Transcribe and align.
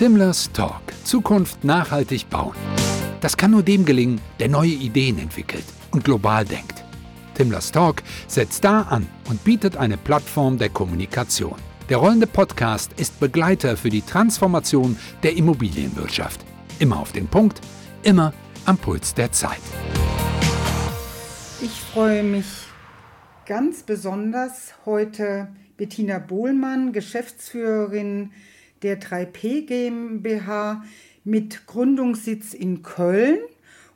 Timlers 0.00 0.50
Talk. 0.54 0.80
Zukunft 1.04 1.62
nachhaltig 1.62 2.30
bauen. 2.30 2.56
Das 3.20 3.36
kann 3.36 3.50
nur 3.50 3.62
dem 3.62 3.84
gelingen, 3.84 4.18
der 4.38 4.48
neue 4.48 4.70
Ideen 4.70 5.18
entwickelt 5.18 5.66
und 5.90 6.04
global 6.04 6.46
denkt. 6.46 6.82
Timlers 7.34 7.70
Talk 7.70 8.02
setzt 8.26 8.64
da 8.64 8.80
an 8.80 9.06
und 9.28 9.44
bietet 9.44 9.76
eine 9.76 9.98
Plattform 9.98 10.56
der 10.56 10.70
Kommunikation. 10.70 11.56
Der 11.90 11.98
rollende 11.98 12.26
Podcast 12.26 12.94
ist 12.98 13.20
Begleiter 13.20 13.76
für 13.76 13.90
die 13.90 14.00
Transformation 14.00 14.96
der 15.22 15.36
Immobilienwirtschaft. 15.36 16.46
Immer 16.78 16.98
auf 16.98 17.12
den 17.12 17.28
Punkt, 17.28 17.60
immer 18.02 18.32
am 18.64 18.78
Puls 18.78 19.12
der 19.12 19.32
Zeit. 19.32 19.60
Ich 21.60 21.78
freue 21.92 22.22
mich 22.22 22.46
ganz 23.44 23.82
besonders 23.82 24.72
heute 24.86 25.48
Bettina 25.76 26.18
Bohlmann, 26.18 26.94
Geschäftsführerin 26.94 28.30
der 28.82 29.00
3P 29.00 29.66
GmbH 29.66 30.84
mit 31.24 31.66
Gründungssitz 31.66 32.54
in 32.54 32.82
Köln 32.82 33.38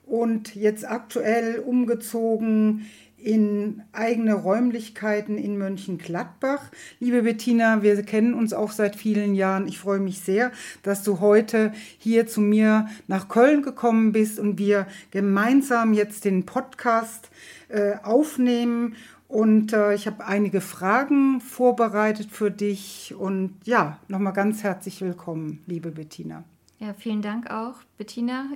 und 0.06 0.54
jetzt 0.54 0.86
aktuell 0.88 1.59
umgezogen 1.59 2.86
in 3.24 3.82
eigene 3.92 4.34
Räumlichkeiten 4.34 5.38
in 5.38 5.56
Mönchengladbach. 5.56 6.70
Liebe 7.00 7.23
Bettina, 7.23 7.82
wir 7.82 8.02
kennen 8.02 8.34
uns 8.34 8.52
auch 8.52 8.70
seit 8.70 8.96
vielen 8.96 9.34
Jahren. 9.34 9.66
Ich 9.66 9.78
freue 9.78 9.98
mich 9.98 10.20
sehr, 10.20 10.52
dass 10.82 11.02
du 11.02 11.20
heute 11.20 11.73
hier 11.96 12.26
zu 12.26 12.42
mir 12.42 12.87
nach 13.06 13.28
Köln 13.28 13.62
gekommen 13.62 14.12
bist 14.12 14.38
und 14.38 14.59
wir 14.59 14.87
gemeinsam 15.10 15.95
jetzt 15.95 16.26
den 16.26 16.45
Podcast 16.45 17.30
äh, 17.68 17.95
aufnehmen. 18.02 18.95
Und 19.34 19.73
äh, 19.73 19.95
ich 19.95 20.06
habe 20.06 20.24
einige 20.24 20.61
Fragen 20.61 21.41
vorbereitet 21.41 22.30
für 22.30 22.52
dich. 22.52 23.16
Und 23.19 23.57
ja, 23.65 23.98
nochmal 24.07 24.33
ganz 24.33 24.62
herzlich 24.62 25.01
willkommen, 25.01 25.60
liebe 25.66 25.91
Bettina. 25.91 26.45
Ja, 26.79 26.95
vielen 26.95 27.20
Dank 27.20 27.51
auch, 27.51 27.74
Bettina. 27.98 28.47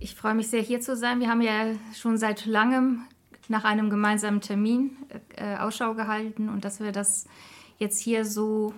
Ich 0.00 0.16
freue 0.16 0.34
mich 0.34 0.48
sehr, 0.48 0.62
hier 0.62 0.80
zu 0.80 0.96
sein. 0.96 1.20
Wir 1.20 1.30
haben 1.30 1.42
ja 1.42 1.76
schon 1.94 2.18
seit 2.18 2.44
langem 2.44 3.04
nach 3.46 3.62
einem 3.62 3.88
gemeinsamen 3.88 4.40
Termin 4.40 4.96
äh, 5.36 5.58
Ausschau 5.58 5.94
gehalten 5.94 6.48
und 6.48 6.64
dass 6.64 6.80
wir 6.80 6.90
das 6.90 7.28
jetzt 7.78 8.00
hier 8.00 8.24
so 8.24 8.74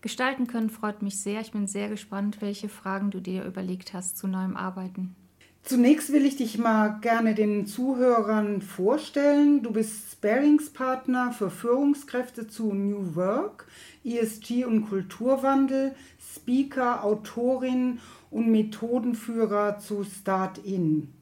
gestalten 0.00 0.48
können, 0.48 0.70
freut 0.70 1.02
mich 1.02 1.20
sehr. 1.20 1.40
Ich 1.40 1.52
bin 1.52 1.68
sehr 1.68 1.88
gespannt, 1.88 2.38
welche 2.40 2.68
Fragen 2.68 3.12
du 3.12 3.20
dir 3.20 3.44
überlegt 3.44 3.94
hast 3.94 4.18
zu 4.18 4.26
neuem 4.26 4.56
Arbeiten. 4.56 5.14
Zunächst 5.62 6.12
will 6.12 6.24
ich 6.24 6.36
dich 6.36 6.58
mal 6.58 6.98
gerne 7.00 7.34
den 7.34 7.66
Zuhörern 7.66 8.62
vorstellen. 8.62 9.62
Du 9.62 9.72
bist 9.72 10.10
Sparingspartner 10.12 11.32
für 11.32 11.50
Führungskräfte 11.50 12.48
zu 12.48 12.72
New 12.72 13.14
Work, 13.14 13.66
ESG 14.04 14.64
und 14.64 14.88
Kulturwandel, 14.88 15.94
Speaker, 16.34 17.04
Autorin 17.04 18.00
und 18.30 18.50
Methodenführer 18.50 19.78
zu 19.78 20.02
Start 20.04 20.58
In. 20.58 21.12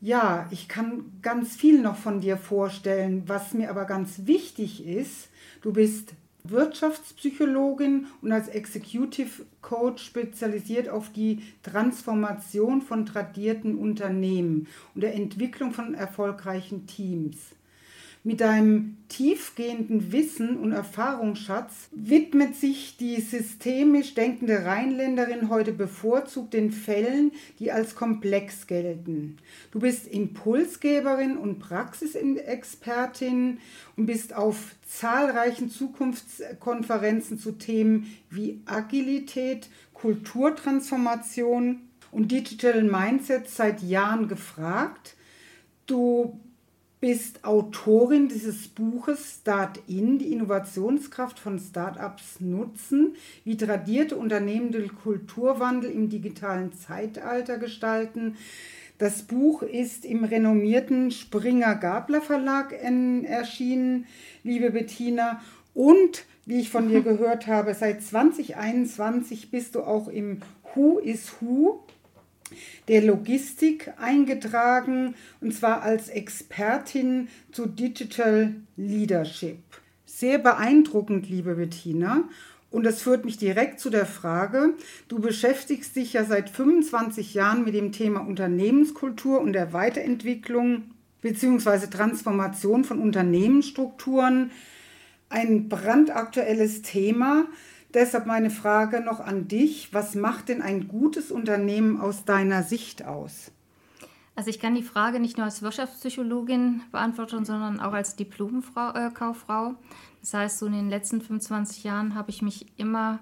Ja, 0.00 0.48
ich 0.50 0.68
kann 0.68 1.12
ganz 1.22 1.54
viel 1.54 1.80
noch 1.80 1.96
von 1.96 2.20
dir 2.20 2.36
vorstellen. 2.36 3.22
Was 3.28 3.54
mir 3.54 3.70
aber 3.70 3.84
ganz 3.84 4.26
wichtig 4.26 4.86
ist, 4.86 5.28
du 5.62 5.72
bist 5.72 6.14
Wirtschaftspsychologin 6.44 8.06
und 8.20 8.32
als 8.32 8.48
Executive 8.48 9.44
Coach 9.60 10.04
spezialisiert 10.04 10.88
auf 10.88 11.10
die 11.10 11.42
Transformation 11.62 12.82
von 12.82 13.06
tradierten 13.06 13.76
Unternehmen 13.76 14.66
und 14.94 15.02
der 15.02 15.14
Entwicklung 15.14 15.72
von 15.72 15.94
erfolgreichen 15.94 16.86
Teams. 16.86 17.36
Mit 18.24 18.40
einem 18.40 18.98
tiefgehenden 19.08 20.12
Wissen 20.12 20.56
und 20.56 20.70
Erfahrungsschatz 20.70 21.88
widmet 21.90 22.54
sich 22.54 22.96
die 22.96 23.20
systemisch 23.20 24.14
denkende 24.14 24.64
Rheinländerin 24.64 25.48
heute 25.48 25.72
bevorzugt 25.72 26.54
den 26.54 26.70
Fällen, 26.70 27.32
die 27.58 27.72
als 27.72 27.96
komplex 27.96 28.68
gelten. 28.68 29.38
Du 29.72 29.80
bist 29.80 30.06
Impulsgeberin 30.06 31.36
und 31.36 31.58
Praxisexpertin 31.58 33.58
und 33.96 34.06
bist 34.06 34.36
auf 34.36 34.76
zahlreichen 34.86 35.68
Zukunftskonferenzen 35.68 37.40
zu 37.40 37.50
Themen 37.50 38.06
wie 38.30 38.60
Agilität, 38.66 39.68
Kulturtransformation 39.94 41.80
und 42.12 42.30
Digital 42.30 42.84
Mindset 42.84 43.48
seit 43.48 43.82
Jahren 43.82 44.28
gefragt. 44.28 45.16
Du 45.88 46.38
bist 47.02 47.44
Autorin 47.44 48.28
dieses 48.28 48.68
Buches 48.68 49.40
Start 49.40 49.80
In, 49.88 50.20
die 50.20 50.32
Innovationskraft 50.32 51.40
von 51.40 51.58
Startups 51.58 52.38
nutzen, 52.38 53.16
wie 53.44 53.56
tradierte 53.56 54.16
Unternehmen 54.16 54.70
den 54.70 54.94
Kulturwandel 54.94 55.90
im 55.90 56.10
digitalen 56.10 56.72
Zeitalter 56.72 57.58
gestalten. 57.58 58.36
Das 58.98 59.24
Buch 59.24 59.62
ist 59.62 60.04
im 60.04 60.22
renommierten 60.22 61.10
Springer 61.10 61.74
Gabler 61.74 62.22
Verlag 62.22 62.72
erschienen, 62.72 64.06
liebe 64.44 64.70
Bettina. 64.70 65.42
Und 65.74 66.24
wie 66.46 66.60
ich 66.60 66.70
von 66.70 66.88
dir 66.88 67.00
gehört 67.02 67.48
habe, 67.48 67.74
seit 67.74 68.00
2021 68.00 69.50
bist 69.50 69.74
du 69.74 69.80
auch 69.80 70.06
im 70.06 70.40
Who 70.72 71.00
is 71.00 71.32
Who 71.40 71.82
der 72.88 73.02
Logistik 73.02 73.92
eingetragen 73.98 75.14
und 75.40 75.54
zwar 75.54 75.82
als 75.82 76.08
Expertin 76.08 77.28
zu 77.52 77.66
Digital 77.66 78.54
Leadership. 78.76 79.58
Sehr 80.06 80.38
beeindruckend, 80.38 81.28
liebe 81.28 81.54
Bettina. 81.54 82.24
Und 82.70 82.84
das 82.84 83.02
führt 83.02 83.26
mich 83.26 83.36
direkt 83.36 83.80
zu 83.80 83.90
der 83.90 84.06
Frage, 84.06 84.74
du 85.08 85.20
beschäftigst 85.20 85.94
dich 85.94 86.14
ja 86.14 86.24
seit 86.24 86.48
25 86.48 87.34
Jahren 87.34 87.64
mit 87.64 87.74
dem 87.74 87.92
Thema 87.92 88.20
Unternehmenskultur 88.20 89.40
und 89.42 89.52
der 89.52 89.74
Weiterentwicklung 89.74 90.84
bzw. 91.20 91.88
Transformation 91.88 92.84
von 92.84 92.98
Unternehmensstrukturen. 92.98 94.50
Ein 95.28 95.68
brandaktuelles 95.68 96.80
Thema, 96.82 97.46
Deshalb 97.94 98.26
meine 98.26 98.50
Frage 98.50 99.00
noch 99.00 99.20
an 99.20 99.48
dich. 99.48 99.92
Was 99.92 100.14
macht 100.14 100.48
denn 100.48 100.62
ein 100.62 100.88
gutes 100.88 101.30
Unternehmen 101.30 102.00
aus 102.00 102.24
deiner 102.24 102.62
Sicht 102.62 103.04
aus? 103.04 103.52
Also 104.34 104.48
ich 104.48 104.60
kann 104.60 104.74
die 104.74 104.82
Frage 104.82 105.20
nicht 105.20 105.36
nur 105.36 105.44
als 105.44 105.60
Wirtschaftspsychologin 105.60 106.82
beantworten, 106.90 107.44
sondern 107.44 107.80
auch 107.80 107.92
als 107.92 108.16
Diplomkauffrau. 108.16 109.70
Äh, 109.70 109.74
das 110.22 110.32
heißt, 110.32 110.58
so 110.58 110.66
in 110.66 110.72
den 110.72 110.88
letzten 110.88 111.20
25 111.20 111.84
Jahren 111.84 112.14
habe 112.14 112.30
ich 112.30 112.40
mich 112.40 112.66
immer 112.78 113.18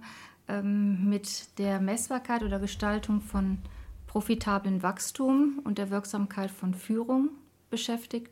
ähm, 0.46 1.08
mit 1.08 1.58
der 1.58 1.80
Messbarkeit 1.80 2.44
oder 2.44 2.60
Gestaltung 2.60 3.20
von 3.20 3.58
profitablen 4.06 4.84
Wachstum 4.84 5.60
und 5.64 5.78
der 5.78 5.90
Wirksamkeit 5.90 6.50
von 6.50 6.74
Führung 6.74 7.30
beschäftigt. 7.70 8.30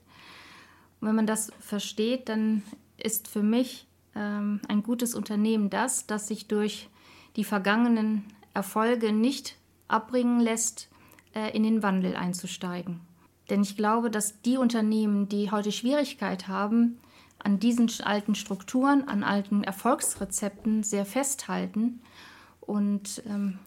Und 1.00 1.09
wenn 1.09 1.16
man 1.16 1.26
das 1.26 1.50
versteht, 1.59 2.28
dann 2.28 2.62
ist 2.97 3.26
für 3.26 3.43
mich 3.43 3.88
ähm, 4.18 4.60
ein 4.68 4.82
gutes 4.82 5.14
Unternehmen 5.14 5.70
das, 5.70 6.06
das 6.06 6.28
sich 6.28 6.48
durch 6.48 6.88
die 7.36 7.44
vergangenen 7.44 8.24
Erfolge 8.52 9.12
nicht 9.12 9.56
abbringen 9.86 10.40
lässt, 10.40 10.88
äh, 11.34 11.56
in 11.56 11.62
den 11.62 11.82
Wandel 11.82 12.16
einzusteigen. 12.16 13.00
Denn 13.48 13.62
ich 13.62 13.76
glaube, 13.76 14.10
dass 14.10 14.42
die 14.42 14.56
Unternehmen, 14.56 15.28
die 15.28 15.50
heute 15.50 15.72
Schwierigkeit 15.72 16.48
haben, 16.48 16.98
an 17.38 17.60
diesen 17.60 17.88
alten 18.02 18.34
Strukturen, 18.34 19.06
an 19.06 19.22
alten 19.22 19.62
Erfolgsrezepten 19.62 20.82
sehr 20.82 21.06
festhalten 21.06 22.00
und 22.60 23.22
ähm, 23.26 23.60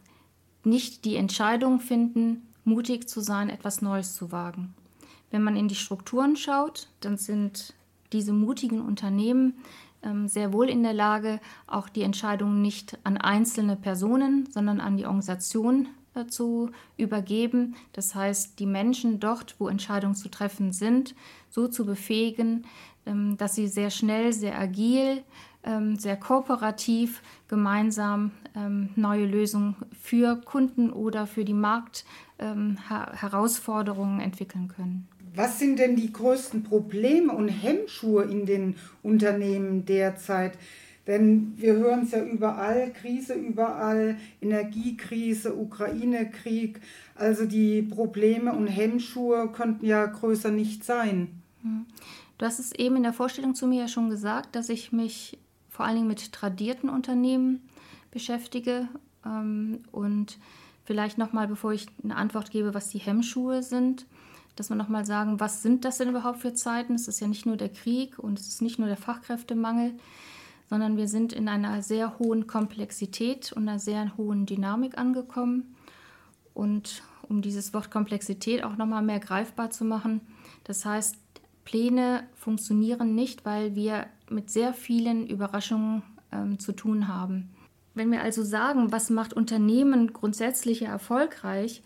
nicht 0.64 1.06
die 1.06 1.16
Entscheidung 1.16 1.80
finden, 1.80 2.48
mutig 2.66 3.08
zu 3.08 3.22
sein, 3.22 3.50
etwas 3.50 3.82
Neues 3.82 4.14
zu 4.14 4.32
wagen. 4.32 4.76
Wenn 5.32 5.44
man 5.44 5.56
in 5.56 5.70
die 5.70 5.76
Strukturen 5.76 6.36
schaut, 6.36 6.90
dann 7.00 7.18
sind 7.18 7.74
diese 8.12 8.34
mutigen 8.34 8.82
Unternehmen 8.82 9.54
sehr 10.26 10.52
wohl 10.52 10.68
in 10.68 10.82
der 10.82 10.94
Lage, 10.94 11.40
auch 11.68 11.88
die 11.88 12.02
Entscheidungen 12.02 12.62
nicht 12.62 12.98
an 13.04 13.18
einzelne 13.18 13.76
Personen, 13.76 14.50
sondern 14.52 14.80
an 14.80 14.98
die 14.98 15.06
Organisation 15.06 15.90
äh, 16.14 16.28
zu 16.28 16.72
übergeben. 16.98 17.76
Das 17.94 18.14
heißt, 18.16 18.60
die 18.60 18.66
Menschen 18.66 19.22
dort, 19.22 19.56
wo 19.60 19.70
Entscheidungen 19.70 20.16
zu 20.16 20.30
treffen 20.30 20.74
sind, 20.74 21.16
so 21.50 21.70
zu 21.70 21.86
befähigen, 21.86 22.66
ähm, 23.06 23.38
dass 23.38 23.56
sie 23.56 23.68
sehr 23.68 23.92
schnell, 23.92 24.34
sehr 24.34 24.60
agil, 24.60 25.24
ähm, 25.64 25.96
sehr 25.98 26.18
kooperativ 26.18 27.22
gemeinsam 27.48 28.32
neue 28.98 29.28
Lösungen 29.28 29.78
für 29.98 30.36
Kunden 30.36 30.92
oder 30.92 31.26
für 31.26 31.46
die 31.46 31.54
Marktherausforderungen 31.54 34.20
entwickeln 34.20 34.68
können. 34.68 35.08
Was 35.34 35.60
sind 35.60 35.80
denn 35.80 35.96
die 35.96 36.12
größten 36.12 36.64
Probleme 36.64 37.34
und 37.34 37.48
Hemmschuhe 37.48 38.24
in 38.24 38.46
den 38.46 38.76
Unternehmen 39.02 39.86
derzeit? 39.86 40.54
Denn 41.08 41.54
wir 41.58 41.74
hören 41.74 42.04
es 42.04 42.12
ja 42.12 42.24
überall, 42.24 42.92
Krise 42.92 43.34
überall, 43.34 44.18
Energiekrise, 44.42 45.56
Ukraine-Krieg. 45.56 46.80
Also 47.16 47.46
die 47.46 47.82
Probleme 47.82 48.54
und 48.54 48.68
Hemmschuhe 48.68 49.50
könnten 49.52 49.86
ja 49.86 50.06
größer 50.06 50.52
nicht 50.52 50.84
sein. 50.84 51.42
Hm. 51.64 51.86
Du 52.38 52.46
hast 52.46 52.60
es 52.60 52.72
eben 52.74 52.98
in 52.98 53.04
der 53.04 53.14
Vorstellung 53.14 53.56
zu 53.56 53.68
mir 53.68 53.82
ja 53.82 53.88
schon 53.88 54.10
gesagt, 54.10 54.56
dass 54.56 54.70
ich 54.70 54.92
mich 54.92 55.38
vor 55.70 55.86
allen 55.86 55.96
Dingen 55.96 56.08
mit 56.08 56.32
tradierten 56.32 56.90
Unternehmen 56.90 57.62
beschäftige 58.12 58.90
Ähm, 59.26 59.80
und 59.92 60.40
vielleicht 60.84 61.18
nochmal, 61.18 61.48
bevor 61.48 61.74
ich 61.74 61.88
eine 62.04 62.16
Antwort 62.16 62.52
gebe, 62.52 62.74
was 62.74 62.90
die 62.90 63.00
Hemmschuhe 63.00 63.64
sind, 63.64 64.06
dass 64.56 64.70
wir 64.70 64.76
nochmal 64.76 65.06
sagen, 65.06 65.40
was 65.40 65.62
sind 65.62 65.86
das 65.86 65.98
denn 65.98 66.10
überhaupt 66.10 66.40
für 66.40 66.54
Zeiten? 66.54 66.96
Es 66.96 67.08
ist 67.08 67.20
ja 67.20 67.28
nicht 67.28 67.46
nur 67.46 67.58
der 67.58 67.70
Krieg 67.70 68.20
und 68.20 68.40
es 68.40 68.48
ist 68.48 68.62
nicht 68.62 68.80
nur 68.80 68.88
der 68.88 68.98
Fachkräftemangel, 68.98 69.94
sondern 70.70 70.98
wir 70.98 71.08
sind 71.08 71.34
in 71.34 71.48
einer 71.48 71.82
sehr 71.82 72.18
hohen 72.20 72.48
Komplexität 72.48 73.52
und 73.52 73.68
einer 73.68 73.80
sehr 73.80 74.16
hohen 74.18 74.46
Dynamik 74.46 74.98
angekommen. 74.98 75.76
Und 76.54 77.04
um 77.28 77.42
dieses 77.42 77.74
Wort 77.74 77.92
Komplexität 77.92 78.64
auch 78.64 78.78
nochmal 78.78 79.02
mehr 79.02 79.20
greifbar 79.20 79.70
zu 79.70 79.86
machen, 79.86 80.22
das 80.64 80.86
heißt, 80.86 81.16
Pläne 81.64 82.24
funktionieren 82.34 83.16
nicht, 83.16 83.46
weil 83.46 83.76
wir 83.76 84.08
mit 84.30 84.50
sehr 84.50 84.74
vielen 84.74 85.28
Überraschungen 85.28 86.04
ähm, 86.32 86.60
zu 86.60 86.72
tun 86.72 87.08
haben. 87.08 87.50
Wenn 87.94 88.12
wir 88.12 88.22
also 88.22 88.44
sagen, 88.44 88.92
was 88.92 89.10
macht 89.10 89.34
Unternehmen 89.34 90.14
grundsätzlich 90.14 90.84
erfolgreich, 90.84 91.84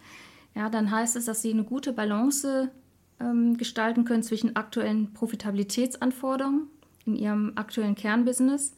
ja, 0.56 0.70
dann 0.70 0.90
heißt 0.90 1.16
es, 1.16 1.26
dass 1.26 1.42
sie 1.42 1.52
eine 1.52 1.66
gute 1.66 1.94
Balance 1.94 2.72
ähm, 3.20 3.58
gestalten 3.58 4.06
können 4.06 4.24
zwischen 4.24 4.56
aktuellen 4.56 5.14
Profitabilitätsanforderungen 5.14 6.68
in 7.06 7.16
ihrem 7.16 7.52
aktuellen 7.56 7.96
Kernbusiness, 7.96 8.74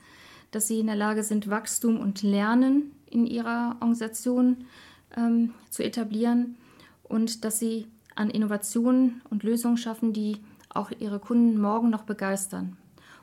dass 0.52 0.68
sie 0.68 0.80
in 0.80 0.88
der 0.88 0.96
Lage 0.96 1.24
sind, 1.24 1.50
Wachstum 1.50 2.00
und 2.00 2.24
Lernen 2.24 2.92
in 3.10 3.26
ihrer 3.26 3.78
Organisation 3.80 4.66
ähm, 5.16 5.54
zu 5.70 5.84
etablieren 5.84 6.58
und 7.04 7.46
dass 7.46 7.60
sie 7.60 7.88
an 8.16 8.30
Innovationen 8.30 9.22
und 9.30 9.44
Lösungen 9.44 9.78
schaffen, 9.78 10.14
die 10.14 10.38
auch 10.70 10.92
ihre 11.00 11.20
Kunden 11.20 11.60
morgen 11.60 11.90
noch 11.90 12.04
begeistern. 12.04 12.76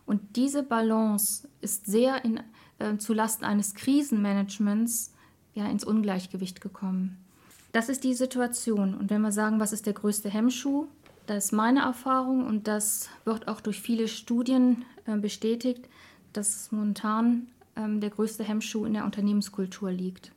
Und 0.06 0.36
diese 0.36 0.62
Balance 0.62 1.48
ist 1.60 1.86
sehr 1.86 2.24
in, 2.24 2.40
äh, 2.78 2.96
zulasten 2.98 3.44
eines 3.44 3.74
Krisenmanagements 3.74 5.12
ja, 5.54 5.66
ins 5.68 5.84
Ungleichgewicht 5.84 6.60
gekommen. 6.60 7.23
Das 7.74 7.88
ist 7.88 8.04
die 8.04 8.14
Situation. 8.14 8.94
Und 8.94 9.10
wenn 9.10 9.20
wir 9.20 9.32
sagen, 9.32 9.58
was 9.58 9.72
ist 9.72 9.86
der 9.86 9.94
größte 9.94 10.30
Hemmschuh, 10.30 10.86
das 11.26 11.46
ist 11.46 11.52
meine 11.52 11.80
Erfahrung 11.80 12.46
und 12.46 12.68
das 12.68 13.08
wird 13.24 13.48
auch 13.48 13.60
durch 13.60 13.80
viele 13.80 14.06
Studien 14.06 14.84
äh, 15.06 15.16
bestätigt, 15.16 15.88
dass 16.32 16.70
momentan 16.70 17.48
ähm, 17.74 18.00
der 18.00 18.10
größte 18.10 18.44
Hemmschuh 18.44 18.84
in 18.84 18.94
der 18.94 19.04
Unternehmenskultur 19.04 19.90
liegt. 19.90 20.30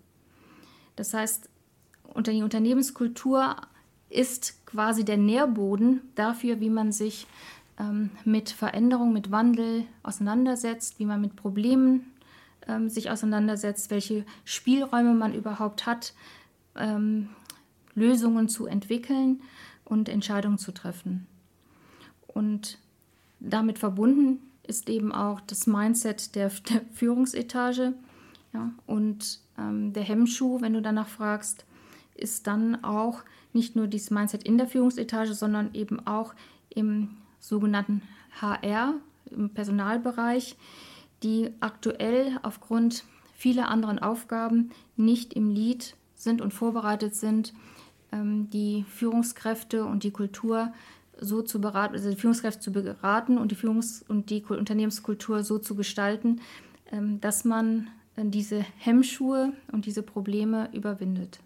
Das 0.95 1.13
heißt, 1.13 1.47
die 2.25 2.41
Unternehmenskultur 2.41 3.55
ist 4.09 4.65
quasi 4.65 5.05
der 5.05 5.17
Nährboden 5.17 6.01
dafür, 6.15 6.59
wie 6.59 6.71
man 6.71 6.91
sich 6.91 7.27
ähm, 7.79 8.09
mit 8.25 8.49
Veränderung, 8.49 9.13
mit 9.13 9.29
Wandel 9.29 9.83
auseinandersetzt, 10.01 10.97
wie 10.97 11.05
man 11.05 11.21
mit 11.21 11.35
Problemen 11.35 12.13
ähm, 12.67 12.89
sich 12.89 13.11
auseinandersetzt, 13.11 13.91
welche 13.91 14.25
Spielräume 14.43 15.13
man 15.13 15.35
überhaupt 15.35 15.85
hat, 15.85 16.15
ähm, 16.79 17.29
Lösungen 17.95 18.49
zu 18.49 18.67
entwickeln 18.67 19.41
und 19.85 20.09
Entscheidungen 20.09 20.57
zu 20.57 20.71
treffen. 20.71 21.27
Und 22.27 22.77
damit 23.39 23.79
verbunden 23.79 24.39
ist 24.63 24.89
eben 24.89 25.11
auch 25.11 25.41
das 25.41 25.65
Mindset 25.67 26.35
der, 26.35 26.51
der 26.69 26.81
Führungsetage. 26.93 27.93
Ja, 28.53 28.71
und 28.85 29.39
ähm, 29.57 29.93
der 29.93 30.03
Hemmschuh, 30.03 30.61
wenn 30.61 30.73
du 30.73 30.81
danach 30.81 31.07
fragst, 31.07 31.65
ist 32.15 32.47
dann 32.47 32.83
auch 32.83 33.23
nicht 33.53 33.75
nur 33.75 33.87
dieses 33.87 34.11
Mindset 34.11 34.43
in 34.43 34.57
der 34.57 34.67
Führungsetage, 34.67 35.33
sondern 35.33 35.73
eben 35.73 36.05
auch 36.05 36.33
im 36.69 37.17
sogenannten 37.39 38.01
HR, 38.41 38.95
im 39.31 39.49
Personalbereich, 39.49 40.55
die 41.23 41.51
aktuell 41.59 42.39
aufgrund 42.43 43.03
vieler 43.35 43.69
anderen 43.69 43.99
Aufgaben 43.99 44.71
nicht 44.95 45.33
im 45.33 45.49
Lead 45.49 45.95
sind 46.17 46.41
und 46.41 46.53
vorbereitet 46.53 47.15
sind, 47.15 47.53
ähm, 48.11 48.49
die 48.49 48.83
Führungskräfte 48.89 49.85
und 49.85 50.03
die 50.03 50.11
Kultur 50.11 50.73
so 51.19 51.41
zu 51.41 51.61
beraten, 51.61 51.95
also 51.95 52.09
die 52.09 52.15
Führungskräfte 52.15 52.59
zu 52.59 52.71
beraten 52.71 53.37
und 53.37 53.51
die 53.51 53.55
Führungs- 53.55 54.03
und 54.07 54.29
die 54.29 54.43
Unternehmenskultur 54.43 55.43
so 55.43 55.57
zu 55.57 55.75
gestalten, 55.75 56.41
ähm, 56.91 57.21
dass 57.21 57.45
man 57.45 57.87
äh, 58.15 58.23
diese 58.25 58.65
Hemmschuhe 58.77 59.53
und 59.71 59.85
diese 59.85 60.03
Probleme 60.03 60.69
überwindet. 60.73 61.39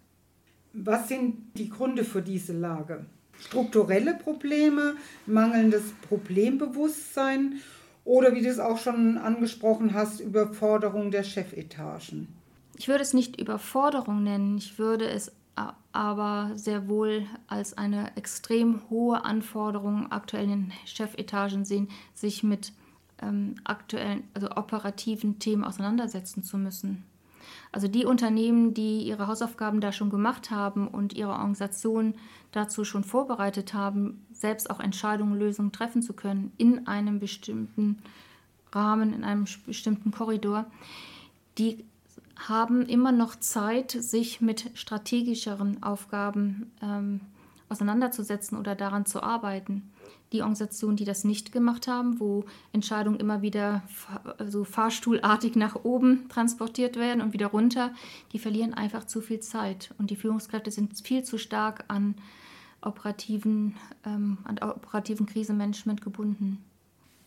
Was 0.72 1.08
sind 1.08 1.56
die 1.56 1.68
Gründe 1.68 2.04
für 2.04 2.22
diese 2.22 2.54
Lage? 2.54 3.04
Strukturelle 3.38 4.14
Probleme, 4.14 4.94
mangelndes 5.26 5.82
Problembewusstsein 6.08 7.60
oder 8.04 8.34
wie 8.34 8.42
du 8.42 8.48
es 8.48 8.58
auch 8.58 8.78
schon 8.78 9.18
angesprochen 9.18 9.94
hast, 9.94 10.20
Überforderung 10.20 11.10
der 11.10 11.22
Chefetagen? 11.22 12.28
Ich 12.76 12.88
würde 12.88 13.02
es 13.02 13.14
nicht 13.14 13.40
Überforderung 13.40 14.22
nennen, 14.22 14.58
ich 14.58 14.78
würde 14.78 15.08
es 15.08 15.32
aber 15.92 16.52
sehr 16.54 16.88
wohl 16.88 17.26
als 17.46 17.76
eine 17.76 18.16
extrem 18.16 18.80
hohe 18.88 19.24
Anforderung 19.24 20.10
aktuell 20.10 20.44
in 20.44 20.50
den 20.50 20.72
Chefetagen 20.86 21.64
sehen, 21.64 21.88
sich 22.14 22.42
mit 22.42 22.72
ähm, 23.20 23.56
aktuellen, 23.64 24.24
also 24.32 24.50
operativen 24.52 25.38
Themen 25.38 25.64
auseinandersetzen 25.64 26.42
zu 26.42 26.56
müssen. 26.56 27.04
Also 27.70 27.88
die 27.88 28.04
Unternehmen, 28.04 28.74
die 28.74 29.02
ihre 29.02 29.26
Hausaufgaben 29.26 29.80
da 29.80 29.92
schon 29.92 30.10
gemacht 30.10 30.50
haben 30.50 30.88
und 30.88 31.14
ihre 31.14 31.32
Organisation 31.32 32.14
dazu 32.50 32.84
schon 32.84 33.04
vorbereitet 33.04 33.74
haben, 33.74 34.26
selbst 34.32 34.70
auch 34.70 34.80
Entscheidungen, 34.80 35.38
Lösungen 35.38 35.72
treffen 35.72 36.02
zu 36.02 36.12
können 36.12 36.52
in 36.58 36.86
einem 36.86 37.18
bestimmten 37.18 38.02
Rahmen, 38.72 39.12
in 39.12 39.24
einem 39.24 39.46
bestimmten 39.66 40.10
Korridor, 40.10 40.66
die 41.58 41.84
haben 42.48 42.86
immer 42.86 43.12
noch 43.12 43.36
Zeit, 43.36 43.90
sich 43.90 44.40
mit 44.40 44.70
strategischeren 44.74 45.82
Aufgaben 45.82 46.72
ähm, 46.82 47.20
auseinanderzusetzen 47.68 48.58
oder 48.58 48.74
daran 48.74 49.06
zu 49.06 49.22
arbeiten 49.22 49.92
die 50.32 50.40
Organisationen, 50.40 50.96
die 50.96 51.04
das 51.04 51.24
nicht 51.24 51.52
gemacht 51.52 51.86
haben, 51.86 52.18
wo 52.18 52.44
Entscheidungen 52.72 53.20
immer 53.20 53.42
wieder 53.42 53.82
so 54.46 54.64
fahrstuhlartig 54.64 55.56
nach 55.56 55.84
oben 55.84 56.28
transportiert 56.28 56.96
werden 56.96 57.20
und 57.20 57.32
wieder 57.32 57.48
runter, 57.48 57.92
die 58.32 58.38
verlieren 58.38 58.74
einfach 58.74 59.04
zu 59.04 59.20
viel 59.20 59.40
Zeit. 59.40 59.94
Und 59.98 60.10
die 60.10 60.16
Führungskräfte 60.16 60.70
sind 60.70 60.98
viel 61.06 61.22
zu 61.22 61.38
stark 61.38 61.84
an 61.88 62.14
operativen, 62.80 63.76
ähm, 64.04 64.38
an 64.44 64.58
operativen 64.58 65.26
Krisenmanagement 65.26 66.00
gebunden. 66.00 66.64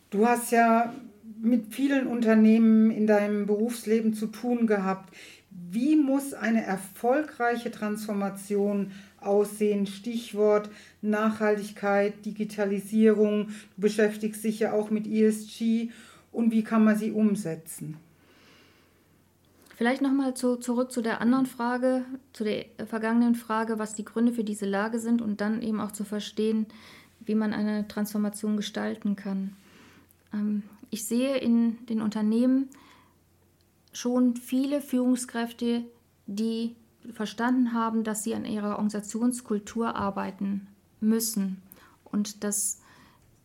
Du 0.10 0.28
hast 0.28 0.52
ja 0.52 0.94
mit 1.42 1.74
vielen 1.74 2.08
Unternehmen 2.08 2.92
in 2.92 3.08
deinem 3.08 3.46
Berufsleben 3.46 4.14
zu 4.14 4.28
tun 4.28 4.68
gehabt. 4.68 5.14
Wie 5.50 5.96
muss 5.96 6.34
eine 6.34 6.64
erfolgreiche 6.66 7.72
Transformation 7.72 8.92
aussehen? 9.20 9.88
Stichwort 9.88 10.70
Nachhaltigkeit, 11.02 12.26
Digitalisierung. 12.26 13.50
Du 13.76 13.82
beschäftigst 13.82 14.44
dich 14.44 14.60
ja 14.60 14.74
auch 14.74 14.90
mit 14.90 15.08
ESG. 15.08 15.90
Und 16.32 16.52
wie 16.52 16.64
kann 16.64 16.84
man 16.84 16.98
sie 16.98 17.12
umsetzen? 17.12 17.98
Vielleicht 19.76 20.02
nochmal 20.02 20.34
zu, 20.34 20.56
zurück 20.56 20.92
zu 20.92 21.02
der 21.02 21.20
anderen 21.20 21.46
Frage, 21.46 22.06
zu 22.32 22.46
der 22.46 22.66
vergangenen 22.86 23.36
Frage, 23.36 23.78
was 23.78 23.94
die 23.94 24.06
Gründe 24.06 24.32
für 24.32 24.46
diese 24.46 24.66
Lage 24.66 25.00
sind 25.00 25.22
und 25.22 25.42
dann 25.42 25.62
eben 25.62 25.82
auch 25.82 25.92
zu 25.92 26.06
verstehen, 26.06 26.66
wie 27.20 27.36
man 27.36 27.54
eine 27.54 27.88
Transformation 27.88 28.56
gestalten 28.56 29.18
kann. 29.18 29.54
Ähm, 30.34 30.64
ich 30.90 31.06
sehe 31.06 31.38
in 31.38 31.86
den 31.88 32.02
Unternehmen 32.02 32.70
schon 33.94 34.36
viele 34.36 34.82
Führungskräfte, 34.82 35.84
die 36.28 36.76
verstanden 37.14 37.74
haben, 37.74 38.04
dass 38.04 38.24
sie 38.24 38.36
an 38.36 38.46
ihrer 38.46 38.72
Organisationskultur 38.72 39.96
arbeiten 39.96 40.68
müssen 41.00 41.62
und 42.04 42.44
dass 42.44 42.82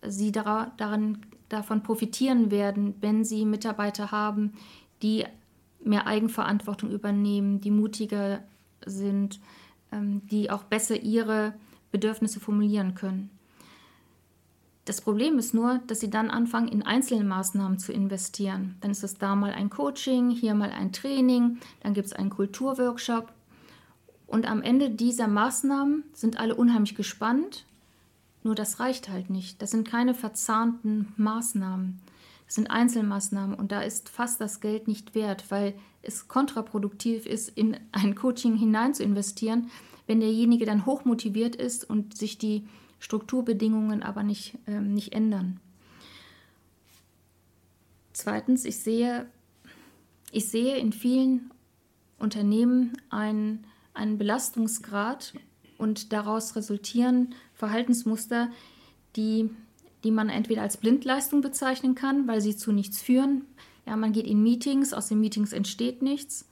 sie 0.03 0.33
daran, 0.33 1.19
davon 1.49 1.83
profitieren 1.83 2.51
werden, 2.51 2.95
wenn 3.01 3.25
sie 3.25 3.45
Mitarbeiter 3.45 4.11
haben, 4.11 4.55
die 5.03 5.25
mehr 5.85 6.07
Eigenverantwortung 6.07 6.91
übernehmen, 6.91 7.61
die 7.61 7.71
mutiger 7.71 8.43
sind, 8.85 9.41
ähm, 9.93 10.23
die 10.29 10.51
auch 10.51 10.65
besser 10.65 11.01
ihre 11.01 11.55
Bedürfnisse 11.91 12.41
formulieren 12.41 12.95
können. 12.95 13.31
Das 14.91 15.03
Problem 15.03 15.39
ist 15.39 15.55
nur, 15.55 15.79
dass 15.87 16.01
sie 16.01 16.11
dann 16.11 16.31
anfangen, 16.31 16.67
in 16.67 16.83
einzelne 16.83 17.23
Maßnahmen 17.23 17.79
zu 17.79 17.93
investieren. 17.93 18.75
Dann 18.81 18.91
ist 18.91 19.05
es 19.05 19.19
da 19.19 19.37
mal 19.37 19.53
ein 19.53 19.71
Coaching, 19.71 20.31
hier 20.31 20.53
mal 20.57 20.73
ein 20.73 20.91
Training, 20.91 21.59
dann 21.81 21.95
gibt 21.95 22.09
es 22.09 22.13
einen 22.13 22.31
Kulturworkshop. 22.31 23.33
Und 24.27 24.51
am 24.51 24.63
Ende 24.63 24.91
dieser 24.91 25.29
Maßnahmen 25.29 26.03
sind 26.13 26.41
alle 26.41 26.57
unheimlich 26.57 26.97
gespannt, 26.97 27.67
nur 28.43 28.57
das 28.57 28.81
reicht 28.81 29.09
halt 29.09 29.31
nicht. 29.31 29.63
Das 29.63 29.71
sind 29.71 29.87
keine 29.87 30.13
verzahnten 30.13 31.13
Maßnahmen. 31.17 32.01
Das 32.47 32.57
sind 32.57 32.69
Einzelmaßnahmen 32.69 33.55
und 33.55 33.71
da 33.71 33.83
ist 33.83 34.09
fast 34.09 34.41
das 34.41 34.59
Geld 34.59 34.89
nicht 34.89 35.15
wert, 35.15 35.53
weil 35.53 35.75
es 36.03 36.27
kontraproduktiv 36.27 37.27
ist, 37.27 37.49
in 37.51 37.77
ein 37.93 38.17
Coaching 38.17 38.57
hinein 38.57 38.93
zu 38.93 39.05
investieren, 39.05 39.71
wenn 40.09 40.19
derjenige 40.19 40.67
dann 40.67 40.85
hochmotiviert 40.85 41.55
ist 41.55 41.89
und 41.89 42.19
sich 42.19 42.39
die 42.39 42.67
Strukturbedingungen 43.01 44.03
aber 44.03 44.23
nicht, 44.23 44.57
ähm, 44.67 44.95
nicht 44.95 45.13
ändern. 45.13 45.59
Zweitens, 48.13 48.65
ich 48.65 48.79
sehe, 48.79 49.27
ich 50.31 50.49
sehe 50.49 50.77
in 50.77 50.93
vielen 50.93 51.51
Unternehmen 52.19 52.93
einen, 53.09 53.65
einen 53.95 54.19
Belastungsgrad 54.19 55.33
und 55.79 56.13
daraus 56.13 56.55
resultieren 56.55 57.35
Verhaltensmuster, 57.55 58.51
die, 59.17 59.49
die 60.05 60.11
man 60.11 60.29
entweder 60.29 60.63
als 60.63 60.77
Blindleistung 60.77 61.41
bezeichnen 61.41 61.95
kann, 61.95 62.29
weil 62.29 62.43
sie 62.43 62.57
zu 62.57 62.73
nichts 62.73 63.01
führen. 63.01 63.47
Ja, 63.87 63.97
man 63.97 64.13
geht 64.13 64.27
in 64.27 64.43
Meetings, 64.43 64.93
aus 64.93 65.09
den 65.09 65.21
Meetings 65.21 65.53
entsteht 65.53 66.03
nichts. 66.03 66.47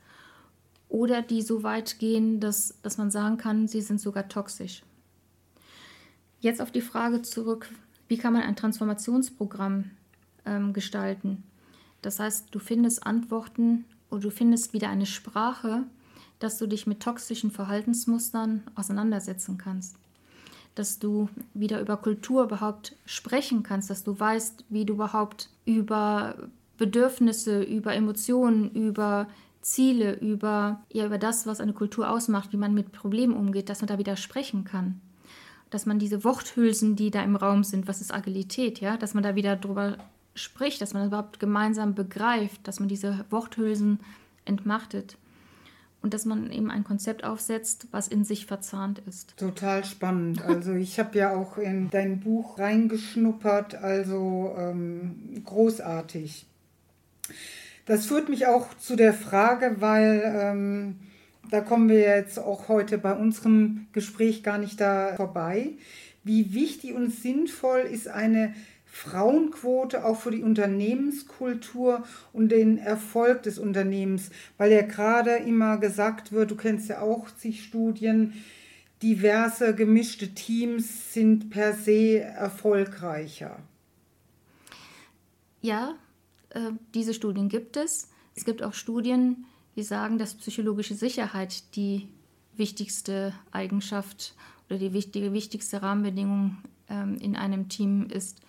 Oder 0.89 1.21
die 1.21 1.43
so 1.43 1.63
weit 1.63 1.99
gehen, 1.99 2.41
dass, 2.41 2.81
dass 2.81 2.97
man 2.97 3.11
sagen 3.11 3.37
kann, 3.37 3.69
sie 3.69 3.83
sind 3.83 4.01
sogar 4.01 4.29
toxisch. 4.29 4.83
Jetzt 6.41 6.61
auf 6.61 6.71
die 6.71 6.83
Frage 6.83 7.23
zurück, 7.23 7.69
wie 8.07 8.17
kann 8.17 8.33
man 8.33 8.43
ein 8.43 8.57
Transformationsprogramm 8.57 9.91
ähm, 10.47 10.73
gestalten? 10.73 11.43
Das 12.01 12.21
heißt, 12.21 12.55
du 12.55 12.59
findest 12.61 13.05
Antworten 13.07 13.85
oder 14.11 14.23
du 14.23 14.31
findest 14.31 14.73
wieder 14.73 14.89
eine 14.89 15.07
Sprache, 15.07 15.85
dass 16.39 16.59
du 16.59 16.67
dich 16.67 16.87
mit 16.87 17.01
toxischen 17.01 17.51
Verhaltensmustern 17.51 18.63
auseinandersetzen 18.77 19.59
kannst. 19.59 19.97
Dass 20.77 21.01
du 21.01 21.29
wieder 21.55 21.81
über 21.81 21.97
Kultur 21.97 22.45
überhaupt 22.45 22.95
sprechen 23.05 23.65
kannst, 23.65 23.91
dass 23.91 24.05
du 24.05 24.19
weißt, 24.19 24.65
wie 24.69 24.85
du 24.85 24.95
überhaupt 24.95 25.51
über 25.65 26.37
Bedürfnisse, 26.77 27.63
über 27.65 27.95
Emotionen, 27.95 28.71
über 28.71 29.27
Ziele, 29.61 30.15
über, 30.21 30.85
ja, 30.93 31.05
über 31.05 31.19
das, 31.19 31.49
was 31.49 31.61
eine 31.61 31.73
Kultur 31.73 32.09
ausmacht, 32.09 32.53
wie 32.53 32.57
man 32.57 32.75
mit 32.75 32.93
Problemen 32.93 33.35
umgeht, 33.35 33.69
dass 33.69 33.81
man 33.81 33.89
da 33.89 33.99
wieder 33.99 34.17
sprechen 34.17 34.63
kann. 34.63 35.01
Dass 35.71 35.87
man 35.87 35.99
diese 35.99 36.25
Worthülsen, 36.25 36.97
die 36.97 37.11
da 37.11 37.23
im 37.23 37.37
Raum 37.37 37.65
sind, 37.65 37.89
was 37.89 38.01
ist 38.01 38.13
Agilität, 38.13 38.81
ja, 38.81 38.97
dass 38.97 39.15
man 39.15 39.23
da 39.23 39.35
wieder 39.35 39.57
drüber 39.57 39.99
spricht, 40.35 40.81
dass 40.81 40.95
man 40.95 41.03
das 41.03 41.09
überhaupt 41.09 41.41
gemeinsam 41.41 41.95
begreift, 41.95 42.67
dass 42.67 42.81
man 42.81 42.89
diese 42.89 43.25
Worthülsen 43.31 44.01
entmachtet 44.45 45.17
und 46.01 46.15
dass 46.15 46.25
man 46.25 46.51
eben 46.51 46.71
ein 46.71 46.85
Konzept 46.85 47.25
aufsetzt, 47.25 47.89
was 47.91 48.09
in 48.09 48.25
sich 48.25 48.47
verzahnt 48.47 49.01
ist. 49.07 49.37
Total 49.37 49.85
spannend. 49.85 50.43
Also 50.43 50.73
ich 50.75 50.99
habe 50.99 51.19
ja 51.19 51.35
auch 51.35 51.59
in 51.59 51.91
dein 51.91 52.21
Buch 52.21 52.59
reingeschnuppert, 52.59 53.75
also 53.75 54.55
ähm, 54.57 55.43
großartig. 55.45 56.47
Das 57.87 58.07
führt 58.07 58.29
mich 58.29 58.47
auch 58.47 58.75
zu 58.75 58.97
der 58.97 59.15
Frage, 59.15 59.77
weil 59.81 60.23
ähm, 60.25 60.97
da 61.51 61.61
kommen 61.61 61.89
wir 61.89 62.01
jetzt 62.01 62.39
auch 62.39 62.69
heute 62.69 62.99
bei 62.99 63.15
unserem 63.15 63.87
Gespräch 63.93 64.43
gar 64.43 64.59
nicht 64.59 64.81
da 64.81 65.15
vorbei. 65.17 65.73
Wie 66.25 66.53
wichtig 66.55 66.95
und 66.95 67.11
sinnvoll 67.11 67.81
ist 67.81 68.09
eine 68.09 68.55
Frauenquote 68.85 70.05
auch 70.05 70.19
für 70.19 70.31
die 70.31 70.43
Unternehmenskultur 70.43 72.05
und 72.33 72.51
den 72.51 72.79
Erfolg 72.79 73.43
des 73.45 73.59
Unternehmens, 73.59 74.31
weil 74.57 74.73
ja 74.73 74.83
gerade 74.83 75.37
immer 75.37 75.79
gesagt 75.79 76.33
wird, 76.33 76.51
du 76.51 76.57
kennst 76.57 76.89
ja 76.89 77.01
auch 77.01 77.31
zig 77.37 77.63
Studien, 77.63 78.33
diverse 79.03 79.75
gemischte 79.75 80.35
Teams 80.35 81.13
sind 81.15 81.51
per 81.51 81.75
se 81.75 82.21
erfolgreicher. 82.21 83.59
Ja, 85.61 85.95
äh, 86.51 86.73
diese 86.95 87.15
Studien 87.15 87.49
gibt 87.49 87.77
es. 87.77 88.09
Es 88.35 88.45
gibt 88.45 88.63
auch 88.63 88.75
Studien, 88.75 89.45
die 89.79 89.85
sagen, 89.85 90.19
dass 90.19 90.35
psychologische 90.35 90.97
Sicherheit 90.97 91.77
die 91.77 92.09
wichtigste 92.57 93.33
Eigenschaft 93.53 94.35
oder 94.69 94.77
die 94.77 94.93
wichtige, 94.93 95.33
wichtigste 95.33 95.83
Rahmenbedingung 95.83 96.59
ähm, 96.91 97.17
in 97.21 97.37
einem 97.37 97.69
Team 97.69 98.09
ist. 98.11 98.41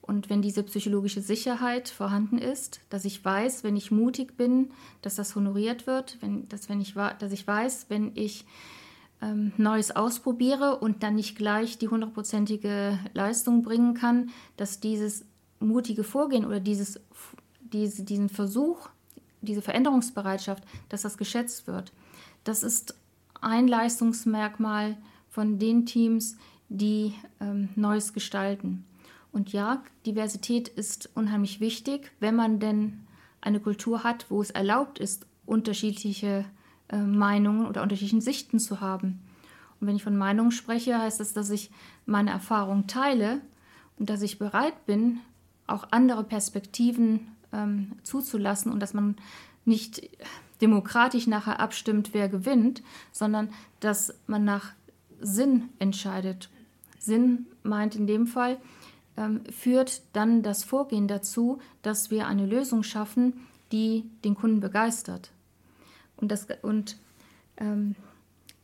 Und 0.00 0.30
wenn 0.30 0.40
diese 0.40 0.62
psychologische 0.62 1.20
Sicherheit 1.20 1.90
vorhanden 1.90 2.38
ist, 2.38 2.80
dass 2.88 3.04
ich 3.04 3.22
weiß, 3.22 3.62
wenn 3.62 3.76
ich 3.76 3.90
mutig 3.90 4.38
bin, 4.38 4.70
dass 5.02 5.16
das 5.16 5.36
honoriert 5.36 5.86
wird, 5.86 6.16
wenn, 6.22 6.48
dass, 6.48 6.70
wenn 6.70 6.80
ich, 6.80 6.94
dass 6.94 7.32
ich 7.32 7.46
weiß, 7.46 7.86
wenn 7.90 8.12
ich 8.14 8.46
ähm, 9.20 9.52
Neues 9.58 9.94
ausprobiere 9.94 10.78
und 10.78 11.02
dann 11.02 11.16
nicht 11.16 11.36
gleich 11.36 11.76
die 11.76 11.88
hundertprozentige 11.88 12.98
Leistung 13.12 13.62
bringen 13.62 13.92
kann, 13.92 14.30
dass 14.56 14.80
dieses 14.80 15.26
mutige 15.60 16.04
Vorgehen 16.04 16.46
oder 16.46 16.60
dieses, 16.60 17.00
diese, 17.60 18.02
diesen 18.02 18.30
Versuch, 18.30 18.88
diese 19.44 19.62
Veränderungsbereitschaft, 19.62 20.64
dass 20.88 21.02
das 21.02 21.18
geschätzt 21.18 21.66
wird. 21.66 21.92
Das 22.44 22.62
ist 22.62 22.94
ein 23.40 23.68
Leistungsmerkmal 23.68 24.96
von 25.28 25.58
den 25.58 25.86
Teams, 25.86 26.36
die 26.68 27.14
ähm, 27.40 27.68
Neues 27.74 28.12
gestalten. 28.12 28.84
Und 29.32 29.52
ja, 29.52 29.82
Diversität 30.06 30.68
ist 30.68 31.10
unheimlich 31.14 31.60
wichtig, 31.60 32.12
wenn 32.20 32.36
man 32.36 32.60
denn 32.60 33.00
eine 33.40 33.60
Kultur 33.60 34.04
hat, 34.04 34.26
wo 34.30 34.40
es 34.40 34.50
erlaubt 34.50 34.98
ist, 34.98 35.26
unterschiedliche 35.44 36.44
äh, 36.88 36.98
Meinungen 36.98 37.66
oder 37.66 37.82
unterschiedliche 37.82 38.22
Sichten 38.22 38.58
zu 38.58 38.80
haben. 38.80 39.20
Und 39.80 39.88
wenn 39.88 39.96
ich 39.96 40.04
von 40.04 40.16
Meinungen 40.16 40.52
spreche, 40.52 40.98
heißt 40.98 41.20
das, 41.20 41.32
dass 41.32 41.50
ich 41.50 41.70
meine 42.06 42.30
Erfahrung 42.30 42.86
teile 42.86 43.40
und 43.98 44.08
dass 44.08 44.22
ich 44.22 44.38
bereit 44.38 44.86
bin, 44.86 45.18
auch 45.66 45.88
andere 45.90 46.24
Perspektiven 46.24 47.33
ähm, 47.54 47.92
zuzulassen 48.02 48.72
und 48.72 48.80
dass 48.80 48.94
man 48.94 49.16
nicht 49.64 50.10
demokratisch 50.60 51.26
nachher 51.26 51.60
abstimmt, 51.60 52.10
wer 52.12 52.28
gewinnt, 52.28 52.82
sondern 53.12 53.48
dass 53.80 54.14
man 54.26 54.44
nach 54.44 54.72
Sinn 55.20 55.70
entscheidet. 55.78 56.50
Sinn 56.98 57.46
meint 57.62 57.96
in 57.96 58.06
dem 58.06 58.26
Fall, 58.26 58.58
ähm, 59.16 59.42
führt 59.50 60.02
dann 60.12 60.42
das 60.42 60.64
Vorgehen 60.64 61.08
dazu, 61.08 61.60
dass 61.82 62.10
wir 62.10 62.26
eine 62.26 62.46
Lösung 62.46 62.82
schaffen, 62.82 63.34
die 63.72 64.04
den 64.24 64.34
Kunden 64.34 64.60
begeistert. 64.60 65.30
Und, 66.16 66.30
das, 66.30 66.46
und 66.62 66.96
ähm, 67.56 67.94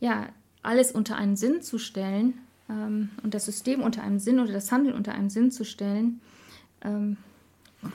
ja, 0.01 0.29
alles 0.63 0.93
unter 0.93 1.17
einen 1.17 1.37
Sinn 1.37 1.63
zu 1.63 1.79
stellen 1.79 2.39
ähm, 2.69 3.11
und 3.23 3.35
das 3.35 3.45
System 3.47 3.83
unter 3.83 4.03
einem 4.03 4.19
Sinn 4.19 4.41
oder 4.41 4.53
das 4.53 4.71
Handeln 4.73 4.95
unter 4.95 5.13
einem 5.13 5.31
Sinn 5.31 5.51
zu 5.51 5.65
stellen, 5.65 6.21
ähm, 6.83 7.17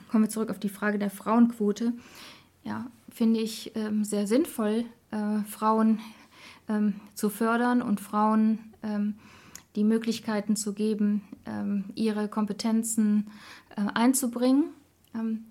kommen 0.10 0.24
wir 0.24 0.30
zurück 0.30 0.50
auf 0.50 0.60
die 0.60 0.70
Frage 0.70 1.00
der 1.00 1.10
Frauenquote, 1.10 1.94
ja, 2.64 2.88
finde 3.10 3.40
ich 3.40 3.76
ähm, 3.76 4.04
sehr 4.04 4.28
sinnvoll, 4.28 4.86
äh, 5.12 5.44
Frauen 5.48 6.00
ähm, 6.68 6.96
zu 7.14 7.30
fördern 7.30 7.82
und 7.82 8.00
Frauen 8.00 8.60
die 9.76 9.84
Möglichkeiten 9.84 10.56
zu 10.56 10.74
geben, 10.74 11.22
ähm, 11.46 11.86
ihre 11.96 12.28
Kompetenzen 12.28 13.30
äh, 13.76 13.82
einzubringen, 13.94 14.70
ähm, 15.14 15.46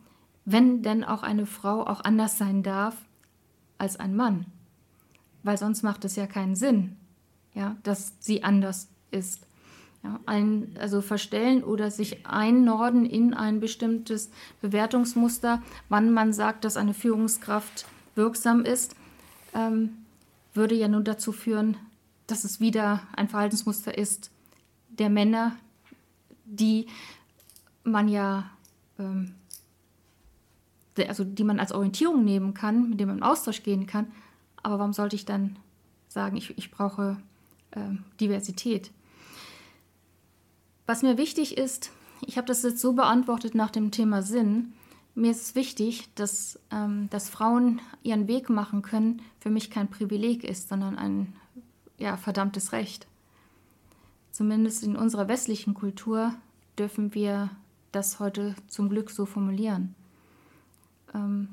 wenn 0.44 0.82
denn 0.82 1.04
auch 1.04 1.22
eine 1.22 1.46
Frau 1.46 1.86
auch 1.86 2.02
anders 2.04 2.38
sein 2.38 2.62
darf 2.62 2.96
als 3.78 3.98
ein 3.98 4.14
Mann. 4.14 4.46
Weil 5.42 5.58
sonst 5.58 5.82
macht 5.82 6.04
es 6.04 6.16
ja 6.16 6.26
keinen 6.26 6.54
Sinn, 6.54 6.96
ja, 7.54 7.76
dass 7.82 8.14
sie 8.18 8.42
anders 8.42 8.88
ist. 9.10 9.43
Ja, 10.04 10.20
ein, 10.26 10.76
also 10.78 11.00
verstellen 11.00 11.64
oder 11.64 11.90
sich 11.90 12.26
einnorden 12.26 13.06
in 13.06 13.32
ein 13.32 13.58
bestimmtes 13.58 14.30
Bewertungsmuster, 14.60 15.62
wann 15.88 16.12
man 16.12 16.34
sagt, 16.34 16.64
dass 16.64 16.76
eine 16.76 16.92
Führungskraft 16.92 17.86
wirksam 18.14 18.66
ist, 18.66 18.94
ähm, 19.54 19.96
würde 20.52 20.74
ja 20.74 20.88
nur 20.88 21.00
dazu 21.00 21.32
führen, 21.32 21.78
dass 22.26 22.44
es 22.44 22.60
wieder 22.60 23.00
ein 23.16 23.28
Verhaltensmuster 23.28 23.96
ist 23.96 24.30
der 24.90 25.08
Männer, 25.08 25.56
die 26.44 26.86
man 27.82 28.08
ja, 28.08 28.50
ähm, 28.98 29.34
also 31.08 31.24
die 31.24 31.44
man 31.44 31.60
als 31.60 31.72
Orientierung 31.72 32.24
nehmen 32.24 32.52
kann, 32.52 32.90
mit 32.90 33.00
dem 33.00 33.08
man 33.08 33.18
in 33.18 33.22
Austausch 33.22 33.62
gehen 33.62 33.86
kann. 33.86 34.06
Aber 34.62 34.78
warum 34.78 34.92
sollte 34.92 35.16
ich 35.16 35.24
dann 35.24 35.56
sagen, 36.08 36.36
ich, 36.36 36.56
ich 36.56 36.70
brauche 36.70 37.16
ähm, 37.72 38.04
Diversität? 38.20 38.90
Was 40.86 41.02
mir 41.02 41.16
wichtig 41.16 41.56
ist, 41.56 41.90
ich 42.26 42.36
habe 42.36 42.46
das 42.46 42.62
jetzt 42.62 42.80
so 42.80 42.92
beantwortet 42.92 43.54
nach 43.54 43.70
dem 43.70 43.90
Thema 43.90 44.22
Sinn. 44.22 44.74
Mir 45.14 45.30
ist 45.30 45.54
wichtig, 45.54 46.08
dass, 46.14 46.58
ähm, 46.70 47.08
dass 47.10 47.30
Frauen 47.30 47.80
ihren 48.02 48.28
Weg 48.28 48.50
machen 48.50 48.82
können, 48.82 49.22
für 49.40 49.50
mich 49.50 49.70
kein 49.70 49.88
Privileg 49.88 50.44
ist, 50.44 50.68
sondern 50.68 50.98
ein 50.98 51.34
ja, 51.98 52.16
verdammtes 52.16 52.72
Recht. 52.72 53.06
Zumindest 54.30 54.82
in 54.82 54.96
unserer 54.96 55.28
westlichen 55.28 55.74
Kultur 55.74 56.34
dürfen 56.78 57.14
wir 57.14 57.50
das 57.92 58.18
heute 58.18 58.54
zum 58.66 58.88
Glück 58.88 59.10
so 59.10 59.24
formulieren. 59.24 59.94
Ähm, 61.14 61.48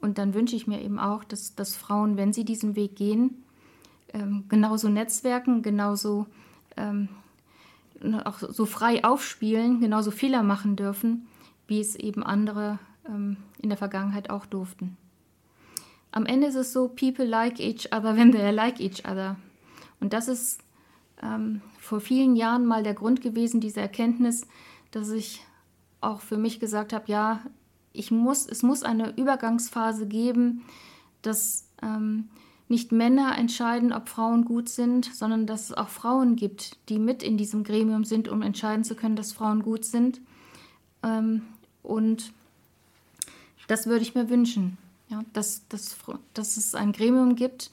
und 0.00 0.18
dann 0.18 0.34
wünsche 0.34 0.56
ich 0.56 0.66
mir 0.66 0.82
eben 0.82 0.98
auch, 0.98 1.24
dass, 1.24 1.54
dass 1.54 1.76
Frauen, 1.76 2.16
wenn 2.16 2.32
sie 2.32 2.44
diesen 2.44 2.76
Weg 2.76 2.96
gehen, 2.96 3.44
ähm, 4.12 4.44
genauso 4.48 4.88
netzwerken, 4.88 5.62
genauso 5.62 6.26
ähm, 6.76 7.08
auch 8.24 8.38
so 8.38 8.66
frei 8.66 9.04
aufspielen, 9.04 9.80
genauso 9.80 10.10
Fehler 10.10 10.42
machen 10.42 10.76
dürfen, 10.76 11.26
wie 11.66 11.80
es 11.80 11.96
eben 11.96 12.22
andere 12.22 12.78
in 13.06 13.68
der 13.68 13.76
Vergangenheit 13.76 14.30
auch 14.30 14.46
durften. 14.46 14.96
Am 16.10 16.26
Ende 16.26 16.46
ist 16.46 16.54
es 16.54 16.72
so, 16.72 16.88
people 16.88 17.24
like 17.24 17.58
each 17.58 17.92
other 17.92 18.16
when 18.16 18.32
they 18.32 18.50
like 18.50 18.80
each 18.80 19.04
other. 19.04 19.36
Und 20.00 20.12
das 20.12 20.28
ist 20.28 20.60
ähm, 21.22 21.60
vor 21.78 22.00
vielen 22.00 22.36
Jahren 22.36 22.66
mal 22.66 22.82
der 22.82 22.94
Grund 22.94 23.20
gewesen, 23.20 23.60
diese 23.60 23.80
Erkenntnis, 23.80 24.46
dass 24.90 25.10
ich 25.10 25.44
auch 26.00 26.20
für 26.20 26.36
mich 26.36 26.60
gesagt 26.60 26.92
habe, 26.92 27.10
ja, 27.10 27.42
ich 27.92 28.10
muss, 28.10 28.46
es 28.46 28.62
muss 28.62 28.82
eine 28.82 29.16
Übergangsphase 29.16 30.06
geben, 30.06 30.62
dass, 31.22 31.68
ähm, 31.82 32.28
nicht 32.68 32.92
Männer 32.92 33.36
entscheiden, 33.36 33.92
ob 33.92 34.08
Frauen 34.08 34.44
gut 34.44 34.68
sind, 34.68 35.04
sondern 35.14 35.46
dass 35.46 35.70
es 35.70 35.72
auch 35.76 35.88
Frauen 35.88 36.36
gibt, 36.36 36.78
die 36.88 36.98
mit 36.98 37.22
in 37.22 37.36
diesem 37.36 37.62
Gremium 37.62 38.04
sind, 38.04 38.28
um 38.28 38.42
entscheiden 38.42 38.84
zu 38.84 38.94
können, 38.94 39.16
dass 39.16 39.32
Frauen 39.32 39.62
gut 39.62 39.84
sind. 39.84 40.20
Ähm, 41.02 41.42
und 41.82 42.32
das 43.68 43.86
würde 43.86 44.02
ich 44.02 44.14
mir 44.14 44.30
wünschen, 44.30 44.78
ja, 45.08 45.22
dass, 45.32 45.68
dass, 45.68 45.96
dass 46.32 46.56
es 46.56 46.74
ein 46.74 46.92
Gremium 46.92 47.36
gibt, 47.36 47.70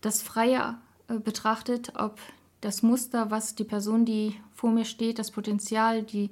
das 0.00 0.22
freier 0.22 0.80
äh, 1.08 1.18
betrachtet, 1.18 1.92
ob 1.96 2.18
das 2.60 2.82
Muster, 2.82 3.30
was 3.30 3.54
die 3.54 3.64
Person, 3.64 4.04
die 4.04 4.36
vor 4.54 4.70
mir 4.70 4.84
steht, 4.84 5.18
das 5.18 5.30
Potenzial, 5.30 6.02
die, 6.02 6.30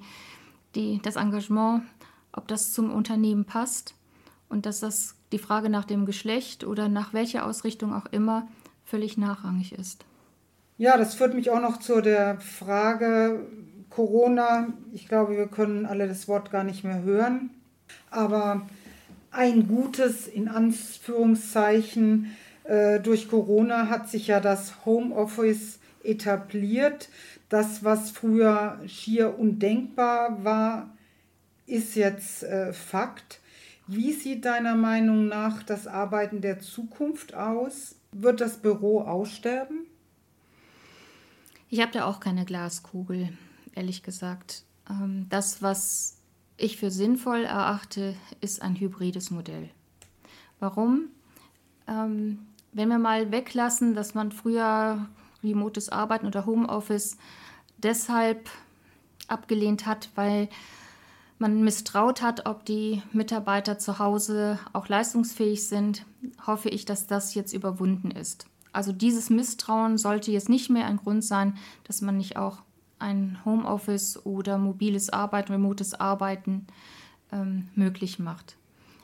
die, 0.74 1.00
das 1.02 1.16
Engagement, 1.16 1.84
ob 2.32 2.48
das 2.48 2.72
zum 2.72 2.92
Unternehmen 2.92 3.44
passt 3.44 3.94
und 4.48 4.66
dass 4.66 4.80
das 4.80 5.16
die 5.32 5.38
Frage 5.38 5.70
nach 5.70 5.84
dem 5.84 6.06
Geschlecht 6.06 6.64
oder 6.64 6.88
nach 6.88 7.12
welcher 7.12 7.46
Ausrichtung 7.46 7.92
auch 7.92 8.06
immer 8.06 8.48
völlig 8.84 9.16
nachrangig 9.16 9.72
ist. 9.72 10.04
Ja, 10.78 10.96
das 10.96 11.14
führt 11.14 11.34
mich 11.34 11.50
auch 11.50 11.60
noch 11.60 11.78
zu 11.78 12.00
der 12.00 12.40
Frage 12.40 13.46
Corona. 13.90 14.68
Ich 14.92 15.08
glaube, 15.08 15.36
wir 15.36 15.46
können 15.46 15.84
alle 15.84 16.08
das 16.08 16.26
Wort 16.26 16.50
gar 16.50 16.64
nicht 16.64 16.84
mehr 16.84 17.02
hören. 17.02 17.50
Aber 18.10 18.66
ein 19.30 19.68
gutes, 19.68 20.26
in 20.26 20.48
Anführungszeichen, 20.48 22.34
äh, 22.64 23.00
durch 23.00 23.28
Corona 23.28 23.88
hat 23.88 24.08
sich 24.08 24.28
ja 24.28 24.40
das 24.40 24.84
Homeoffice 24.84 25.80
etabliert. 26.02 27.08
Das, 27.48 27.84
was 27.84 28.10
früher 28.10 28.78
schier 28.86 29.38
undenkbar 29.38 30.44
war, 30.44 30.90
ist 31.66 31.94
jetzt 31.96 32.42
äh, 32.42 32.72
Fakt. 32.72 33.40
Wie 33.92 34.12
sieht 34.12 34.44
deiner 34.44 34.76
Meinung 34.76 35.26
nach 35.26 35.64
das 35.64 35.88
Arbeiten 35.88 36.40
der 36.40 36.60
Zukunft 36.60 37.34
aus? 37.34 37.96
Wird 38.12 38.40
das 38.40 38.58
Büro 38.58 39.00
aussterben? 39.00 39.84
Ich 41.70 41.80
habe 41.80 41.90
da 41.90 42.04
auch 42.04 42.20
keine 42.20 42.44
Glaskugel, 42.44 43.30
ehrlich 43.74 44.04
gesagt. 44.04 44.62
Ähm, 44.88 45.26
das, 45.28 45.60
was 45.60 46.18
ich 46.56 46.76
für 46.76 46.92
sinnvoll 46.92 47.42
erachte, 47.42 48.14
ist 48.40 48.62
ein 48.62 48.78
hybrides 48.78 49.32
Modell. 49.32 49.70
Warum? 50.60 51.08
Ähm, 51.88 52.46
wenn 52.70 52.90
wir 52.90 53.00
mal 53.00 53.32
weglassen, 53.32 53.94
dass 53.94 54.14
man 54.14 54.30
früher 54.30 55.08
remotes 55.42 55.88
Arbeiten 55.88 56.28
oder 56.28 56.46
Homeoffice 56.46 57.16
deshalb 57.78 58.50
abgelehnt 59.26 59.84
hat, 59.84 60.10
weil 60.14 60.48
man 61.40 61.62
misstraut 61.62 62.22
hat, 62.22 62.46
ob 62.46 62.64
die 62.64 63.02
Mitarbeiter 63.12 63.78
zu 63.78 63.98
Hause 63.98 64.58
auch 64.72 64.88
leistungsfähig 64.88 65.66
sind, 65.66 66.04
hoffe 66.46 66.68
ich, 66.68 66.84
dass 66.84 67.06
das 67.06 67.34
jetzt 67.34 67.54
überwunden 67.54 68.10
ist. 68.10 68.46
Also 68.72 68.92
dieses 68.92 69.30
Misstrauen 69.30 69.98
sollte 69.98 70.30
jetzt 70.30 70.48
nicht 70.48 70.70
mehr 70.70 70.86
ein 70.86 70.98
Grund 70.98 71.24
sein, 71.24 71.56
dass 71.84 72.02
man 72.02 72.18
nicht 72.18 72.36
auch 72.36 72.58
ein 72.98 73.38
Homeoffice 73.44 74.24
oder 74.24 74.58
mobiles 74.58 75.10
Arbeiten, 75.10 75.52
remotes 75.52 75.94
Arbeiten 75.94 76.66
ähm, 77.32 77.68
möglich 77.74 78.18
macht. 78.18 78.56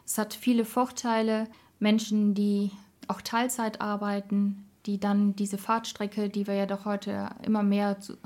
Es 0.04 0.18
hat 0.18 0.34
viele 0.34 0.64
Vorteile. 0.64 1.48
Menschen, 1.78 2.34
die 2.34 2.70
auch 3.08 3.22
Teilzeit 3.22 3.80
arbeiten, 3.80 4.65
die 4.86 4.98
dann 4.98 5.34
diese 5.34 5.58
Fahrtstrecke, 5.58 6.28
die 6.28 6.46
wir 6.46 6.54
ja 6.54 6.66
doch 6.66 6.84
heute 6.84 7.30
immer 7.42 7.62
mehr 7.62 8.00
zu, 8.00 8.16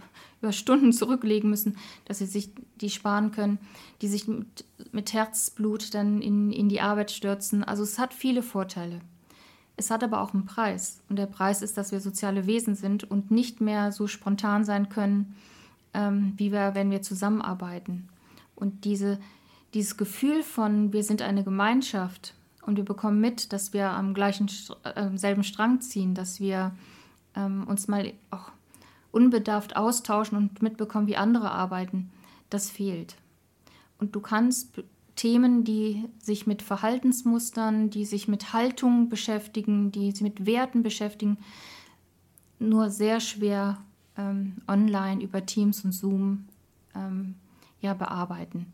über 0.41 0.53
Stunden 0.53 0.93
zurücklegen 0.93 1.51
müssen, 1.51 1.77
dass 2.05 2.19
sie 2.19 2.27
sich 2.27 2.51
die 2.77 2.91
sparen 2.91 3.33
können, 3.33 3.59
die 4.03 4.09
sich 4.09 4.29
mit, 4.29 4.65
mit 4.93 5.13
Herzblut 5.13 5.95
dann 5.95 6.23
in, 6.23 6.53
in 6.53 6.69
die 6.69 6.81
Arbeit 6.81 7.11
stürzen. 7.11 7.65
Also 7.65 7.83
es 7.83 7.99
hat 7.99 8.15
viele 8.15 8.43
Vorteile. 8.43 9.01
Es 9.77 9.91
hat 9.91 10.05
aber 10.05 10.21
auch 10.21 10.35
einen 10.35 10.45
Preis. 10.45 11.01
Und 11.09 11.17
der 11.17 11.27
Preis 11.27 11.63
ist, 11.63 11.79
dass 11.79 11.93
wir 11.93 12.01
soziale 12.01 12.47
Wesen 12.47 12.75
sind 12.75 13.11
und 13.11 13.31
nicht 13.31 13.61
mehr 13.61 13.93
so 13.93 14.07
spontan 14.07 14.65
sein 14.65 14.91
können, 14.91 15.35
ähm, 15.95 16.35
wie 16.37 16.53
wir, 16.53 16.75
wenn 16.75 16.91
wir 16.91 17.01
zusammenarbeiten. 17.01 18.09
Und 18.55 18.85
diese, 18.85 19.19
dieses 19.73 19.97
Gefühl 19.97 20.43
von, 20.43 20.93
wir 20.93 21.03
sind 21.03 21.23
eine 21.23 21.45
Gemeinschaft, 21.45 22.35
und 22.63 22.77
wir 22.77 22.85
bekommen 22.85 23.21
mit, 23.21 23.53
dass 23.53 23.73
wir 23.73 23.91
am 23.91 24.15
gleichen 24.15 24.51
äh, 24.85 25.17
selben 25.17 25.45
Strang 25.45 25.81
ziehen, 25.81 26.15
dass 26.15 26.41
wir 26.41 26.73
ähm, 27.35 27.67
uns 27.67 27.89
mal 27.89 28.13
auch 28.31 28.51
unbedarft 29.13 29.77
austauschen 29.77 30.37
und 30.37 30.63
mitbekommen, 30.63 31.07
wie 31.07 31.17
andere 31.17 31.51
arbeiten, 31.51 32.11
das 32.49 32.71
fehlt. 32.71 33.17
Und 33.99 34.15
du 34.15 34.21
kannst 34.21 34.83
Themen, 35.17 35.65
die 35.65 36.05
sich 36.19 36.47
mit 36.47 36.63
Verhaltensmustern, 36.63 37.91
die 37.91 38.05
sich 38.05 38.29
mit 38.29 38.53
Haltung 38.53 39.09
beschäftigen, 39.09 39.93
die 39.93 40.13
sich 40.13 40.23
mit 40.23 40.47
Werten 40.47 40.83
beschäftigen, 40.83 41.39
nur 42.59 42.91
sehr 42.91 43.21
schwer 43.21 43.79
ähm, 44.17 44.57
online 44.69 45.23
über 45.23 45.45
Teams 45.45 45.85
und 45.85 45.93
Zoom 45.93 46.47
ähm, 46.95 47.35
ja, 47.81 47.95
bearbeiten. 47.95 48.73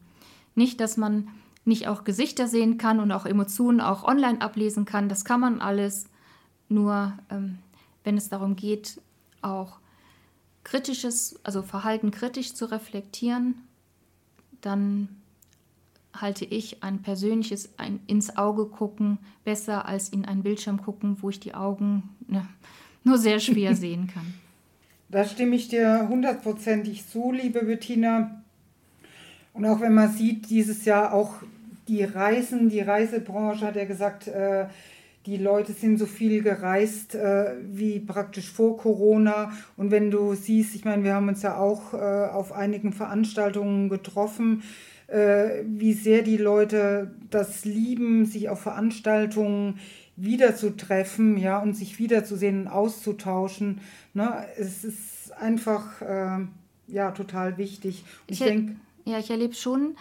Nicht, 0.55 0.81
dass 0.81 0.97
man 0.97 1.29
nicht 1.67 1.89
auch 1.89 2.05
Gesichter 2.05 2.49
sehen 2.49 2.79
kann 2.79 3.01
und 3.01 3.13
auch 3.13 3.27
Emotionen 3.27 3.81
auch 3.81 4.05
online 4.05 4.41
ablesen 4.41 4.85
kann. 4.85 5.09
Das 5.09 5.25
kann 5.25 5.41
man 5.41 5.61
alles. 5.61 6.07
Nur 6.69 7.13
ähm, 7.31 7.59
wenn 8.05 8.17
es 8.17 8.29
darum 8.29 8.57
geht, 8.57 9.01
auch 9.43 9.79
kritisches, 10.65 11.39
also 11.45 11.63
Verhalten 11.63 12.11
kritisch 12.11 12.55
zu 12.55 12.71
reflektieren, 12.71 13.55
dann 14.61 15.09
halte 16.21 16.45
ich 16.45 16.83
ein 16.83 17.03
persönliches 17.03 17.71
ein 17.79 18.01
ins 18.07 18.37
Auge 18.37 18.67
gucken 18.67 19.19
besser 19.45 19.87
als 19.87 20.09
in 20.09 20.25
einen 20.25 20.43
Bildschirm 20.43 20.83
gucken, 20.83 21.19
wo 21.21 21.31
ich 21.31 21.41
die 21.41 21.55
Augen 21.55 22.09
ne, 22.27 22.47
nur 23.05 23.19
sehr 23.19 23.39
schwer 23.39 23.75
sehen 23.77 24.09
kann. 24.09 24.35
Da 25.09 25.25
stimme 25.25 25.55
ich 25.55 25.69
dir 25.69 26.07
hundertprozentig 26.09 27.09
zu, 27.09 27.31
liebe 27.33 27.65
Bettina. 27.65 28.43
Und 29.53 29.65
auch 29.65 29.81
wenn 29.81 29.95
man 29.95 30.13
sieht, 30.13 30.51
dieses 30.51 30.85
Jahr 30.85 31.15
auch 31.15 31.35
die 31.89 32.03
Reisen, 32.03 32.69
die 32.69 32.81
Reisebranche 32.81 33.67
hat 33.67 33.77
ja 33.77 33.85
gesagt, 33.85 34.29
äh, 34.29 34.67
die 35.27 35.37
Leute 35.37 35.73
sind 35.73 35.99
so 35.99 36.07
viel 36.07 36.43
gereist 36.43 37.15
äh, 37.15 37.55
wie 37.63 37.99
praktisch 37.99 38.51
vor 38.51 38.77
Corona. 38.77 39.53
Und 39.77 39.91
wenn 39.91 40.11
du 40.11 40.35
siehst, 40.35 40.75
ich 40.75 40.85
meine, 40.85 41.03
wir 41.05 41.15
haben 41.15 41.29
uns 41.29 41.43
ja 41.43 41.59
auch 41.59 41.95
äh, 41.95 41.97
auf 41.97 42.53
einigen 42.53 42.93
Veranstaltungen 42.93 43.89
getroffen, 43.89 44.63
wie 45.09 45.93
sehr 45.93 46.23
die 46.23 46.37
Leute 46.37 47.15
das 47.31 47.65
lieben, 47.65 48.27
sich 48.27 48.49
auf 48.49 48.63
Veranstaltungen 48.63 49.79
wiederzutreffen, 50.17 51.37
ja, 51.37 51.61
und 51.61 51.75
sich 51.75 52.01
wiederzusehen 52.01 52.63
und 52.63 52.67
auszutauschen. 52.67 53.83
Ne? 54.15 54.45
Es 54.59 54.83
ist 54.83 55.31
einfach 55.39 56.03
ja 56.89 57.13
total 57.13 57.57
wichtig. 57.57 58.03
Und 58.27 58.33
ich, 58.33 58.41
ich 58.41 58.47
denke. 58.49 58.77
Ja, 59.05 59.21
ich 59.21 59.31
erlebe 59.31 59.55
schon, 59.55 59.95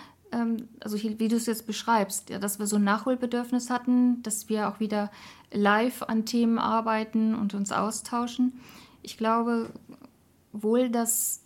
also 0.79 0.97
wie 1.01 1.27
du 1.27 1.35
es 1.35 1.45
jetzt 1.45 1.67
beschreibst, 1.67 2.29
ja, 2.29 2.39
dass 2.39 2.59
wir 2.59 2.67
so 2.67 2.75
ein 2.75 2.83
Nachholbedürfnis 2.83 3.69
hatten, 3.69 4.21
dass 4.23 4.49
wir 4.49 4.69
auch 4.69 4.79
wieder 4.79 5.11
live 5.51 6.03
an 6.03 6.25
Themen 6.25 6.59
arbeiten 6.59 7.35
und 7.35 7.53
uns 7.53 7.71
austauschen. 7.71 8.59
Ich 9.01 9.17
glaube 9.17 9.69
wohl, 10.51 10.89
dass 10.89 11.41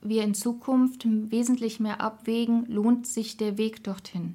wir 0.00 0.22
in 0.22 0.34
Zukunft 0.34 1.04
wesentlich 1.06 1.80
mehr 1.80 2.00
abwägen, 2.00 2.66
lohnt 2.66 3.06
sich 3.06 3.36
der 3.36 3.58
Weg 3.58 3.82
dorthin. 3.82 4.34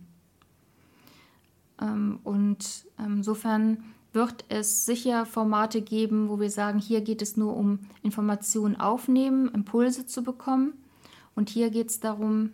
Ähm, 1.79 2.19
und 2.23 2.85
ähm, 2.99 3.17
insofern 3.17 3.83
wird 4.11 4.45
es 4.49 4.85
sicher 4.85 5.25
Formate 5.25 5.81
geben, 5.81 6.29
wo 6.29 6.39
wir 6.39 6.49
sagen, 6.49 6.79
hier 6.79 7.01
geht 7.01 7.21
es 7.21 7.37
nur 7.37 7.55
um 7.55 7.79
Informationen 8.03 8.79
aufnehmen, 8.79 9.49
Impulse 9.53 10.05
zu 10.05 10.23
bekommen. 10.23 10.73
Und 11.35 11.49
hier 11.49 11.71
geht 11.71 11.89
es 11.89 11.99
darum, 11.99 12.51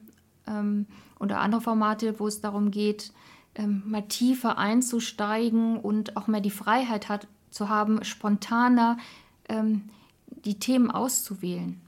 ähm, 0.47 0.85
oder 1.19 1.39
andere 1.39 1.61
Formate, 1.61 2.19
wo 2.19 2.27
es 2.27 2.41
darum 2.41 2.71
geht, 2.71 3.11
ähm, 3.55 3.83
mal 3.85 4.07
tiefer 4.07 4.57
einzusteigen 4.57 5.77
und 5.77 6.17
auch 6.17 6.27
mehr 6.27 6.41
die 6.41 6.51
Freiheit 6.51 7.09
hat, 7.09 7.27
zu 7.51 7.69
haben, 7.69 8.03
spontaner 8.03 8.97
ähm, 9.47 9.89
die 10.45 10.59
Themen 10.59 10.91
auszuwählen. 10.91 11.81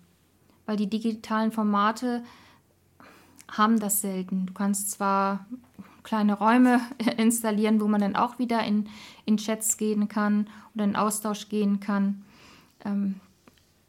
Weil 0.66 0.78
die 0.78 0.90
digitalen 0.90 1.52
Formate 1.52 2.24
haben 3.50 3.80
das 3.80 4.02
selten. 4.02 4.48
Du 4.48 4.54
kannst 4.54 4.92
zwar 4.92 5.46
kleine 6.04 6.34
Räume 6.34 6.82
installieren, 7.18 7.80
wo 7.82 7.88
man 7.88 8.02
dann 8.02 8.16
auch 8.16 8.40
wieder 8.40 8.64
in, 8.64 8.88
in 9.26 9.38
Chats 9.38 9.78
gehen 9.78 10.08
kann 10.08 10.48
oder 10.74 10.86
in 10.86 10.96
Austausch 10.96 11.50
gehen 11.50 11.80
kann. 11.80 12.24
Ähm, 12.84 13.20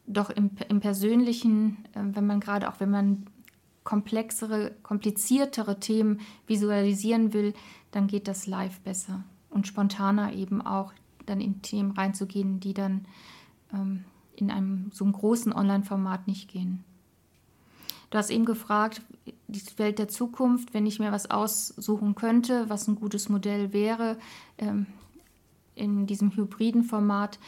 doch 0.05 0.29
im, 0.29 0.51
im 0.69 0.79
Persönlichen, 0.79 1.85
äh, 1.93 2.01
wenn 2.03 2.27
man 2.27 2.39
gerade 2.39 2.69
auch, 2.69 2.79
wenn 2.79 2.91
man 2.91 3.25
komplexere, 3.83 4.71
kompliziertere 4.83 5.79
Themen 5.79 6.21
visualisieren 6.47 7.33
will, 7.33 7.53
dann 7.91 8.07
geht 8.07 8.27
das 8.27 8.47
live 8.47 8.79
besser 8.81 9.23
und 9.49 9.67
spontaner 9.67 10.33
eben 10.33 10.61
auch 10.61 10.93
dann 11.25 11.41
in 11.41 11.61
Themen 11.61 11.91
reinzugehen, 11.91 12.59
die 12.59 12.73
dann 12.73 13.05
ähm, 13.73 14.05
in 14.35 14.51
einem 14.51 14.91
so 14.93 15.05
einem 15.05 15.13
großen 15.13 15.53
Online-Format 15.53 16.27
nicht 16.27 16.49
gehen. 16.49 16.83
Du 18.09 18.17
hast 18.17 18.29
eben 18.29 18.45
gefragt, 18.45 19.01
die 19.47 19.61
Welt 19.77 19.99
der 19.99 20.07
Zukunft, 20.07 20.73
wenn 20.73 20.85
ich 20.85 20.99
mir 20.99 21.11
was 21.11 21.31
aussuchen 21.31 22.15
könnte, 22.15 22.69
was 22.69 22.87
ein 22.87 22.95
gutes 22.95 23.29
Modell 23.29 23.73
wäre. 23.73 24.17
Ähm, 24.57 24.85
in 25.75 26.05
diesem 26.05 26.35
hybriden 26.35 26.83
Format 26.83 27.39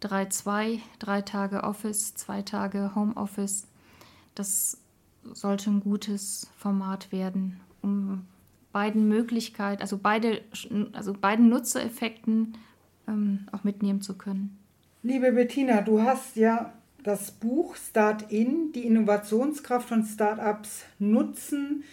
3-2, 0.00 0.80
drei 0.98 1.22
Tage 1.22 1.62
Office, 1.62 2.14
zwei 2.14 2.42
Tage 2.42 2.92
Homeoffice. 2.94 3.66
Das 4.34 4.78
sollte 5.32 5.70
ein 5.70 5.80
gutes 5.80 6.50
Format 6.56 7.12
werden, 7.12 7.60
um 7.82 8.26
beiden 8.72 9.08
Möglichkeiten, 9.08 9.80
also 9.80 9.98
beide, 9.98 10.42
also 10.92 11.12
beiden 11.14 11.48
Nutzereffekten 11.48 12.58
ähm, 13.08 13.46
auch 13.52 13.64
mitnehmen 13.64 14.00
zu 14.00 14.18
können. 14.18 14.58
Liebe 15.02 15.32
Bettina, 15.32 15.80
du 15.80 16.02
hast 16.02 16.36
ja 16.36 16.72
das 17.02 17.30
Buch 17.30 17.76
Start 17.76 18.32
In, 18.32 18.72
die 18.72 18.86
Innovationskraft 18.86 19.88
von 19.88 20.04
Startups 20.04 20.84
nutzen. 20.98 21.84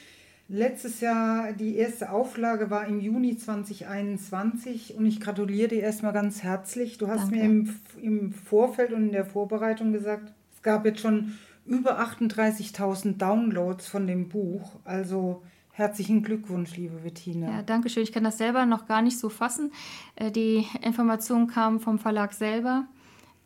Letztes 0.47 1.01
Jahr, 1.01 1.53
die 1.53 1.75
erste 1.75 2.11
Auflage 2.11 2.69
war 2.69 2.87
im 2.87 2.99
Juni 2.99 3.37
2021 3.37 4.95
und 4.97 5.05
ich 5.05 5.21
gratuliere 5.21 5.69
dir 5.69 5.81
erstmal 5.81 6.13
ganz 6.13 6.43
herzlich. 6.43 6.97
Du 6.97 7.07
hast 7.07 7.31
Danke. 7.31 7.35
mir 7.35 7.43
im, 7.43 7.75
im 8.01 8.33
Vorfeld 8.33 8.91
und 8.91 9.07
in 9.07 9.11
der 9.11 9.25
Vorbereitung 9.25 9.93
gesagt, 9.93 10.33
es 10.55 10.61
gab 10.61 10.85
jetzt 10.85 11.01
schon 11.01 11.33
über 11.65 11.99
38.000 11.99 13.17
Downloads 13.17 13.87
von 13.87 14.07
dem 14.07 14.29
Buch. 14.29 14.79
Also 14.83 15.43
herzlichen 15.71 16.23
Glückwunsch, 16.23 16.75
liebe 16.75 16.97
Bettina. 16.97 17.49
Ja, 17.49 17.61
danke 17.63 17.89
schön. 17.89 18.03
Ich 18.03 18.11
kann 18.11 18.23
das 18.23 18.37
selber 18.37 18.65
noch 18.65 18.87
gar 18.87 19.01
nicht 19.01 19.19
so 19.19 19.29
fassen. 19.29 19.71
Äh, 20.15 20.31
die 20.31 20.65
Information 20.81 21.47
kam 21.47 21.79
vom 21.79 21.99
Verlag 21.99 22.33
selber. 22.33 22.85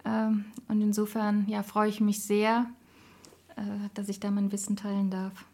Ähm, 0.06 0.45
und 0.67 0.82
insofern 0.82 1.45
ja, 1.47 1.63
freue 1.63 1.89
ich 1.89 2.01
mich 2.01 2.23
sehr, 2.23 2.67
äh, 3.56 3.62
dass 3.93 4.10
ich 4.10 4.19
da 4.19 4.32
mein 4.32 4.51
Wissen 4.51 4.75
teilen 4.75 5.10
darf. 5.10 5.45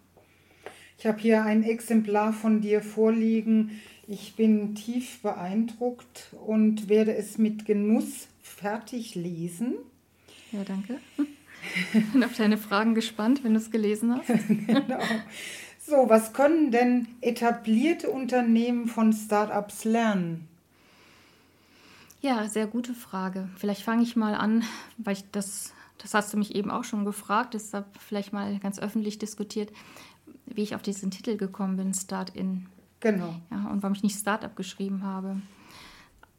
Ich 0.97 1.07
habe 1.07 1.19
hier 1.19 1.43
ein 1.43 1.63
Exemplar 1.63 2.31
von 2.31 2.61
dir 2.61 2.81
vorliegen. 2.81 3.81
Ich 4.07 4.35
bin 4.35 4.75
tief 4.75 5.21
beeindruckt 5.21 6.35
und 6.45 6.89
werde 6.89 7.15
es 7.15 7.37
mit 7.37 7.65
Genuss 7.65 8.27
fertig 8.43 9.15
lesen. 9.15 9.75
Ja, 10.51 10.63
danke. 10.63 10.99
bin 12.13 12.23
auf 12.23 12.35
deine 12.35 12.57
Fragen 12.57 12.95
gespannt, 12.95 13.43
wenn 13.43 13.53
du 13.53 13.59
es 13.59 13.71
gelesen 13.71 14.15
hast. 14.15 14.27
genau. 14.47 14.99
So, 15.79 16.09
was 16.09 16.33
können 16.33 16.71
denn 16.71 17.07
etablierte 17.21 18.09
Unternehmen 18.09 18.87
von 18.87 19.13
Startups 19.13 19.83
lernen? 19.83 20.47
Ja, 22.21 22.47
sehr 22.47 22.67
gute 22.67 22.93
Frage. 22.93 23.49
Vielleicht 23.57 23.81
fange 23.81 24.03
ich 24.03 24.15
mal 24.15 24.35
an, 24.35 24.63
weil 24.97 25.13
ich 25.13 25.23
das, 25.31 25.73
das 25.97 26.13
hast 26.13 26.31
du 26.31 26.37
mich 26.37 26.55
eben 26.55 26.69
auch 26.69 26.83
schon 26.83 27.03
gefragt, 27.03 27.55
deshalb 27.55 27.85
vielleicht 27.97 28.31
mal 28.31 28.59
ganz 28.59 28.77
öffentlich 28.77 29.17
diskutiert, 29.17 29.71
wie 30.45 30.61
ich 30.61 30.75
auf 30.75 30.83
diesen 30.83 31.09
Titel 31.09 31.35
gekommen 31.35 31.77
bin, 31.77 31.93
Start-in. 31.93 32.67
Genau. 32.99 33.33
Ja, 33.49 33.67
und 33.71 33.81
warum 33.81 33.95
ich 33.95 34.03
nicht 34.03 34.19
Startup 34.19 34.55
geschrieben 34.55 35.03
habe. 35.03 35.41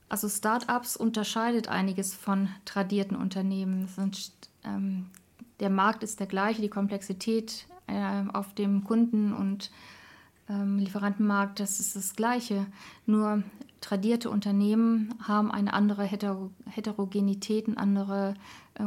Also 0.09 0.29
Startups 0.29 0.97
unterscheidet 0.97 1.69
einiges 1.69 2.15
von 2.15 2.49
tradierten 2.65 3.17
Unternehmen. 3.17 3.89
Sind, 3.89 4.33
ähm, 4.65 5.07
der 5.61 5.71
Markt 5.71 6.03
ist 6.03 6.21
der 6.21 6.27
gleiche, 6.27 6.63
die 6.63 6.69
Komplexität 6.69 7.67
äh, 7.87 8.25
auf 8.33 8.55
dem 8.55 8.85
Kunden- 8.85 9.33
und 9.33 9.71
ähm, 10.49 10.79
Lieferantenmarkt, 10.79 11.61
das 11.61 11.81
ist 11.81 11.97
das 11.97 12.15
Gleiche. 12.15 12.67
Nur 13.07 13.43
tradierte 13.81 14.31
Unternehmen 14.31 15.15
haben 15.23 15.51
eine 15.51 15.73
andere 15.73 16.05
Heter 16.05 16.51
Heterogenität, 16.69 17.67
andere 17.77 18.35
äh, 18.75 18.85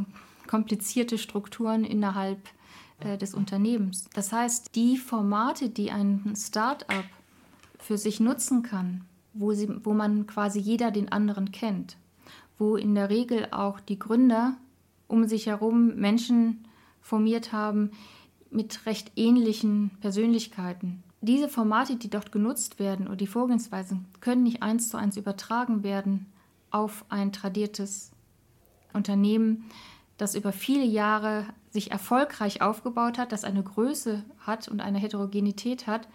komplizierte 0.47 1.17
Strukturen 1.17 1.83
innerhalb 1.83 2.39
äh, 2.99 3.17
des 3.17 3.33
Unternehmens. 3.33 4.09
Das 4.13 4.31
heißt, 4.31 4.75
die 4.75 4.97
Formate, 4.97 5.69
die 5.69 5.91
ein 5.91 6.33
Start-up 6.35 7.05
für 7.79 7.97
sich 7.97 8.19
nutzen 8.19 8.63
kann, 8.63 9.05
wo, 9.33 9.53
sie, 9.53 9.69
wo 9.83 9.93
man 9.93 10.27
quasi 10.27 10.59
jeder 10.59 10.91
den 10.91 11.11
anderen 11.11 11.51
kennt, 11.51 11.97
wo 12.57 12.75
in 12.75 12.95
der 12.95 13.09
Regel 13.09 13.47
auch 13.51 13.79
die 13.79 13.99
Gründer 13.99 14.55
um 15.07 15.27
sich 15.27 15.47
herum 15.47 15.95
Menschen 15.95 16.67
formiert 17.01 17.51
haben 17.51 17.91
mit 18.49 18.85
recht 18.85 19.11
ähnlichen 19.15 19.91
Persönlichkeiten 20.01 21.03
diese 21.25 21.49
Formate, 21.49 21.95
die 21.95 22.09
dort 22.09 22.31
genutzt 22.31 22.79
werden 22.79 23.07
oder 23.07 23.15
die 23.15 23.27
Vorgehensweisen, 23.27 24.05
können 24.21 24.43
nicht 24.43 24.61
eins 24.61 24.89
zu 24.89 24.97
eins 24.97 25.17
übertragen 25.17 25.83
werden 25.83 26.27
auf 26.69 27.03
ein 27.09 27.31
tradiertes 27.31 28.11
Unternehmen, 28.93 29.65
das 30.17 30.35
über 30.35 30.51
viele 30.51 30.85
Jahre 30.85 31.47
sich 31.71 31.91
erfolgreich 31.91 32.61
aufgebaut 32.61 33.17
hat, 33.17 33.31
das 33.31 33.43
eine 33.43 33.63
Größe 33.63 34.23
hat 34.39 34.67
und 34.67 34.81
eine 34.81 34.99
Heterogenität 34.99 35.87
hat. 35.87 36.07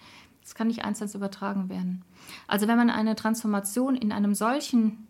Das 0.43 0.55
kann 0.55 0.69
nicht 0.69 0.85
eins 0.85 0.99
zu 0.99 1.05
eins 1.05 1.15
übertragen 1.15 1.69
werden. 1.69 2.05
Also 2.47 2.67
wenn 2.67 2.79
man 2.79 2.89
eine 2.89 3.15
Transformation 3.17 3.97
in 3.97 4.13
einem 4.13 4.35
solchen 4.35 5.07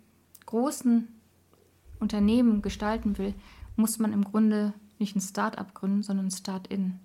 großen 0.46 1.08
Unternehmen 2.00 2.62
gestalten 2.62 3.18
will, 3.18 3.34
muss 3.76 3.98
man 3.98 4.12
im 4.12 4.24
Grunde 4.24 4.74
nicht 4.98 5.16
ein 5.16 5.20
Start-up 5.20 5.74
gründen, 5.74 6.02
sondern 6.02 6.26
ein 6.26 6.30
Start-in. 6.30 6.98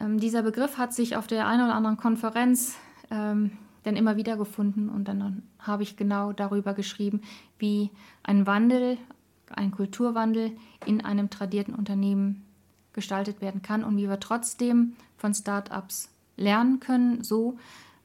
Ähm, 0.00 0.18
dieser 0.18 0.42
Begriff 0.42 0.78
hat 0.78 0.92
sich 0.92 1.16
auf 1.16 1.26
der 1.26 1.46
einen 1.46 1.64
oder 1.64 1.74
anderen 1.74 1.96
Konferenz 1.96 2.76
ähm, 3.10 3.52
dann 3.84 3.96
immer 3.96 4.16
wieder 4.16 4.36
gefunden 4.36 4.88
und 4.88 5.06
dann 5.06 5.42
habe 5.58 5.84
ich 5.84 5.96
genau 5.96 6.32
darüber 6.32 6.74
geschrieben, 6.74 7.22
wie 7.58 7.90
ein 8.24 8.46
Wandel, 8.46 8.98
ein 9.54 9.70
Kulturwandel 9.70 10.52
in 10.84 11.04
einem 11.04 11.30
tradierten 11.30 11.74
Unternehmen 11.74 12.44
gestaltet 12.92 13.40
werden 13.40 13.62
kann 13.62 13.84
und 13.84 13.96
wie 13.96 14.08
wir 14.08 14.18
trotzdem 14.18 14.96
von 15.16 15.34
Startups 15.34 16.10
lernen 16.36 16.80
können, 16.80 17.22
so 17.22 17.58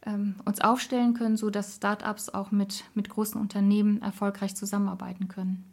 ähm, 0.06 0.36
uns 0.46 0.62
aufstellen 0.62 1.14
können, 1.14 1.38
so 1.38 1.50
dass 1.50 1.76
Startups 1.76 2.30
auch 2.30 2.52
mit, 2.52 2.84
mit 2.94 3.10
großen 3.10 3.40
Unternehmen 3.40 4.02
erfolgreich 4.02 4.56
zusammenarbeiten 4.56 5.28
können. 5.28 5.64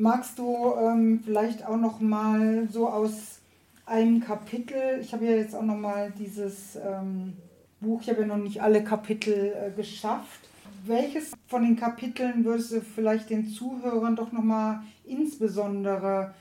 Magst 0.00 0.38
du 0.38 0.74
ähm, 0.80 1.20
vielleicht 1.24 1.66
auch 1.66 1.76
noch 1.76 1.98
mal 2.00 2.68
so 2.70 2.88
aus 2.88 3.40
ein 3.84 4.20
Kapitel, 4.20 5.00
ich 5.00 5.12
habe 5.12 5.24
ja 5.24 5.32
jetzt 5.32 5.56
auch 5.56 5.62
nochmal 5.62 6.12
dieses 6.16 6.76
ähm, 6.76 7.32
Buch, 7.80 8.02
ich 8.02 8.08
habe 8.08 8.20
ja 8.20 8.26
noch 8.26 8.36
nicht 8.36 8.62
alle 8.62 8.84
Kapitel 8.84 9.52
äh, 9.56 9.70
geschafft. 9.74 10.40
Welches 10.84 11.32
von 11.48 11.62
den 11.64 11.76
Kapiteln 11.76 12.44
würdest 12.44 12.72
du 12.72 12.80
vielleicht 12.80 13.30
den 13.30 13.48
Zuhörern 13.48 14.14
doch 14.14 14.30
nochmal 14.30 14.82
insbesondere 15.04 16.32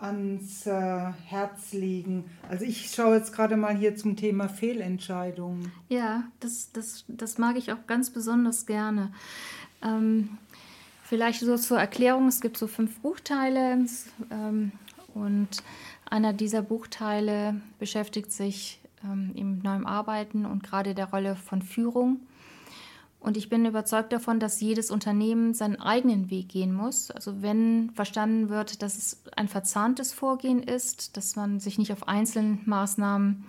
ans 0.00 0.66
äh, 0.66 1.12
Herz 1.26 1.72
legen? 1.72 2.26
Also 2.48 2.64
ich 2.64 2.92
schaue 2.92 3.16
jetzt 3.16 3.32
gerade 3.32 3.56
mal 3.56 3.74
hier 3.74 3.96
zum 3.96 4.14
Thema 4.14 4.48
Fehlentscheidungen. 4.48 5.72
Ja, 5.88 6.24
das, 6.38 6.70
das, 6.72 7.04
das 7.08 7.38
mag 7.38 7.56
ich 7.56 7.72
auch 7.72 7.86
ganz 7.88 8.10
besonders 8.10 8.66
gerne. 8.66 9.10
Ähm, 9.82 10.38
vielleicht 11.10 11.40
so 11.40 11.56
zur 11.56 11.78
Erklärung, 11.78 12.28
es 12.28 12.40
gibt 12.40 12.56
so 12.56 12.68
fünf 12.68 13.00
Buchteile 13.00 13.84
ähm, 14.30 14.72
und 15.12 15.48
einer 16.08 16.32
dieser 16.32 16.62
Buchteile 16.62 17.60
beschäftigt 17.80 18.30
sich 18.30 18.80
ähm, 19.04 19.32
im 19.34 19.58
neuen 19.58 19.86
Arbeiten 19.86 20.46
und 20.46 20.62
gerade 20.62 20.94
der 20.94 21.10
Rolle 21.10 21.34
von 21.34 21.62
Führung. 21.62 22.20
Und 23.18 23.36
ich 23.36 23.48
bin 23.48 23.66
überzeugt 23.66 24.12
davon, 24.12 24.38
dass 24.38 24.60
jedes 24.60 24.92
Unternehmen 24.92 25.52
seinen 25.52 25.80
eigenen 25.80 26.30
Weg 26.30 26.48
gehen 26.48 26.72
muss. 26.72 27.10
Also 27.10 27.42
wenn 27.42 27.90
verstanden 27.90 28.48
wird, 28.48 28.80
dass 28.80 28.96
es 28.96 29.20
ein 29.36 29.48
verzahntes 29.48 30.12
Vorgehen 30.12 30.62
ist, 30.62 31.16
dass 31.16 31.34
man 31.34 31.58
sich 31.58 31.76
nicht 31.76 31.92
auf 31.92 32.06
einzelnen 32.06 32.60
Maßnahmen 32.66 33.44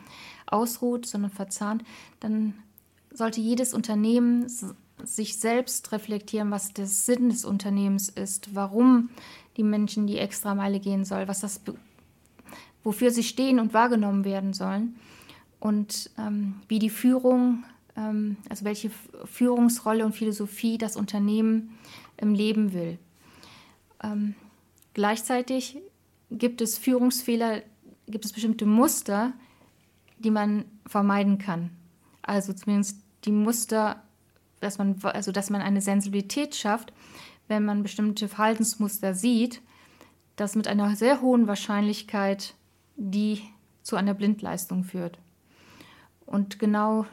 ausruht, 0.47 1.05
sondern 1.05 1.31
verzahnt, 1.31 1.83
dann 2.21 2.55
sollte 3.13 3.39
jedes 3.39 3.75
Unternehmen 3.75 4.47
sich 5.05 5.39
selbst 5.39 5.91
reflektieren, 5.91 6.51
was 6.51 6.73
der 6.73 6.87
Sinn 6.87 7.29
des 7.29 7.45
Unternehmens 7.45 8.09
ist, 8.09 8.55
warum 8.55 9.09
die 9.57 9.63
Menschen 9.63 10.07
die 10.07 10.17
Extrameile 10.17 10.79
gehen 10.79 11.05
soll, 11.05 11.27
was 11.27 11.41
das 11.41 11.61
wofür 12.83 13.11
sie 13.11 13.23
stehen 13.23 13.59
und 13.59 13.73
wahrgenommen 13.73 14.25
werden 14.25 14.53
sollen 14.53 14.95
und 15.59 16.09
ähm, 16.17 16.55
wie 16.67 16.79
die 16.79 16.89
Führung, 16.89 17.63
ähm, 17.95 18.37
also 18.49 18.65
welche 18.65 18.91
Führungsrolle 19.25 20.05
und 20.05 20.13
Philosophie 20.13 20.77
das 20.77 20.95
Unternehmen 20.95 21.77
im 22.17 22.33
Leben 22.33 22.73
will. 22.73 22.97
Ähm, 24.03 24.35
gleichzeitig 24.93 25.77
gibt 26.31 26.61
es 26.61 26.77
Führungsfehler, 26.77 27.61
gibt 28.07 28.25
es 28.25 28.33
bestimmte 28.33 28.65
Muster, 28.65 29.33
die 30.17 30.31
man 30.31 30.65
vermeiden 30.87 31.37
kann. 31.37 31.69
Also 32.21 32.53
zumindest 32.53 32.97
die 33.25 33.31
Muster, 33.31 34.01
dass 34.61 34.77
man, 34.77 34.95
also 35.03 35.31
dass 35.31 35.49
man 35.49 35.61
eine 35.61 35.81
Sensibilität 35.81 36.55
schafft, 36.55 36.93
wenn 37.47 37.65
man 37.65 37.83
bestimmte 37.83 38.29
Verhaltensmuster 38.29 39.13
sieht, 39.13 39.61
das 40.37 40.55
mit 40.55 40.67
einer 40.67 40.95
sehr 40.95 41.21
hohen 41.21 41.47
Wahrscheinlichkeit 41.47 42.55
die 43.01 43.41
zu 43.81 43.95
einer 43.95 44.13
Blindleistung 44.13 44.83
führt. 44.83 45.17
Und 46.25 46.59
genau 46.59 47.05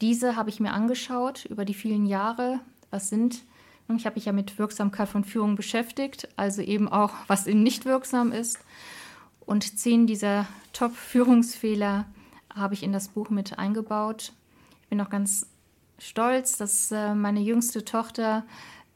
diese 0.00 0.36
habe 0.36 0.50
ich 0.50 0.60
mir 0.60 0.72
angeschaut 0.72 1.44
über 1.44 1.64
die 1.64 1.74
vielen 1.74 2.06
Jahre. 2.06 2.60
Was 2.90 3.08
sind, 3.08 3.42
ich 3.94 4.06
habe 4.06 4.16
mich 4.16 4.24
ja 4.24 4.32
mit 4.32 4.58
Wirksamkeit 4.58 5.08
von 5.08 5.24
Führung 5.24 5.56
beschäftigt, 5.56 6.28
also 6.36 6.62
eben 6.62 6.88
auch, 6.88 7.12
was 7.26 7.46
eben 7.46 7.62
nicht 7.62 7.84
wirksam 7.84 8.32
ist. 8.32 8.58
Und 9.40 9.78
zehn 9.78 10.06
dieser 10.06 10.46
Top-Führungsfehler 10.72 12.06
habe 12.54 12.74
ich 12.74 12.82
in 12.82 12.92
das 12.92 13.08
Buch 13.08 13.30
mit 13.30 13.58
eingebaut. 13.58 14.32
Ich 14.82 14.88
bin 14.88 15.00
auch 15.00 15.10
ganz 15.10 15.46
stolz, 15.98 16.56
dass 16.56 16.92
äh, 16.92 17.14
meine 17.14 17.40
jüngste 17.40 17.84
Tochter 17.84 18.44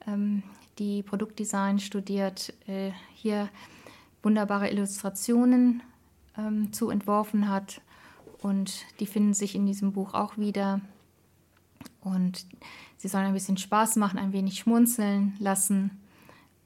ähm, 0.07 0.43
die 0.79 1.03
Produktdesign 1.03 1.79
studiert, 1.79 2.53
äh, 2.67 2.93
hier 3.15 3.49
wunderbare 4.23 4.71
Illustrationen 4.71 5.83
ähm, 6.37 6.73
zu 6.73 6.91
entworfen 6.91 7.49
hat. 7.49 7.81
Und 8.39 8.85
die 8.99 9.07
finden 9.07 9.35
sich 9.35 9.55
in 9.55 9.67
diesem 9.67 9.93
Buch 9.93 10.15
auch 10.15 10.39
wieder. 10.39 10.81
Und 12.01 12.47
sie 12.97 13.09
sollen 13.09 13.27
ein 13.27 13.35
bisschen 13.35 13.59
Spaß 13.59 13.97
machen, 13.97 14.19
ein 14.19 14.33
wenig 14.33 14.59
schmunzeln 14.59 15.37
lassen. 15.39 16.01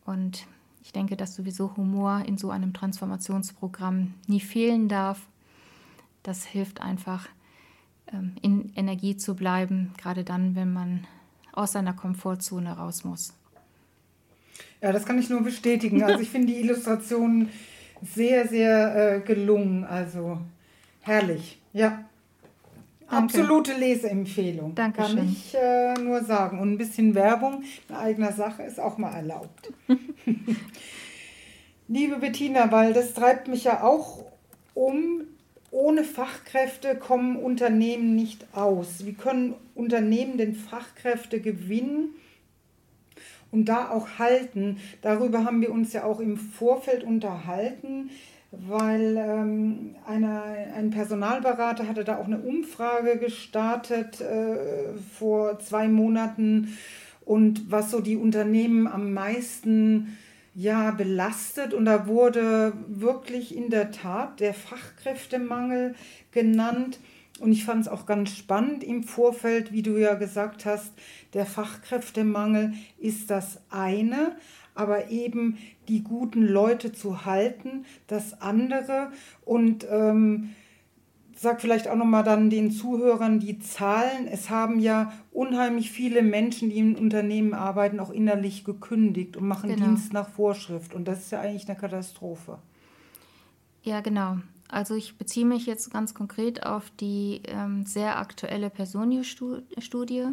Und 0.04 0.46
ich 0.84 0.92
denke, 0.92 1.16
dass 1.16 1.34
sowieso 1.34 1.76
Humor 1.76 2.22
in 2.26 2.38
so 2.38 2.50
einem 2.50 2.72
Transformationsprogramm 2.72 4.14
nie 4.26 4.40
fehlen 4.40 4.88
darf. 4.88 5.26
Das 6.22 6.44
hilft 6.44 6.80
einfach, 6.80 7.28
in 8.42 8.72
Energie 8.76 9.16
zu 9.16 9.34
bleiben, 9.34 9.92
gerade 9.96 10.24
dann, 10.24 10.56
wenn 10.56 10.72
man 10.72 11.06
aus 11.52 11.72
seiner 11.72 11.92
Komfortzone 11.92 12.76
raus 12.76 13.04
muss. 13.04 13.32
Ja, 14.80 14.92
das 14.92 15.06
kann 15.06 15.18
ich 15.18 15.30
nur 15.30 15.42
bestätigen. 15.42 16.02
Also 16.02 16.20
ich 16.20 16.30
finde 16.30 16.48
die 16.48 16.60
Illustrationen 16.60 17.48
sehr, 18.02 18.46
sehr 18.48 19.16
äh, 19.16 19.20
gelungen. 19.20 19.84
Also 19.84 20.40
herrlich. 21.00 21.60
Ja. 21.72 22.04
Absolute 23.06 23.74
Leseempfehlung. 23.74 24.74
Dankeschön. 24.74 25.16
Kann 25.16 25.28
ich 25.28 25.54
äh, 25.54 25.94
nur 25.94 26.24
sagen. 26.24 26.58
Und 26.58 26.72
ein 26.72 26.78
bisschen 26.78 27.14
Werbung 27.14 27.62
in 27.88 27.94
eigener 27.94 28.32
Sache 28.32 28.62
ist 28.62 28.80
auch 28.80 28.98
mal 28.98 29.12
erlaubt. 29.12 29.72
Liebe 31.88 32.16
Bettina, 32.16 32.72
weil 32.72 32.92
das 32.92 33.14
treibt 33.14 33.48
mich 33.48 33.64
ja 33.64 33.82
auch 33.82 34.24
um. 34.74 35.22
Ohne 35.74 36.04
Fachkräfte 36.04 36.94
kommen 36.94 37.34
Unternehmen 37.34 38.14
nicht 38.14 38.46
aus. 38.52 39.04
Wie 39.06 39.14
können 39.14 39.54
Unternehmen 39.74 40.38
denn 40.38 40.54
Fachkräfte 40.54 41.40
gewinnen? 41.40 42.14
und 43.50 43.68
da 43.68 43.90
auch 43.90 44.18
halten. 44.18 44.78
Darüber 45.00 45.44
haben 45.44 45.60
wir 45.60 45.70
uns 45.70 45.92
ja 45.92 46.02
auch 46.02 46.18
im 46.18 46.36
Vorfeld 46.36 47.04
unterhalten, 47.04 48.10
weil 48.50 49.16
ähm, 49.16 49.94
eine, 50.08 50.42
ein 50.74 50.90
Personalberater 50.90 51.86
hatte 51.86 52.02
da 52.02 52.18
auch 52.18 52.26
eine 52.26 52.40
Umfrage 52.40 53.16
gestartet 53.16 54.20
äh, 54.20 54.98
vor 55.16 55.60
zwei 55.60 55.86
Monaten 55.86 56.76
und 57.24 57.70
was 57.70 57.92
so 57.92 58.00
die 58.00 58.16
Unternehmen 58.16 58.88
am 58.88 59.12
meisten 59.12 60.18
ja, 60.54 60.92
belastet. 60.92 61.74
Und 61.74 61.84
da 61.84 62.06
wurde 62.06 62.72
wirklich 62.86 63.54
in 63.54 63.70
der 63.70 63.90
Tat 63.90 64.40
der 64.40 64.54
Fachkräftemangel 64.54 65.94
genannt. 66.30 67.00
Und 67.40 67.52
ich 67.52 67.64
fand 67.64 67.82
es 67.82 67.88
auch 67.88 68.06
ganz 68.06 68.36
spannend 68.36 68.84
im 68.84 69.02
Vorfeld, 69.02 69.72
wie 69.72 69.82
du 69.82 69.96
ja 69.98 70.14
gesagt 70.14 70.64
hast, 70.64 70.92
der 71.32 71.46
Fachkräftemangel 71.46 72.74
ist 72.96 73.28
das 73.30 73.60
eine, 73.70 74.36
aber 74.76 75.10
eben 75.10 75.58
die 75.88 76.04
guten 76.04 76.46
Leute 76.46 76.92
zu 76.92 77.24
halten, 77.24 77.84
das 78.06 78.40
andere. 78.40 79.10
Und 79.44 79.84
ähm, 79.90 80.54
sag 81.44 81.60
vielleicht 81.60 81.86
auch 81.86 81.94
nochmal 81.94 82.24
dann 82.24 82.50
den 82.50 82.72
Zuhörern 82.72 83.38
die 83.38 83.60
Zahlen. 83.60 84.26
Es 84.26 84.50
haben 84.50 84.80
ja 84.80 85.12
unheimlich 85.30 85.92
viele 85.92 86.22
Menschen, 86.22 86.70
die 86.70 86.78
im 86.78 86.96
Unternehmen 86.96 87.54
arbeiten, 87.54 88.00
auch 88.00 88.10
innerlich 88.10 88.64
gekündigt 88.64 89.36
und 89.36 89.46
machen 89.46 89.70
genau. 89.70 89.86
Dienst 89.86 90.12
nach 90.12 90.28
Vorschrift. 90.28 90.92
Und 90.92 91.06
das 91.06 91.20
ist 91.20 91.30
ja 91.30 91.40
eigentlich 91.40 91.68
eine 91.68 91.78
Katastrophe. 91.78 92.58
Ja, 93.84 94.00
genau. 94.00 94.38
Also 94.68 94.96
ich 94.96 95.16
beziehe 95.16 95.46
mich 95.46 95.66
jetzt 95.66 95.92
ganz 95.92 96.14
konkret 96.14 96.66
auf 96.66 96.90
die 96.98 97.42
ähm, 97.46 97.86
sehr 97.86 98.18
aktuelle 98.18 98.70
Personio-Studie. 98.70 100.24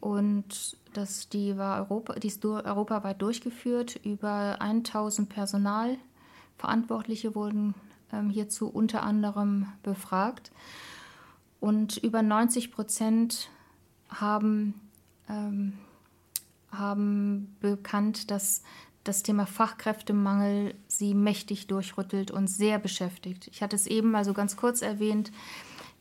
Und 0.00 0.76
das, 0.92 1.28
die, 1.28 1.56
war 1.56 1.80
Europa, 1.80 2.14
die 2.14 2.28
ist 2.28 2.44
europaweit 2.44 3.20
durchgeführt. 3.22 3.98
Über 4.04 4.60
1000 4.60 5.28
Personalverantwortliche 5.28 7.34
wurden 7.34 7.74
hierzu 8.30 8.68
unter 8.68 9.02
anderem 9.02 9.66
befragt. 9.82 10.52
Und 11.60 11.96
über 11.98 12.22
90 12.22 12.72
Prozent 12.72 13.48
haben, 14.08 14.74
ähm, 15.28 15.74
haben 16.70 17.56
bekannt, 17.60 18.30
dass 18.30 18.62
das 19.04 19.22
Thema 19.22 19.46
Fachkräftemangel 19.46 20.74
sie 20.86 21.14
mächtig 21.14 21.66
durchrüttelt 21.66 22.30
und 22.30 22.48
sehr 22.48 22.78
beschäftigt. 22.78 23.48
Ich 23.48 23.62
hatte 23.62 23.76
es 23.76 23.86
eben 23.86 24.10
mal 24.10 24.24
so 24.24 24.32
ganz 24.32 24.56
kurz 24.56 24.82
erwähnt, 24.82 25.32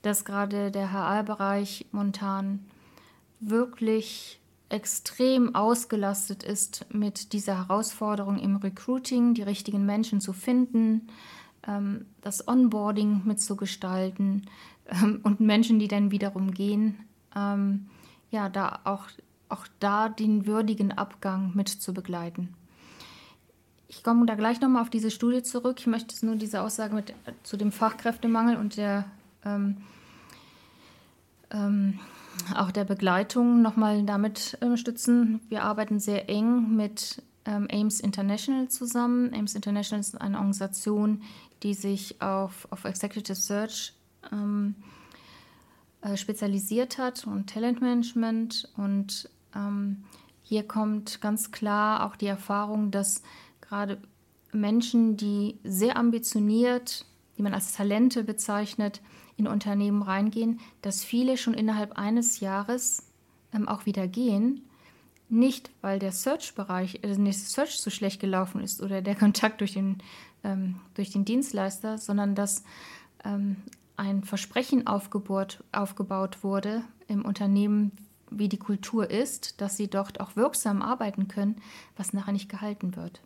dass 0.01 0.25
gerade 0.25 0.71
der 0.71 0.91
HR-Bereich 0.91 1.87
momentan 1.91 2.65
wirklich 3.39 4.39
extrem 4.69 5.53
ausgelastet 5.55 6.43
ist 6.43 6.85
mit 6.93 7.33
dieser 7.33 7.57
Herausforderung 7.57 8.39
im 8.39 8.55
Recruiting, 8.55 9.33
die 9.33 9.43
richtigen 9.43 9.85
Menschen 9.85 10.21
zu 10.21 10.31
finden, 10.31 11.07
ähm, 11.07 11.09
das 12.21 12.47
Onboarding 12.47 13.21
mitzugestalten 13.25 14.47
ähm, 14.87 15.19
und 15.23 15.39
Menschen, 15.39 15.79
die 15.79 15.87
dann 15.87 16.11
wiederum 16.11 16.51
gehen, 16.51 16.97
ähm, 17.35 17.87
ja, 18.31 18.49
da 18.49 18.79
auch, 18.83 19.07
auch 19.49 19.67
da 19.79 20.09
den 20.09 20.45
würdigen 20.45 20.91
Abgang 20.91 21.51
mit 21.53 21.69
zu 21.69 21.93
begleiten. 21.93 22.55
Ich 23.87 24.03
komme 24.03 24.25
da 24.25 24.35
gleich 24.35 24.61
nochmal 24.61 24.83
auf 24.83 24.89
diese 24.89 25.11
Studie 25.11 25.43
zurück. 25.43 25.77
Ich 25.79 25.87
möchte 25.87 26.25
nur 26.25 26.37
diese 26.37 26.61
Aussage 26.61 26.95
mit, 26.95 27.13
zu 27.43 27.57
dem 27.57 27.73
Fachkräftemangel 27.73 28.55
und 28.55 28.77
der, 28.77 29.03
ähm, 29.43 29.77
ähm, 31.51 31.99
auch 32.55 32.71
der 32.71 32.85
Begleitung 32.85 33.61
nochmal 33.61 34.03
damit 34.03 34.57
ähm, 34.61 34.77
stützen. 34.77 35.41
Wir 35.49 35.63
arbeiten 35.63 35.99
sehr 35.99 36.29
eng 36.29 36.73
mit 36.73 37.21
ähm, 37.43 37.67
AIMS 37.69 37.99
International 37.99 38.69
zusammen. 38.69 39.33
AIMS 39.33 39.55
International 39.55 39.99
ist 39.99 40.21
eine 40.21 40.37
Organisation, 40.37 41.21
die 41.63 41.73
sich 41.73 42.21
auf, 42.21 42.67
auf 42.71 42.85
Executive 42.85 43.35
Search 43.35 43.93
ähm, 44.31 44.75
äh, 46.01 46.17
spezialisiert 46.17 46.97
hat 46.97 47.25
und 47.27 47.49
Talentmanagement. 47.49 48.69
Und 48.77 49.29
ähm, 49.55 50.03
hier 50.41 50.67
kommt 50.67 51.21
ganz 51.21 51.51
klar 51.51 52.05
auch 52.05 52.15
die 52.15 52.27
Erfahrung, 52.27 52.91
dass 52.91 53.21
gerade 53.61 54.01
Menschen, 54.51 55.15
die 55.15 55.59
sehr 55.63 55.97
ambitioniert, 55.97 57.05
die 57.37 57.41
man 57.41 57.53
als 57.53 57.73
Talente 57.73 58.23
bezeichnet, 58.23 59.01
in 59.37 59.47
Unternehmen 59.47 60.01
reingehen, 60.01 60.59
dass 60.81 61.03
viele 61.03 61.37
schon 61.37 61.53
innerhalb 61.53 61.97
eines 61.97 62.39
Jahres 62.39 63.07
ähm, 63.53 63.67
auch 63.67 63.85
wieder 63.85 64.07
gehen. 64.07 64.67
Nicht, 65.29 65.71
weil 65.81 65.97
der 65.97 66.11
Search-Bereich, 66.11 66.95
äh, 67.03 67.15
der 67.15 67.33
Search 67.33 67.79
so 67.79 67.89
schlecht 67.89 68.19
gelaufen 68.19 68.61
ist 68.61 68.81
oder 68.81 69.01
der 69.01 69.15
Kontakt 69.15 69.61
durch 69.61 69.73
den, 69.73 69.99
ähm, 70.43 70.75
durch 70.95 71.11
den 71.11 71.25
Dienstleister, 71.25 71.97
sondern 71.97 72.35
dass 72.35 72.63
ähm, 73.23 73.57
ein 73.97 74.23
Versprechen 74.23 74.87
aufgebaut, 74.87 75.63
aufgebaut 75.71 76.43
wurde 76.43 76.83
im 77.07 77.23
Unternehmen, 77.23 77.91
wie 78.29 78.49
die 78.49 78.57
Kultur 78.57 79.09
ist, 79.11 79.61
dass 79.61 79.77
sie 79.77 79.87
dort 79.87 80.19
auch 80.19 80.35
wirksam 80.35 80.81
arbeiten 80.81 81.27
können, 81.27 81.57
was 81.97 82.13
nachher 82.13 82.31
nicht 82.31 82.49
gehalten 82.49 82.95
wird. 82.95 83.21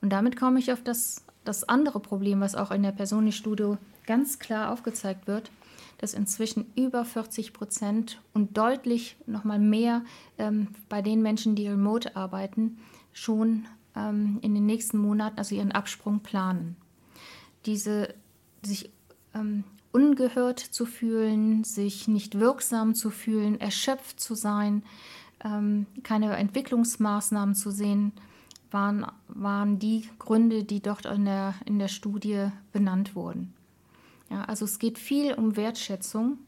Und 0.00 0.10
damit 0.10 0.36
komme 0.36 0.58
ich 0.58 0.72
auf 0.72 0.82
das, 0.82 1.24
das 1.44 1.64
andere 1.64 2.00
Problem, 2.00 2.40
was 2.40 2.54
auch 2.54 2.70
in 2.70 2.82
der 2.82 2.92
Personenstudio 2.92 3.78
ganz 4.06 4.38
klar 4.38 4.72
aufgezeigt 4.72 5.26
wird, 5.26 5.50
dass 5.98 6.14
inzwischen 6.14 6.66
über 6.74 7.04
40 7.04 7.52
Prozent 7.52 8.20
und 8.34 8.56
deutlich 8.58 9.16
nochmal 9.26 9.60
mehr 9.60 10.02
ähm, 10.38 10.68
bei 10.88 11.00
den 11.00 11.22
Menschen, 11.22 11.54
die 11.54 11.68
remote 11.68 12.16
arbeiten, 12.16 12.78
schon 13.12 13.66
ähm, 13.96 14.38
in 14.42 14.54
den 14.54 14.66
nächsten 14.66 14.98
Monaten 14.98 15.38
also 15.38 15.54
ihren 15.54 15.72
Absprung 15.72 16.20
planen. 16.20 16.76
Diese 17.66 18.14
sich 18.62 18.90
ähm, 19.34 19.64
ungehört 19.92 20.58
zu 20.58 20.86
fühlen, 20.86 21.64
sich 21.64 22.08
nicht 22.08 22.38
wirksam 22.38 22.94
zu 22.94 23.10
fühlen, 23.10 23.60
erschöpft 23.60 24.20
zu 24.20 24.34
sein, 24.34 24.82
ähm, 25.44 25.86
keine 26.02 26.36
Entwicklungsmaßnahmen 26.36 27.54
zu 27.54 27.70
sehen, 27.70 28.12
waren, 28.70 29.06
waren 29.28 29.78
die 29.78 30.08
Gründe, 30.18 30.64
die 30.64 30.80
dort 30.80 31.04
in 31.06 31.26
der, 31.26 31.54
in 31.66 31.78
der 31.78 31.88
Studie 31.88 32.48
benannt 32.72 33.14
wurden. 33.14 33.52
Ja, 34.30 34.44
also 34.44 34.64
es 34.64 34.78
geht 34.78 34.98
viel 34.98 35.34
um 35.34 35.56
Wertschätzung 35.56 36.38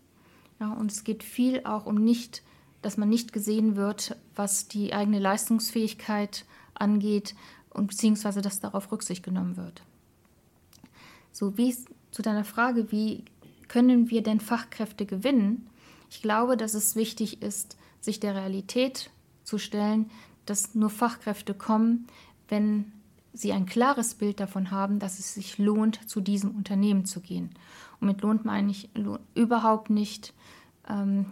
ja, 0.59 0.73
und 0.73 0.91
es 0.91 1.05
geht 1.05 1.23
viel 1.23 1.65
auch 1.65 1.85
um 1.85 1.97
nicht, 1.97 2.43
dass 2.81 2.97
man 2.97 3.09
nicht 3.09 3.33
gesehen 3.33 3.77
wird, 3.77 4.17
was 4.35 4.69
die 4.69 4.95
eigene 4.95 5.19
Leistungsfähigkeit 5.19 6.47
angeht 6.75 7.35
und 7.71 7.89
beziehungsweise 7.89 8.41
dass 8.41 8.61
darauf 8.61 8.91
Rücksicht 8.93 9.23
genommen 9.23 9.57
wird. 9.57 9.83
So 11.33 11.57
wie 11.59 11.77
zu 12.11 12.23
deiner 12.23 12.45
Frage, 12.45 12.93
wie 12.93 13.25
können 13.69 14.11
wir 14.11 14.23
denn 14.23 14.41
Fachkräfte 14.41 15.07
gewinnen? 15.07 15.69
Ich 16.11 16.23
glaube, 16.23 16.57
dass 16.57 16.75
es 16.75 16.95
wichtig 16.95 17.43
ist, 17.43 17.77
sich 18.01 18.21
der 18.21 18.35
Realität 18.35 19.11
zu 19.43 19.59
stellen, 19.59 20.11
dass 20.47 20.75
nur 20.75 20.91
Fachkräfte 20.91 21.55
kommen, 21.55 22.07
wenn 22.49 22.93
sie 23.33 23.53
ein 23.53 23.67
klares 23.67 24.15
Bild 24.15 24.39
davon 24.39 24.71
haben, 24.71 25.01
dass 25.01 25.19
es 25.19 25.35
sich 25.35 25.59
lohnt, 25.59 26.09
zu 26.09 26.21
diesem 26.21 26.53
Unternehmen 26.53 27.05
zu 27.05 27.21
gehen. 27.21 27.51
Und 28.01 28.07
mit 28.07 28.23
lohnt 28.23 28.45
meine 28.45 28.71
ich 28.71 28.91
überhaupt 29.35 29.91
nicht 29.91 30.33
ähm, 30.89 31.27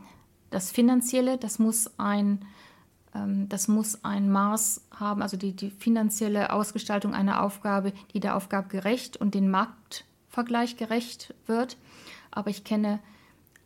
das 0.50 0.70
Finanzielle, 0.72 1.38
das 1.38 1.58
muss 1.58 1.90
ein, 1.98 2.44
das 3.14 3.68
muss 3.68 4.04
ein 4.04 4.30
Maß 4.30 4.86
haben, 4.98 5.22
also 5.22 5.36
die, 5.36 5.54
die 5.54 5.70
finanzielle 5.70 6.52
Ausgestaltung 6.52 7.14
einer 7.14 7.42
Aufgabe, 7.42 7.92
die 8.14 8.20
der 8.20 8.36
Aufgabe 8.36 8.68
gerecht 8.68 9.18
und 9.18 9.34
den 9.34 9.50
Marktvergleich 9.50 10.76
gerecht 10.76 11.34
wird. 11.46 11.76
Aber 12.30 12.48
ich 12.48 12.64
kenne 12.64 13.00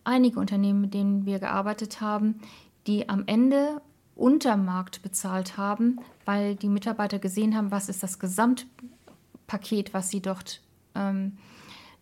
einige 0.02 0.40
Unternehmen, 0.40 0.80
mit 0.80 0.94
denen 0.94 1.26
wir 1.26 1.38
gearbeitet 1.38 2.00
haben, 2.00 2.40
die 2.87 3.09
am 3.09 3.24
Ende 3.26 3.80
unter 4.16 4.56
Markt 4.56 5.02
bezahlt 5.02 5.56
haben, 5.56 6.00
weil 6.24 6.56
die 6.56 6.68
Mitarbeiter 6.68 7.18
gesehen 7.18 7.56
haben, 7.56 7.70
was 7.70 7.88
ist 7.88 8.02
das 8.02 8.18
Gesamtpaket, 8.18 9.94
was 9.94 10.11
sie 10.11 10.22
dort, 10.22 10.62
ähm, 10.94 11.38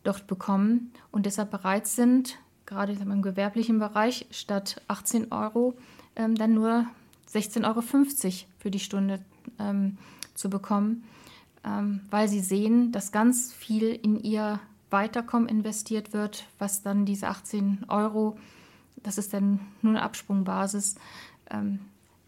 dort 0.02 0.26
bekommen 0.26 0.92
und 1.10 1.26
deshalb 1.26 1.50
bereit 1.50 1.86
sind, 1.86 2.38
gerade 2.66 2.92
im 2.92 3.22
gewerblichen 3.22 3.78
Bereich 3.78 4.26
statt 4.30 4.80
18 4.88 5.32
Euro 5.32 5.74
ähm, 6.16 6.36
dann 6.36 6.54
nur 6.54 6.86
16,50 7.34 7.64
Euro 7.66 7.82
für 8.58 8.70
die 8.70 8.80
Stunde 8.80 9.20
ähm, 9.58 9.98
zu 10.34 10.50
bekommen, 10.50 11.04
ähm, 11.64 12.00
weil 12.10 12.28
sie 12.28 12.40
sehen, 12.40 12.92
dass 12.92 13.12
ganz 13.12 13.52
viel 13.52 13.88
in 13.90 14.18
ihr 14.20 14.60
Weiterkommen 14.90 15.48
investiert 15.48 16.12
wird, 16.12 16.46
was 16.58 16.82
dann 16.82 17.04
diese 17.04 17.28
18 17.28 17.86
Euro, 17.88 18.38
das 19.02 19.18
ist 19.18 19.34
dann 19.34 19.60
nur 19.82 19.92
eine 19.92 20.02
Absprungbasis, 20.02 20.96
ähm, 21.50 21.80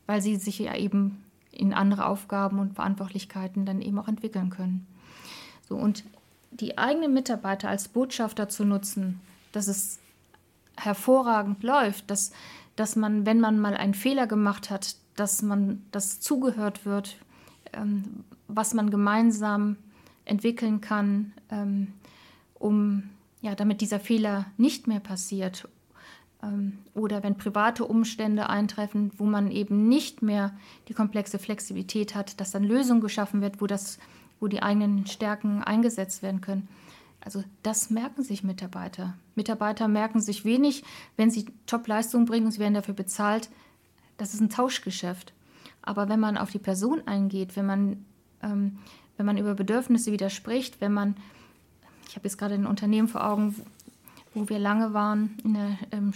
weil 0.07 0.21
sie 0.21 0.37
sich 0.37 0.59
ja 0.59 0.75
eben 0.75 1.23
in 1.53 1.73
andere 1.73 2.07
Aufgaben 2.07 2.59
und 2.59 2.75
Verantwortlichkeiten 2.75 3.64
dann 3.66 3.81
eben 3.81 3.99
auch 3.99 4.09
entwickeln 4.09 4.51
können. 4.51 4.87
So, 5.69 5.77
und 5.77 6.05
die 6.51 6.79
eigenen 6.79 7.12
Mitarbeiter 7.12 7.69
als 7.69 7.88
Botschafter 7.88 8.49
zu 8.49 8.64
nutzen, 8.64 9.21
dass 9.53 9.69
es 9.69 9.99
hervorragend 10.77 11.62
läuft, 11.62 12.11
dass, 12.11 12.33
dass 12.77 12.97
man, 12.97 13.27
wenn 13.27 13.41
man 13.41 13.59
mal 13.59 13.75
einen 13.75 13.95
Fehler 13.95 14.27
gemacht 14.27 14.71
hat, 14.71 14.97
dass 15.17 15.43
man 15.43 15.83
das 15.91 16.21
zugehört 16.21 16.85
wird, 16.85 17.17
ähm, 17.73 18.25
was 18.49 18.75
man 18.75 18.91
gemeinsam 18.91 19.77
entwickeln 20.25 20.81
kann, 20.81 21.33
ähm, 21.51 21.89
um 22.55 23.05
ja, 23.41 23.55
damit 23.55 23.81
dieser 23.81 24.01
Fehler 24.01 24.47
nicht 24.57 24.87
mehr 24.87 25.01
passiert. 25.01 25.69
Ähm, 26.43 26.79
oder 26.95 27.23
wenn 27.23 27.37
private 27.37 27.85
Umstände 27.85 28.49
eintreffen, 28.49 29.11
wo 29.17 29.25
man 29.25 29.51
eben 29.51 29.89
nicht 29.89 30.23
mehr 30.23 30.53
die 30.89 30.95
komplexe 30.95 31.39
Flexibilität 31.39 32.15
hat, 32.15 32.41
dass 32.41 32.51
dann 32.51 32.65
Lösungen 32.65 33.01
geschaffen 33.01 33.41
wird, 33.41 33.61
wo, 33.61 33.67
das, 33.67 33.99
wo 34.41 34.49
die 34.49 34.62
eigenen 34.62 35.07
Stärken 35.07 35.62
eingesetzt 35.62 36.23
werden 36.23 36.41
können. 36.41 36.69
Also 37.27 37.43
das 37.65 37.91
merken 37.91 38.23
sich 38.23 38.45
Mitarbeiter. 38.45 39.15
Mitarbeiter 39.35 39.89
merken 39.89 40.21
sich 40.21 40.45
wenig, 40.45 40.85
wenn 41.17 41.29
sie 41.29 41.47
Top-Leistungen 41.67 42.25
bringen 42.25 42.47
und 42.47 42.53
sie 42.53 42.61
werden 42.61 42.75
dafür 42.75 42.95
bezahlt. 42.95 43.51
Das 44.17 44.33
ist 44.33 44.41
ein 44.41 44.49
Tauschgeschäft. 44.49 45.33
Aber 45.83 46.09
wenn 46.09 46.21
man 46.21 46.39
auf 46.39 46.53
die 46.53 46.61
Person 46.61 47.03
eingeht, 47.07 47.57
wenn 47.57 47.67
man, 47.67 48.05
ähm, 48.43 48.79
wenn 49.17 49.27
man 49.27 49.39
über 49.39 49.55
Bedürfnisse 49.55 50.12
widerspricht, 50.12 50.81
wenn 50.81 50.93
man, 50.93 51.17
ich 52.09 52.15
habe 52.15 52.29
jetzt 52.29 52.39
gerade 52.39 52.55
ein 52.55 52.65
Unternehmen 52.65 53.09
vor 53.09 53.29
Augen, 53.29 53.57
wo 54.33 54.49
wir 54.49 54.61
lange 54.61 54.95
waren 54.95 55.37
in 55.43 55.55
der, 55.55 55.79
ähm, 55.91 56.12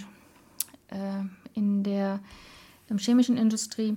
äh, 0.91 1.59
in 1.59 1.83
der 1.83 2.21
ähm, 2.89 2.99
chemischen 2.99 3.37
Industrie, 3.37 3.97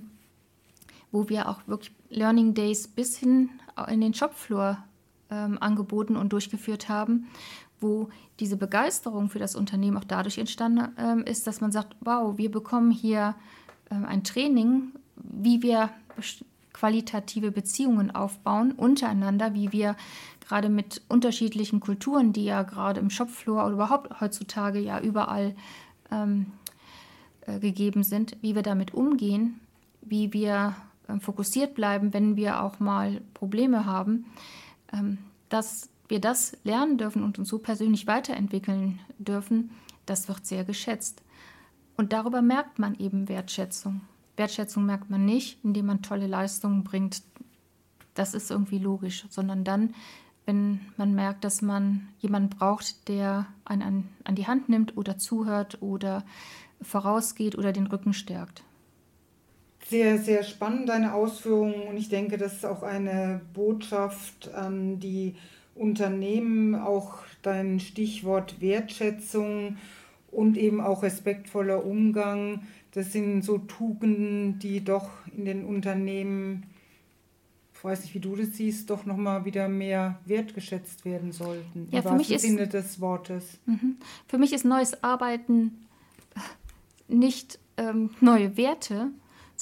wo 1.12 1.28
wir 1.28 1.48
auch 1.48 1.60
wirklich 1.68 1.92
Learning 2.10 2.54
Days 2.54 2.88
bis 2.88 3.16
hin 3.16 3.50
in 3.86 4.00
den 4.00 4.14
Shopfloor 4.14 4.82
ähm, 5.34 5.58
angeboten 5.60 6.16
und 6.16 6.32
durchgeführt 6.32 6.88
haben, 6.88 7.26
wo 7.80 8.08
diese 8.40 8.56
Begeisterung 8.56 9.28
für 9.28 9.38
das 9.38 9.56
Unternehmen 9.56 9.96
auch 9.96 10.04
dadurch 10.04 10.38
entstanden 10.38 10.88
ähm, 10.98 11.24
ist, 11.24 11.46
dass 11.46 11.60
man 11.60 11.72
sagt, 11.72 11.96
wow, 12.00 12.36
wir 12.38 12.50
bekommen 12.50 12.90
hier 12.90 13.34
ähm, 13.90 14.04
ein 14.04 14.24
Training, 14.24 14.92
wie 15.16 15.62
wir 15.62 15.90
qualitative 16.72 17.50
Beziehungen 17.50 18.14
aufbauen 18.14 18.72
untereinander, 18.72 19.54
wie 19.54 19.72
wir 19.72 19.96
gerade 20.46 20.68
mit 20.68 21.02
unterschiedlichen 21.08 21.80
Kulturen, 21.80 22.32
die 22.32 22.44
ja 22.44 22.62
gerade 22.62 23.00
im 23.00 23.10
Shopfloor 23.10 23.64
oder 23.64 23.74
überhaupt 23.74 24.20
heutzutage 24.20 24.80
ja 24.80 25.00
überall 25.00 25.54
ähm, 26.10 26.46
äh, 27.46 27.58
gegeben 27.58 28.02
sind, 28.02 28.36
wie 28.42 28.54
wir 28.54 28.62
damit 28.62 28.92
umgehen, 28.92 29.60
wie 30.02 30.32
wir 30.32 30.74
äh, 31.08 31.18
fokussiert 31.20 31.74
bleiben, 31.74 32.12
wenn 32.12 32.36
wir 32.36 32.62
auch 32.62 32.80
mal 32.80 33.20
Probleme 33.34 33.86
haben. 33.86 34.26
ähm, 34.26 34.63
dass 35.48 35.88
wir 36.08 36.20
das 36.20 36.56
lernen 36.64 36.98
dürfen 36.98 37.22
und 37.22 37.38
uns 37.38 37.48
so 37.48 37.58
persönlich 37.58 38.06
weiterentwickeln 38.06 39.00
dürfen, 39.18 39.70
das 40.06 40.28
wird 40.28 40.46
sehr 40.46 40.64
geschätzt. 40.64 41.22
Und 41.96 42.12
darüber 42.12 42.42
merkt 42.42 42.78
man 42.78 42.94
eben 42.96 43.28
Wertschätzung. 43.28 44.02
Wertschätzung 44.36 44.84
merkt 44.84 45.10
man 45.10 45.24
nicht, 45.24 45.62
indem 45.64 45.86
man 45.86 46.02
tolle 46.02 46.26
Leistungen 46.26 46.84
bringt. 46.84 47.22
Das 48.14 48.34
ist 48.34 48.50
irgendwie 48.50 48.78
logisch, 48.78 49.26
sondern 49.30 49.64
dann, 49.64 49.94
wenn 50.44 50.80
man 50.96 51.14
merkt, 51.14 51.44
dass 51.44 51.62
man 51.62 52.08
jemanden 52.18 52.50
braucht, 52.50 53.08
der 53.08 53.46
einen 53.64 53.82
an, 53.82 54.08
an 54.24 54.34
die 54.34 54.46
Hand 54.46 54.68
nimmt 54.68 54.96
oder 54.96 55.18
zuhört 55.18 55.80
oder 55.80 56.24
vorausgeht 56.82 57.56
oder 57.56 57.72
den 57.72 57.86
Rücken 57.86 58.12
stärkt. 58.12 58.62
Sehr, 59.88 60.18
sehr 60.18 60.42
spannend, 60.42 60.88
deine 60.88 61.14
Ausführungen. 61.14 61.82
Und 61.88 61.96
ich 61.96 62.08
denke, 62.08 62.38
das 62.38 62.54
ist 62.54 62.66
auch 62.66 62.82
eine 62.82 63.40
Botschaft 63.52 64.52
an 64.54 64.98
die 64.98 65.34
Unternehmen, 65.74 66.74
auch 66.74 67.18
dein 67.42 67.80
Stichwort 67.80 68.60
Wertschätzung 68.60 69.76
und 70.30 70.56
eben 70.56 70.80
auch 70.80 71.02
respektvoller 71.02 71.84
Umgang. 71.84 72.62
Das 72.92 73.12
sind 73.12 73.42
so 73.42 73.58
Tugenden, 73.58 74.58
die 74.58 74.84
doch 74.84 75.10
in 75.36 75.44
den 75.44 75.64
Unternehmen, 75.64 76.64
ich 77.74 77.84
weiß 77.84 78.02
nicht, 78.02 78.14
wie 78.14 78.20
du 78.20 78.36
das 78.36 78.56
siehst, 78.56 78.88
doch 78.88 79.04
nochmal 79.04 79.44
wieder 79.44 79.68
mehr 79.68 80.18
wertgeschätzt 80.24 81.04
werden 81.04 81.32
sollten. 81.32 81.88
Ja, 81.90 82.02
für 82.02 82.14
mich 82.14 82.32
ist, 82.32 82.42
Sinne 82.42 82.68
des 82.68 83.00
Wortes. 83.00 83.58
Mhm. 83.66 83.96
Für 84.26 84.38
mich 84.38 84.52
ist 84.52 84.64
neues 84.64 85.02
Arbeiten 85.02 85.86
nicht 87.08 87.58
ähm, 87.76 88.10
neue 88.20 88.56
Werte, 88.56 89.10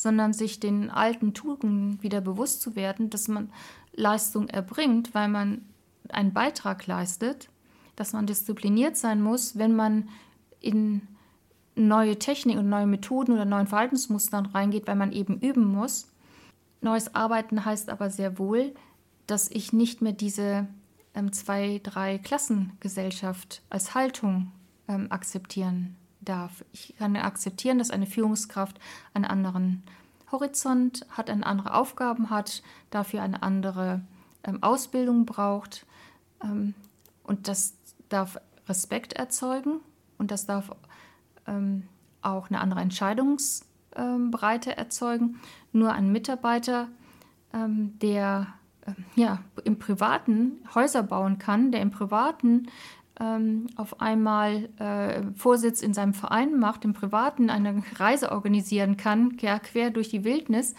sondern 0.02 0.32
sich 0.32 0.58
den 0.58 0.90
alten 0.90 1.32
Tugenden 1.32 2.02
wieder 2.02 2.20
bewusst 2.20 2.60
zu 2.60 2.74
werden, 2.74 3.08
dass 3.08 3.28
man 3.28 3.52
Leistung 3.94 4.48
erbringt, 4.48 5.14
weil 5.14 5.28
man 5.28 5.64
einen 6.08 6.32
Beitrag 6.32 6.88
leistet, 6.88 7.48
dass 7.94 8.12
man 8.12 8.26
diszipliniert 8.26 8.96
sein 8.96 9.22
muss, 9.22 9.56
wenn 9.58 9.76
man 9.76 10.08
in 10.58 11.02
neue 11.76 12.18
Technik 12.18 12.58
und 12.58 12.68
neue 12.68 12.88
Methoden 12.88 13.30
oder 13.30 13.44
neuen 13.44 13.68
Verhaltensmustern 13.68 14.46
reingeht, 14.46 14.88
weil 14.88 14.96
man 14.96 15.12
eben 15.12 15.38
üben 15.38 15.66
muss. 15.66 16.08
Neues 16.80 17.14
Arbeiten 17.14 17.64
heißt 17.64 17.88
aber 17.88 18.10
sehr 18.10 18.40
wohl, 18.40 18.74
dass 19.28 19.52
ich 19.52 19.72
nicht 19.72 20.02
mehr 20.02 20.12
diese 20.12 20.66
ähm, 21.14 21.32
zwei, 21.32 21.80
drei 21.80 22.18
Klassengesellschaft 22.18 23.62
als 23.70 23.94
Haltung 23.94 24.50
ähm, 24.88 25.06
akzeptieren 25.12 25.96
darf. 26.24 26.64
Ich 26.72 26.94
kann 26.98 27.16
akzeptieren, 27.16 27.78
dass 27.78 27.90
eine 27.90 28.06
Führungskraft 28.06 28.78
einen 29.14 29.24
anderen 29.24 29.82
Horizont 30.30 31.06
hat, 31.10 31.28
eine 31.28 31.46
andere 31.46 31.74
Aufgaben 31.74 32.30
hat, 32.30 32.62
dafür 32.90 33.22
eine 33.22 33.42
andere 33.42 34.00
ähm, 34.44 34.62
Ausbildung 34.62 35.26
braucht. 35.26 35.86
Ähm, 36.42 36.74
und 37.22 37.48
das 37.48 37.74
darf 38.08 38.38
Respekt 38.68 39.12
erzeugen 39.12 39.80
und 40.18 40.30
das 40.30 40.46
darf 40.46 40.70
ähm, 41.46 41.88
auch 42.22 42.48
eine 42.48 42.60
andere 42.60 42.80
Entscheidungsbreite 42.80 44.70
ähm, 44.70 44.76
erzeugen. 44.76 45.40
Nur 45.72 45.92
ein 45.92 46.10
Mitarbeiter, 46.12 46.88
ähm, 47.52 47.98
der 47.98 48.46
ähm, 48.86 49.04
ja, 49.14 49.38
im 49.64 49.78
Privaten 49.78 50.64
Häuser 50.74 51.02
bauen 51.02 51.38
kann, 51.38 51.72
der 51.72 51.82
im 51.82 51.90
Privaten 51.90 52.68
ähm, 53.20 53.66
auf 53.76 54.00
einmal 54.00 54.68
äh, 54.78 55.22
Vorsitz 55.36 55.82
in 55.82 55.94
seinem 55.94 56.14
Verein 56.14 56.58
macht, 56.58 56.84
im 56.84 56.94
Privaten 56.94 57.50
eine 57.50 57.82
Reise 57.96 58.32
organisieren 58.32 58.96
kann, 58.96 59.36
ja, 59.40 59.58
quer 59.58 59.90
durch 59.90 60.08
die 60.08 60.24
Wildnis, 60.24 60.74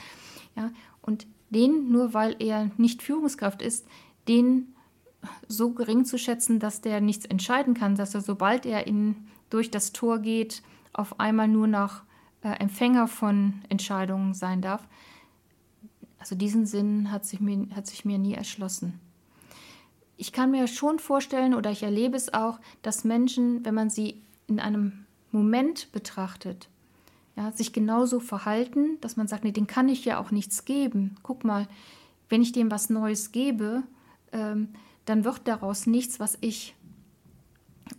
ja, 0.56 0.72
und 1.02 1.28
den, 1.50 1.92
nur 1.92 2.14
weil 2.14 2.36
er 2.40 2.72
nicht 2.78 3.02
Führungskraft 3.02 3.62
ist, 3.62 3.88
den 4.28 4.74
so 5.48 5.72
gering 5.72 6.06
zu 6.06 6.18
schätzen, 6.18 6.60
dass 6.60 6.82
der 6.82 7.00
nichts 7.00 7.26
entscheiden 7.26 7.74
kann, 7.74 7.96
dass 7.96 8.16
er, 8.16 8.22
sobald 8.22 8.66
er 8.66 8.88
in, 8.88 9.16
durch 9.50 9.72
das 9.72 9.94
Tor 9.94 10.20
geht, 10.20 10.64
auf 10.92 11.20
einmal 11.20 11.48
nur 11.48 11.68
noch 11.68 12.02
äh, 12.42 12.50
Empfänger 12.60 13.08
von 13.08 13.62
Entscheidungen 13.70 14.34
sein 14.34 14.62
darf. 14.62 14.88
Also 16.20 16.36
diesen 16.36 16.66
Sinn 16.66 17.12
hat 17.12 17.26
sich 17.26 17.40
mir, 17.40 17.68
hat 17.76 17.88
sich 17.88 18.06
mir 18.06 18.18
nie 18.18 18.34
erschlossen 18.34 19.00
ich 20.18 20.32
kann 20.32 20.52
mir 20.52 20.68
schon 20.68 21.00
vorstellen 21.00 21.54
oder 21.54 21.72
ich 21.72 21.84
erlebe 21.84 22.16
es 22.16 22.34
auch, 22.34 22.60
dass 22.82 23.04
Menschen, 23.04 23.66
wenn 23.66 23.74
man 23.74 23.90
sie 23.90 24.22
in 24.48 24.60
einem 24.60 25.06
Moment 25.32 25.92
betrachtet, 25.92 26.70
ja, 27.36 27.52
sich 27.52 27.74
genauso 27.74 28.20
verhalten, 28.20 29.00
dass 29.02 29.18
man 29.18 29.28
sagt, 29.28 29.44
nee, 29.44 29.52
den 29.52 29.68
kann 29.68 29.90
ich 29.90 30.06
ja 30.06 30.20
auch 30.20 30.32
nichts 30.32 30.66
geben. 30.66 31.16
Guck 31.24 31.44
mal, 31.44 31.68
wenn 32.30 32.42
ich 32.44 32.52
dem 32.52 32.70
was 32.70 32.90
Neues 32.90 33.32
gebe, 33.32 33.84
ähm, 34.32 34.70
dann 35.06 35.26
wird 35.26 35.42
daraus 35.46 35.88
nichts, 35.88 36.20
was 36.20 36.38
ich, 36.42 36.76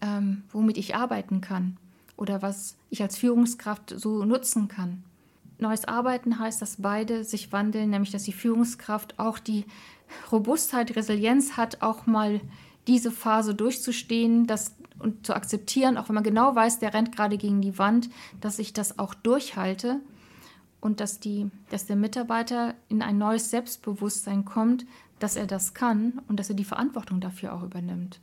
ähm, 0.01 0.45
womit 0.53 0.79
ich 0.79 0.95
arbeiten 0.95 1.41
kann 1.41 1.77
oder 2.17 2.43
was 2.43 2.77
ich 2.91 3.03
als 3.03 3.19
Führungskraft 3.19 3.93
so 3.97 4.25
nutzen 4.25 4.69
kann. 4.69 5.03
neues 5.59 5.85
Arbeiten 5.85 6.39
heißt, 6.39 6.63
dass 6.63 6.77
beide 6.81 7.25
sich 7.25 7.53
wandeln, 7.53 7.91
nämlich 7.91 8.11
dass 8.11 8.25
die 8.25 8.33
Führungskraft 8.33 9.19
auch 9.19 9.39
die 9.39 9.65
Robustheit, 10.31 10.97
Resilienz 10.97 11.57
hat, 11.57 11.83
auch 11.83 12.07
mal 12.07 12.41
diese 12.87 13.11
Phase 13.11 13.55
durchzustehen 13.55 14.47
das, 14.47 14.75
und 14.99 15.27
zu 15.27 15.35
akzeptieren, 15.35 15.97
auch 15.97 16.09
wenn 16.09 16.15
man 16.15 16.25
genau 16.25 16.55
weiß, 16.55 16.79
der 16.79 16.95
rennt 16.95 17.15
gerade 17.15 17.39
gegen 17.39 17.61
die 17.61 17.79
Wand, 17.79 18.11
dass 18.41 18.59
ich 18.59 18.73
das 18.73 18.99
auch 18.99 19.15
durchhalte 19.15 20.01
und 20.81 21.01
dass, 21.01 21.19
die, 21.19 21.51
dass 21.71 21.87
der 21.87 21.97
Mitarbeiter 21.97 22.75
in 22.89 23.03
ein 23.03 23.19
neues 23.19 23.51
Selbstbewusstsein 23.51 24.45
kommt, 24.45 24.85
dass 25.19 25.37
er 25.37 25.47
das 25.47 25.75
kann 25.75 26.21
und 26.29 26.39
dass 26.39 26.51
er 26.51 26.57
die 26.57 26.65
Verantwortung 26.65 27.21
dafür 27.21 27.55
auch 27.55 27.63
übernimmt. 27.63 28.21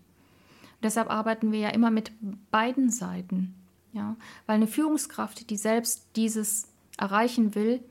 Und 0.73 0.83
deshalb 0.83 1.09
arbeiten 1.09 1.51
wir 1.51 1.59
ja 1.59 1.69
immer 1.69 1.89
mit 1.89 2.11
beiden 2.51 2.89
Seiten. 2.89 3.55
Ja? 3.93 4.15
Weil 4.45 4.55
eine 4.55 4.67
Führungskraft, 4.67 5.49
die 5.49 5.57
selbst 5.57 6.05
dieses 6.15 6.67
erreichen 6.97 7.55
will, 7.55 7.83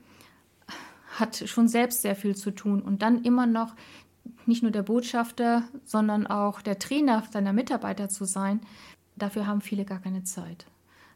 hat 1.19 1.43
schon 1.47 1.67
selbst 1.67 2.01
sehr 2.01 2.15
viel 2.15 2.35
zu 2.35 2.51
tun. 2.51 2.81
Und 2.81 3.01
dann 3.01 3.23
immer 3.23 3.45
noch 3.45 3.75
nicht 4.45 4.63
nur 4.63 4.71
der 4.71 4.83
Botschafter, 4.83 5.63
sondern 5.83 6.27
auch 6.27 6.61
der 6.61 6.79
Trainer 6.79 7.23
seiner 7.31 7.53
Mitarbeiter 7.53 8.09
zu 8.09 8.25
sein, 8.25 8.61
dafür 9.15 9.47
haben 9.47 9.61
viele 9.61 9.85
gar 9.85 9.99
keine 9.99 10.23
Zeit. 10.23 10.65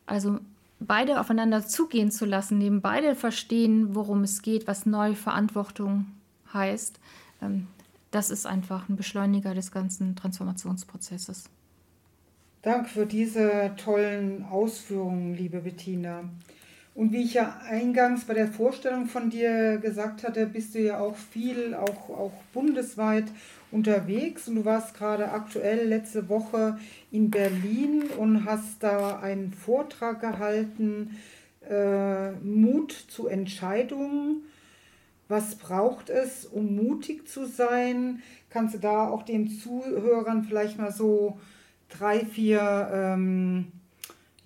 Also 0.05 0.39
beide 0.79 1.19
aufeinander 1.19 1.65
zugehen 1.65 2.11
zu 2.11 2.25
lassen, 2.25 2.57
neben 2.57 2.81
beide 2.81 3.15
verstehen, 3.15 3.95
worum 3.95 4.23
es 4.23 4.41
geht, 4.41 4.67
was 4.67 4.85
neue 4.85 5.15
Verantwortung 5.15 6.07
heißt, 6.53 6.99
ähm, 7.41 7.67
das 8.11 8.29
ist 8.29 8.45
einfach 8.45 8.87
ein 8.87 8.95
Beschleuniger 8.95 9.53
des 9.53 9.71
ganzen 9.71 10.15
Transformationsprozesses. 10.15 11.49
Danke 12.61 12.89
für 12.89 13.05
diese 13.05 13.73
tollen 13.77 14.45
Ausführungen, 14.45 15.35
liebe 15.35 15.59
Bettina. 15.59 16.23
Und 16.95 17.11
wie 17.11 17.23
ich 17.23 17.33
ja 17.33 17.59
eingangs 17.69 18.23
bei 18.23 18.33
der 18.33 18.47
Vorstellung 18.47 19.07
von 19.07 19.29
dir 19.29 19.79
gesagt 19.79 20.23
hatte, 20.23 20.45
bist 20.45 20.75
du 20.75 20.79
ja 20.79 20.97
auch 20.97 21.17
viel, 21.17 21.75
auch, 21.75 22.09
auch 22.09 22.31
bundesweit 22.53 23.25
unterwegs. 23.69 24.47
Und 24.47 24.55
du 24.55 24.65
warst 24.65 24.95
gerade 24.95 25.31
aktuell 25.31 25.89
letzte 25.89 26.29
Woche 26.29 26.79
in 27.11 27.29
Berlin 27.29 28.03
und 28.17 28.45
hast 28.45 28.81
da 28.81 29.19
einen 29.19 29.51
Vortrag 29.51 30.21
gehalten, 30.21 31.17
äh, 31.69 32.31
Mut 32.31 32.93
zu 32.93 33.27
Entscheidungen. 33.27 34.43
Was 35.27 35.55
braucht 35.55 36.09
es, 36.09 36.45
um 36.45 36.77
mutig 36.77 37.27
zu 37.27 37.45
sein? 37.45 38.21
Kannst 38.49 38.75
du 38.75 38.79
da 38.79 39.09
auch 39.09 39.23
den 39.23 39.49
Zuhörern 39.49 40.45
vielleicht 40.45 40.77
mal 40.77 40.93
so 40.93 41.39
drei, 41.89 42.19
vier 42.19 42.89
ähm, 42.93 43.67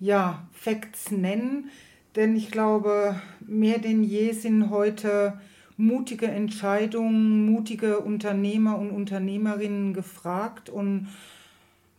ja, 0.00 0.48
Facts 0.52 1.12
nennen? 1.12 1.70
Denn 2.16 2.34
ich 2.36 2.50
glaube, 2.50 3.20
mehr 3.40 3.78
denn 3.78 4.02
je 4.02 4.32
sind 4.32 4.70
heute 4.70 5.40
mutige 5.76 6.26
Entscheidungen, 6.26 7.46
mutige 7.46 8.00
Unternehmer 8.00 8.78
und 8.78 8.90
Unternehmerinnen 8.90 9.94
gefragt. 9.94 10.68
Und 10.68 11.08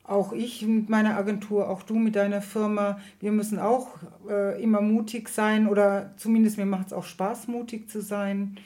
auch 0.04 0.34
ich 0.34 0.62
mit 0.64 0.90
meiner 0.90 1.18
Agentur, 1.18 1.70
auch 1.70 1.84
du 1.84 1.96
mit 1.96 2.16
deiner 2.16 2.42
Firma, 2.42 3.00
wir 3.20 3.32
müssen 3.32 3.60
auch 3.60 3.96
äh, 4.30 4.62
immer 4.62 4.82
mutig 4.82 5.30
sein 5.30 5.68
oder 5.68 6.12
zumindest 6.18 6.58
mir 6.58 6.66
macht 6.66 6.88
es 6.88 6.94
auch 6.94 7.06
Spaß, 7.06 7.48
mutig 7.48 7.90
zu 7.90 8.02
sein. 8.02 8.58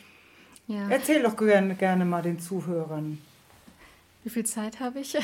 Ja. 0.68 0.90
Erzähl 0.90 1.22
doch 1.22 1.38
gerne, 1.38 1.76
gerne 1.76 2.06
mal 2.06 2.24
den 2.24 2.40
Zuhörern. 2.40 3.20
Wie 4.24 4.30
viel 4.32 4.46
Zeit 4.46 4.80
habe 4.80 5.00
ich? 5.00 5.16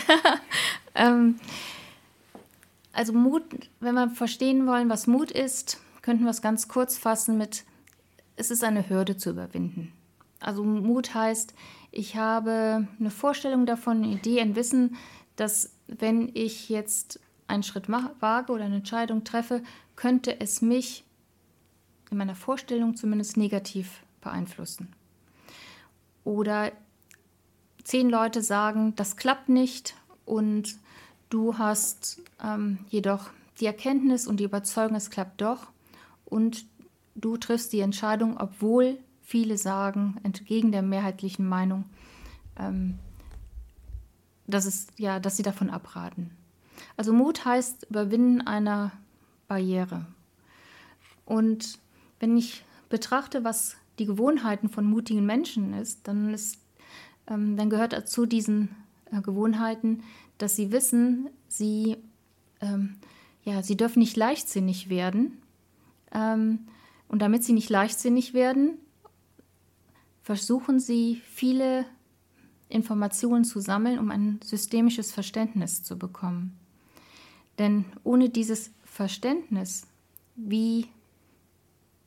ähm, 0.95 1.39
also 2.93 3.13
Mut, 3.13 3.43
wenn 3.79 3.95
wir 3.95 4.09
verstehen 4.11 4.67
wollen, 4.67 4.89
was 4.89 5.07
Mut 5.07 5.31
ist, 5.31 5.81
könnten 6.01 6.23
wir 6.23 6.31
es 6.31 6.41
ganz 6.41 6.67
kurz 6.67 6.97
fassen 6.97 7.37
mit, 7.37 7.63
es 8.35 8.51
ist 8.51 8.63
eine 8.63 8.89
Hürde 8.89 9.17
zu 9.17 9.31
überwinden. 9.31 9.93
Also 10.39 10.63
Mut 10.63 11.13
heißt, 11.13 11.53
ich 11.91 12.15
habe 12.15 12.87
eine 12.99 13.11
Vorstellung 13.11 13.65
davon, 13.65 14.03
eine 14.03 14.13
Idee, 14.13 14.41
ein 14.41 14.55
Wissen, 14.55 14.97
dass 15.35 15.71
wenn 15.87 16.31
ich 16.33 16.69
jetzt 16.69 17.19
einen 17.47 17.63
Schritt 17.63 17.89
wage 17.89 18.51
oder 18.51 18.65
eine 18.65 18.77
Entscheidung 18.77 19.23
treffe, 19.23 19.61
könnte 19.95 20.39
es 20.39 20.61
mich 20.61 21.03
in 22.09 22.17
meiner 22.17 22.35
Vorstellung 22.35 22.95
zumindest 22.95 23.37
negativ 23.37 24.01
beeinflussen. 24.21 24.93
Oder 26.23 26.71
zehn 27.83 28.09
Leute 28.09 28.41
sagen, 28.41 28.95
das 28.95 29.17
klappt 29.17 29.49
nicht 29.49 29.95
und 30.25 30.77
du 31.29 31.57
hast 31.57 32.21
ähm, 32.43 32.79
jedoch 32.89 33.29
die 33.59 33.65
Erkenntnis 33.65 34.27
und 34.27 34.39
die 34.39 34.43
Überzeugung, 34.43 34.95
es 34.95 35.09
klappt 35.09 35.41
doch 35.41 35.70
und 36.31 36.65
du 37.13 37.37
triffst 37.37 37.73
die 37.73 37.81
Entscheidung, 37.81 38.37
obwohl 38.37 38.97
viele 39.21 39.57
sagen, 39.57 40.17
entgegen 40.23 40.71
der 40.71 40.81
mehrheitlichen 40.81 41.47
Meinung, 41.47 41.83
ähm, 42.57 42.97
dass, 44.47 44.65
es, 44.65 44.87
ja, 44.97 45.19
dass 45.19 45.37
sie 45.37 45.43
davon 45.43 45.69
abraten. 45.69 46.31
Also 46.95 47.13
Mut 47.13 47.43
heißt 47.45 47.87
Überwinden 47.89 48.41
einer 48.41 48.93
Barriere. 49.47 50.05
Und 51.25 51.79
wenn 52.19 52.37
ich 52.37 52.63
betrachte, 52.89 53.43
was 53.43 53.75
die 53.99 54.05
Gewohnheiten 54.05 54.69
von 54.69 54.85
mutigen 54.85 55.25
Menschen 55.25 55.73
ist, 55.73 56.07
dann, 56.07 56.33
ist, 56.33 56.59
ähm, 57.27 57.57
dann 57.57 57.69
gehört 57.69 57.91
dazu 57.91 58.25
diesen 58.25 58.69
äh, 59.11 59.21
Gewohnheiten, 59.21 60.03
dass 60.37 60.55
sie 60.55 60.71
wissen, 60.71 61.29
sie, 61.49 61.97
ähm, 62.61 62.95
ja, 63.43 63.61
sie 63.63 63.75
dürfen 63.75 63.99
nicht 63.99 64.15
leichtsinnig 64.15 64.89
werden, 64.89 65.40
ähm, 66.13 66.67
und 67.07 67.21
damit 67.21 67.43
sie 67.43 67.53
nicht 67.53 67.69
leichtsinnig 67.69 68.33
werden, 68.33 68.77
versuchen 70.21 70.79
sie 70.79 71.21
viele 71.25 71.85
Informationen 72.69 73.43
zu 73.43 73.59
sammeln, 73.59 73.99
um 73.99 74.11
ein 74.11 74.39
systemisches 74.43 75.11
Verständnis 75.11 75.83
zu 75.83 75.97
bekommen. 75.97 76.57
Denn 77.59 77.85
ohne 78.03 78.29
dieses 78.29 78.71
Verständnis, 78.83 79.87
wie 80.35 80.87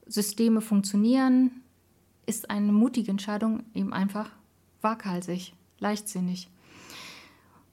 Systeme 0.06 0.60
funktionieren, 0.60 1.62
ist 2.26 2.50
eine 2.50 2.72
mutige 2.72 3.10
Entscheidung 3.10 3.64
eben 3.74 3.92
einfach 3.92 4.30
waghalsig, 4.80 5.54
leichtsinnig. 5.78 6.48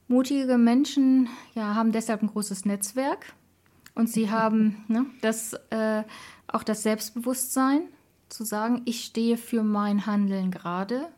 Mutige 0.08 0.58
Menschen 0.58 1.28
ja, 1.54 1.74
haben 1.74 1.92
deshalb 1.92 2.22
ein 2.22 2.28
großes 2.28 2.66
Netzwerk 2.66 3.34
und 3.94 4.08
sie 4.08 4.30
haben 4.30 4.84
ne, 4.88 5.06
das, 5.20 5.54
äh, 5.70 6.04
auch 6.46 6.62
das 6.62 6.82
Selbstbewusstsein 6.82 7.82
zu 8.28 8.44
sagen, 8.44 8.82
ich 8.84 9.04
stehe 9.04 9.36
für 9.36 9.62
mein 9.62 10.06
Handeln 10.06 10.50
gerade 10.50 11.08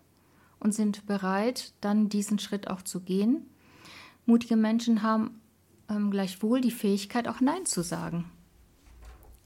und 0.58 0.74
sind 0.74 1.06
bereit, 1.06 1.72
dann 1.80 2.08
diesen 2.08 2.38
Schritt 2.38 2.68
auch 2.68 2.82
zu 2.82 3.00
gehen. 3.00 3.46
Mutige 4.26 4.56
Menschen 4.56 5.02
haben 5.02 5.40
ähm, 5.88 6.10
gleichwohl 6.10 6.60
die 6.60 6.70
Fähigkeit, 6.70 7.28
auch 7.28 7.40
Nein 7.40 7.66
zu 7.66 7.82
sagen. 7.82 8.24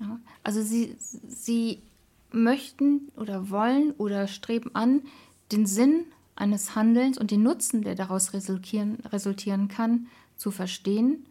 Ja, 0.01 0.20
also 0.45 0.62
sie, 0.62 0.97
sie 0.99 1.83
möchten 2.31 3.11
oder 3.16 3.51
wollen 3.51 3.93
oder 3.93 4.29
streben 4.29 4.74
an, 4.74 5.03
den 5.51 5.66
Sinn 5.66 6.05
eines 6.37 6.76
Handelns 6.76 7.18
und 7.18 7.31
den 7.31 7.43
Nutzen, 7.43 7.83
der 7.83 7.97
daraus 7.97 8.33
resultieren, 8.33 8.99
resultieren 9.07 9.68
kann, 9.68 10.07
zu 10.37 10.51
verstehen 10.51 11.26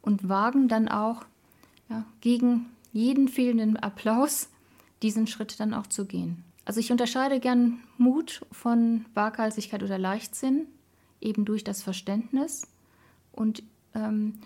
und 0.00 0.28
wagen 0.28 0.68
dann 0.68 0.88
auch 0.88 1.24
ja, 1.88 2.04
gegen 2.20 2.66
jeden 2.92 3.28
fehlenden 3.28 3.76
Applaus 3.76 4.48
diesen 5.02 5.26
Schritt 5.26 5.58
dann 5.60 5.74
auch 5.74 5.86
zu 5.86 6.06
gehen. 6.06 6.44
Also 6.64 6.80
ich 6.80 6.90
unterscheide 6.90 7.40
gern 7.40 7.80
Mut 7.98 8.46
von 8.50 9.04
Waghalsigkeit 9.14 9.82
oder 9.82 9.98
Leichtsinn, 9.98 10.66
eben 11.20 11.44
durch 11.44 11.64
das 11.64 11.82
Verständnis 11.82 12.66
und 13.32 13.62
ähm, 13.94 14.38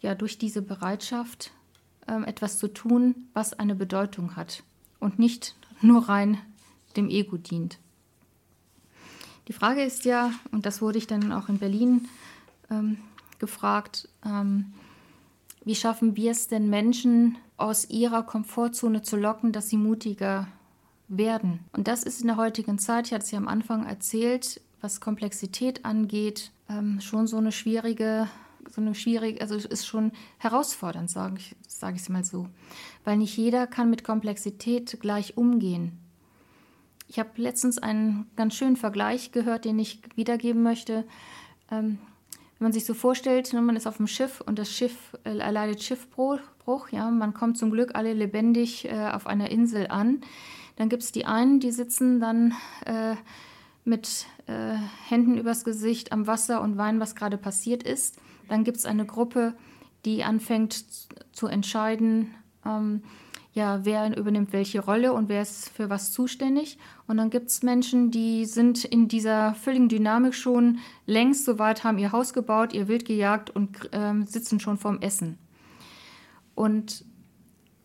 ja, 0.00 0.14
durch 0.14 0.38
diese 0.38 0.60
Bereitschaft, 0.60 1.52
ähm, 2.06 2.24
etwas 2.24 2.58
zu 2.58 2.68
tun, 2.68 3.14
was 3.32 3.54
eine 3.54 3.74
Bedeutung 3.74 4.36
hat 4.36 4.62
und 5.00 5.18
nicht 5.18 5.56
nur 5.80 6.08
rein 6.08 6.38
dem 6.96 7.08
Ego 7.08 7.38
dient. 7.38 7.78
Die 9.48 9.52
Frage 9.52 9.82
ist 9.82 10.04
ja, 10.04 10.32
und 10.52 10.66
das 10.66 10.80
wurde 10.80 10.98
ich 10.98 11.06
dann 11.06 11.32
auch 11.32 11.48
in 11.48 11.58
Berlin 11.58 12.08
ähm, 12.70 12.98
gefragt, 13.38 14.08
ähm, 14.24 14.72
wie 15.64 15.74
schaffen 15.74 16.16
wir 16.16 16.30
es 16.30 16.48
denn 16.48 16.68
Menschen 16.68 17.38
aus 17.56 17.88
ihrer 17.88 18.22
Komfortzone 18.22 19.02
zu 19.02 19.16
locken, 19.16 19.52
dass 19.52 19.68
sie 19.68 19.76
mutiger 19.76 20.46
werden? 21.08 21.60
Und 21.72 21.88
das 21.88 22.02
ist 22.02 22.20
in 22.20 22.26
der 22.26 22.36
heutigen 22.36 22.78
Zeit, 22.78 23.06
ich 23.06 23.12
hatte 23.12 23.24
es 23.24 23.30
ja 23.30 23.38
am 23.38 23.48
Anfang 23.48 23.86
erzählt, 23.86 24.60
was 24.80 25.00
Komplexität 25.00 25.84
angeht, 25.84 26.50
ähm, 26.68 27.00
schon 27.00 27.26
so 27.26 27.38
eine 27.38 27.52
schwierige, 27.52 28.28
so 28.70 28.80
eine 28.80 28.94
schwierige, 28.94 29.40
also 29.40 29.56
ist 29.56 29.86
schon 29.86 30.12
herausfordernd, 30.38 31.10
sage 31.10 31.38
ich 31.38 31.54
es 31.66 32.08
mal 32.08 32.24
so. 32.24 32.48
Weil 33.04 33.16
nicht 33.16 33.36
jeder 33.36 33.66
kann 33.66 33.90
mit 33.90 34.04
Komplexität 34.04 34.98
gleich 35.00 35.36
umgehen. 35.36 35.98
Ich 37.08 37.18
habe 37.18 37.30
letztens 37.36 37.78
einen 37.78 38.26
ganz 38.36 38.54
schönen 38.54 38.76
Vergleich 38.76 39.32
gehört, 39.32 39.64
den 39.64 39.78
ich 39.78 40.00
wiedergeben 40.16 40.62
möchte. 40.62 41.04
Ähm, 41.70 41.98
wenn 42.58 42.66
man 42.66 42.72
sich 42.72 42.84
so 42.84 42.94
vorstellt, 42.94 43.52
ne, 43.52 43.60
man 43.60 43.76
ist 43.76 43.86
auf 43.86 43.96
dem 43.96 44.06
Schiff 44.06 44.40
und 44.40 44.58
das 44.58 44.70
Schiff 44.70 45.16
äh, 45.24 45.36
erleidet 45.36 45.82
Schiffbruch, 45.82 46.38
ja, 46.90 47.10
man 47.10 47.34
kommt 47.34 47.58
zum 47.58 47.70
Glück 47.70 47.94
alle 47.94 48.12
lebendig 48.12 48.86
äh, 48.86 49.10
auf 49.12 49.26
einer 49.26 49.50
Insel 49.50 49.88
an. 49.88 50.20
Dann 50.76 50.88
gibt 50.88 51.02
es 51.02 51.12
die 51.12 51.26
einen, 51.26 51.60
die 51.60 51.72
sitzen 51.72 52.20
dann 52.20 52.54
äh, 52.86 53.16
mit 53.84 54.26
äh, 54.46 54.76
Händen 55.08 55.36
übers 55.36 55.64
Gesicht 55.64 56.12
am 56.12 56.26
Wasser 56.26 56.60
und 56.60 56.76
weinen, 56.76 57.00
was 57.00 57.14
gerade 57.14 57.38
passiert 57.38 57.82
ist. 57.82 58.18
Dann 58.48 58.64
gibt 58.64 58.78
es 58.78 58.86
eine 58.86 59.04
Gruppe, 59.04 59.54
die 60.04 60.24
anfängt 60.24 60.84
zu 61.32 61.46
entscheiden, 61.46 62.34
ähm, 62.64 63.02
ja, 63.54 63.84
wer 63.84 64.16
übernimmt 64.16 64.52
welche 64.52 64.80
Rolle 64.80 65.12
und 65.12 65.28
wer 65.28 65.40
ist 65.40 65.68
für 65.68 65.88
was 65.88 66.10
zuständig. 66.10 66.76
Und 67.06 67.18
dann 67.18 67.30
gibt 67.30 67.50
es 67.50 67.62
Menschen, 67.62 68.10
die 68.10 68.46
sind 68.46 68.84
in 68.84 69.06
dieser 69.06 69.54
völligen 69.54 69.88
Dynamik 69.88 70.34
schon 70.34 70.78
längst 71.06 71.44
so 71.44 71.58
weit, 71.60 71.84
haben 71.84 71.98
ihr 71.98 72.10
Haus 72.10 72.32
gebaut, 72.32 72.72
ihr 72.72 72.88
Wild 72.88 73.04
gejagt 73.04 73.50
und 73.50 73.90
ähm, 73.92 74.26
sitzen 74.26 74.58
schon 74.58 74.76
vorm 74.76 74.98
Essen. 75.00 75.38
Und 76.56 77.04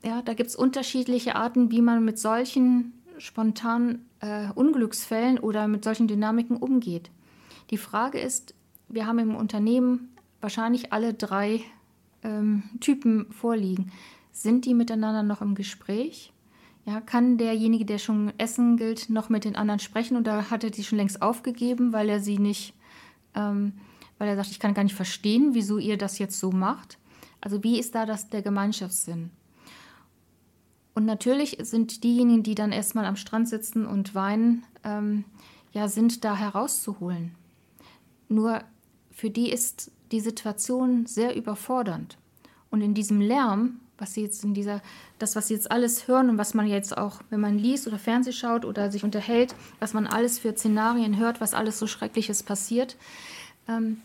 ja, 0.04 0.24
da 0.24 0.34
gibt 0.34 0.50
es 0.50 0.56
unterschiedliche 0.56 1.36
Arten, 1.36 1.70
wie 1.70 1.82
man 1.82 2.04
mit 2.04 2.18
solchen 2.18 2.94
spontanen 3.20 4.08
äh, 4.22 4.48
Unglücksfällen 4.56 5.38
oder 5.38 5.68
mit 5.68 5.84
solchen 5.84 6.08
Dynamiken 6.08 6.58
umgeht. 6.58 7.12
Die 7.70 7.78
Frage 7.78 8.20
ist, 8.20 8.56
wir 8.88 9.06
haben 9.06 9.20
im 9.20 9.36
Unternehmen 9.36 10.16
wahrscheinlich 10.42 10.94
alle 10.94 11.14
drei 11.14 11.62
ähm, 12.24 12.64
Typen 12.80 13.32
vorliegen. 13.32 13.92
Sind 14.32 14.66
die 14.66 14.74
miteinander 14.74 15.24
noch 15.24 15.42
im 15.42 15.56
Gespräch? 15.56 16.32
Ja, 16.86 17.02
kann 17.02 17.38
derjenige, 17.38 17.86
der 17.86 17.98
schon 17.98 18.34
Essen 18.38 18.78
gilt, 18.78 19.10
noch 19.10 19.30
mit 19.30 19.44
den 19.44 19.56
anderen 19.56 19.80
sprechen 19.80 20.18
oder 20.18 20.50
hat 20.50 20.64
er 20.64 20.70
die 20.70 20.84
schon 20.84 20.98
längst 20.98 21.22
aufgegeben, 21.22 21.94
weil 21.94 22.10
er 22.10 22.20
sie 22.20 22.40
nicht, 22.40 22.74
ähm, 23.36 23.74
weil 24.18 24.30
er 24.30 24.36
sagt, 24.36 24.52
ich 24.52 24.60
kann 24.60 24.74
gar 24.74 24.84
nicht 24.84 24.96
verstehen, 24.96 25.54
wieso 25.54 25.78
ihr 25.78 25.98
das 25.98 26.20
jetzt 26.20 26.40
so 26.40 26.52
macht? 26.52 26.98
Also 27.42 27.64
wie 27.64 27.80
ist 27.80 27.96
da 27.96 28.06
das 28.06 28.30
der 28.30 28.42
Gemeinschaftssinn? 28.42 29.32
Und 30.96 31.06
natürlich 31.06 31.58
sind 31.62 32.04
diejenigen, 32.04 32.44
die 32.44 32.56
dann 32.56 32.72
erstmal 32.72 33.06
am 33.06 33.16
Strand 33.16 33.48
sitzen 33.48 33.86
und 33.86 34.16
weinen, 34.16 34.66
ähm, 34.84 35.26
ja, 35.72 35.88
sind 35.88 36.26
da 36.26 36.36
herauszuholen. 36.36 37.36
Nur 38.28 38.64
für 39.12 39.30
die 39.30 39.52
ist 39.52 39.92
die 40.12 40.20
Situation 40.20 41.06
sehr 41.06 41.36
überfordernd. 41.36 42.18
Und 42.72 42.82
in 42.82 42.94
diesem 42.94 43.22
Lärm, 43.22 43.80
was 44.00 44.14
sie 44.14 44.22
jetzt 44.22 44.44
in 44.44 44.54
dieser, 44.54 44.82
das, 45.18 45.36
was 45.36 45.48
sie 45.48 45.54
jetzt 45.54 45.72
alles 45.72 46.08
hören 46.08 46.30
und 46.30 46.38
was 46.38 46.54
man 46.54 46.68
jetzt 46.68 46.98
auch, 46.98 47.20
wenn 47.30 47.40
man 47.40 47.58
liest 47.58 47.88
oder 47.88 48.00
Fernseh 48.00 48.32
schaut 48.32 48.66
oder 48.66 48.92
sich 48.92 49.04
unterhält, 49.04 49.56
was 49.80 49.94
man 49.94 50.08
alles 50.08 50.40
für 50.40 50.56
Szenarien 50.56 51.18
hört, 51.18 51.42
was 51.42 51.54
alles 51.54 51.80
so 51.80 51.88
Schreckliches 51.88 52.44
passiert, 52.44 52.98
ähm, 53.68 54.02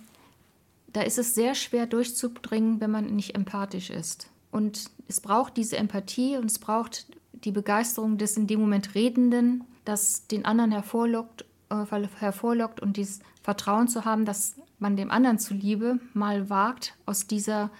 da 0.92 1.02
ist 1.02 1.18
es 1.18 1.34
sehr 1.34 1.54
schwer 1.54 1.86
durchzudringen, 1.86 2.80
wenn 2.80 2.90
man 2.90 3.06
nicht 3.06 3.34
empathisch 3.34 3.90
ist. 3.90 4.28
Und 4.50 4.90
es 5.08 5.20
braucht 5.20 5.56
diese 5.56 5.76
Empathie 5.76 6.36
und 6.36 6.46
es 6.46 6.58
braucht 6.58 7.06
die 7.32 7.50
Begeisterung 7.50 8.16
des 8.16 8.36
in 8.36 8.46
dem 8.46 8.60
Moment 8.60 8.94
Redenden, 8.94 9.64
das 9.84 10.26
den 10.28 10.44
anderen 10.44 10.70
hervorlockt, 10.70 11.44
äh, 11.70 11.84
hervorlockt 12.18 12.80
und 12.80 12.96
dieses 12.96 13.20
Vertrauen 13.42 13.88
zu 13.88 14.04
haben, 14.04 14.24
dass 14.24 14.54
man 14.78 14.96
dem 14.96 15.10
anderen 15.10 15.38
zuliebe 15.38 15.98
mal 16.12 16.48
wagt, 16.48 16.94
aus 17.06 17.26
dieser 17.26 17.70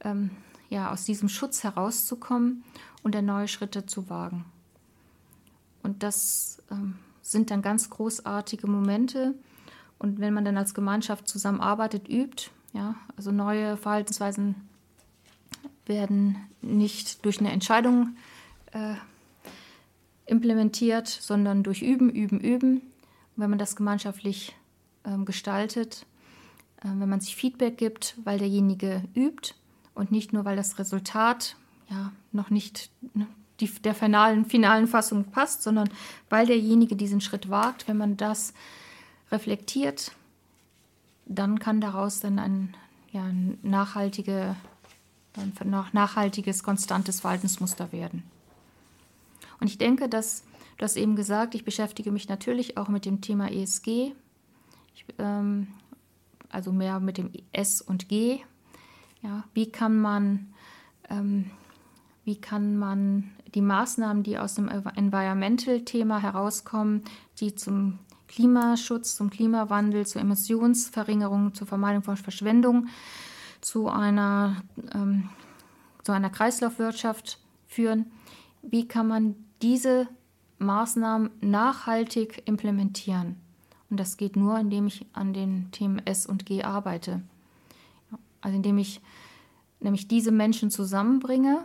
ähm, 0.00 0.30
ja, 0.74 0.90
aus 0.90 1.04
diesem 1.04 1.28
Schutz 1.28 1.62
herauszukommen 1.62 2.64
und 3.04 3.14
neue 3.22 3.46
Schritte 3.46 3.86
zu 3.86 4.10
wagen. 4.10 4.44
Und 5.84 6.02
das 6.02 6.60
ähm, 6.70 6.96
sind 7.22 7.52
dann 7.52 7.62
ganz 7.62 7.90
großartige 7.90 8.66
Momente. 8.66 9.34
Und 9.98 10.18
wenn 10.18 10.34
man 10.34 10.44
dann 10.44 10.56
als 10.56 10.74
Gemeinschaft 10.74 11.28
zusammenarbeitet, 11.28 12.08
übt, 12.08 12.50
ja, 12.72 12.96
also 13.16 13.30
neue 13.30 13.76
Verhaltensweisen 13.76 14.56
werden 15.86 16.36
nicht 16.60 17.24
durch 17.24 17.38
eine 17.38 17.52
Entscheidung 17.52 18.16
äh, 18.72 18.94
implementiert, 20.26 21.06
sondern 21.06 21.62
durch 21.62 21.82
Üben, 21.82 22.10
Üben, 22.10 22.40
Üben. 22.40 22.78
Und 22.78 23.36
wenn 23.36 23.50
man 23.50 23.60
das 23.60 23.76
gemeinschaftlich 23.76 24.56
äh, 25.04 25.16
gestaltet, 25.24 26.04
äh, 26.80 26.88
wenn 26.88 27.08
man 27.08 27.20
sich 27.20 27.36
Feedback 27.36 27.78
gibt, 27.78 28.16
weil 28.24 28.38
derjenige 28.38 29.04
übt, 29.14 29.54
und 29.94 30.10
nicht 30.10 30.32
nur, 30.32 30.44
weil 30.44 30.56
das 30.56 30.78
Resultat 30.78 31.56
ja 31.88 32.12
noch 32.32 32.50
nicht 32.50 32.90
ne, 33.14 33.26
die, 33.60 33.66
der 33.66 33.94
finalen, 33.94 34.44
finalen 34.44 34.86
Fassung 34.86 35.24
passt, 35.24 35.62
sondern 35.62 35.88
weil 36.28 36.46
derjenige 36.46 36.96
diesen 36.96 37.20
Schritt 37.20 37.50
wagt. 37.50 37.86
Wenn 37.86 37.96
man 37.96 38.16
das 38.16 38.52
reflektiert, 39.30 40.12
dann 41.26 41.58
kann 41.58 41.80
daraus 41.80 42.20
dann 42.20 42.38
ein, 42.38 42.76
ja, 43.12 43.24
ein 43.24 43.58
nachhaltige, 43.62 44.56
ein 45.36 45.52
nachhaltiges, 45.92 46.62
konstantes 46.62 47.20
Verhaltensmuster 47.20 47.92
werden. 47.92 48.22
Und 49.60 49.68
ich 49.68 49.78
denke, 49.78 50.08
dass 50.08 50.44
du 50.76 50.84
hast 50.84 50.96
eben 50.96 51.16
gesagt, 51.16 51.54
ich 51.54 51.64
beschäftige 51.64 52.10
mich 52.10 52.28
natürlich 52.28 52.76
auch 52.76 52.88
mit 52.88 53.04
dem 53.04 53.20
Thema 53.20 53.50
ESG, 53.50 54.12
ich, 54.94 55.04
ähm, 55.18 55.68
also 56.50 56.72
mehr 56.72 57.00
mit 57.00 57.18
dem 57.18 57.30
S 57.52 57.80
und 57.80 58.08
G, 58.08 58.40
ja, 59.24 59.44
wie 59.54 59.72
kann 59.72 59.98
man, 59.98 60.52
ähm, 61.08 61.50
wie 62.24 62.36
kann 62.36 62.76
man 62.76 63.30
die 63.54 63.62
Maßnahmen, 63.62 64.22
die 64.22 64.38
aus 64.38 64.54
dem 64.54 64.68
Environmental-Thema 64.68 66.18
herauskommen, 66.18 67.02
die 67.40 67.54
zum 67.54 67.98
Klimaschutz, 68.28 69.16
zum 69.16 69.30
Klimawandel, 69.30 70.06
zur 70.06 70.20
Emissionsverringerung, 70.20 71.54
zur 71.54 71.66
Vermeidung 71.66 72.02
von 72.02 72.16
Verschwendung, 72.16 72.88
zu 73.60 73.88
einer, 73.88 74.56
ähm, 74.92 75.30
zu 76.02 76.12
einer 76.12 76.30
Kreislaufwirtschaft 76.30 77.38
führen. 77.66 78.06
Wie 78.60 78.86
kann 78.86 79.08
man 79.08 79.36
diese 79.62 80.08
Maßnahmen 80.58 81.30
nachhaltig 81.40 82.42
implementieren? 82.46 83.36
Und 83.88 84.00
das 84.00 84.16
geht 84.16 84.36
nur, 84.36 84.58
indem 84.58 84.86
ich 84.86 85.06
an 85.12 85.32
den 85.32 85.70
Themen 85.70 86.04
S 86.04 86.26
und 86.26 86.44
G 86.44 86.62
arbeite. 86.62 87.22
Also 88.44 88.56
indem 88.56 88.78
ich 88.78 89.00
nämlich 89.80 90.06
diese 90.06 90.30
Menschen 90.30 90.70
zusammenbringe, 90.70 91.64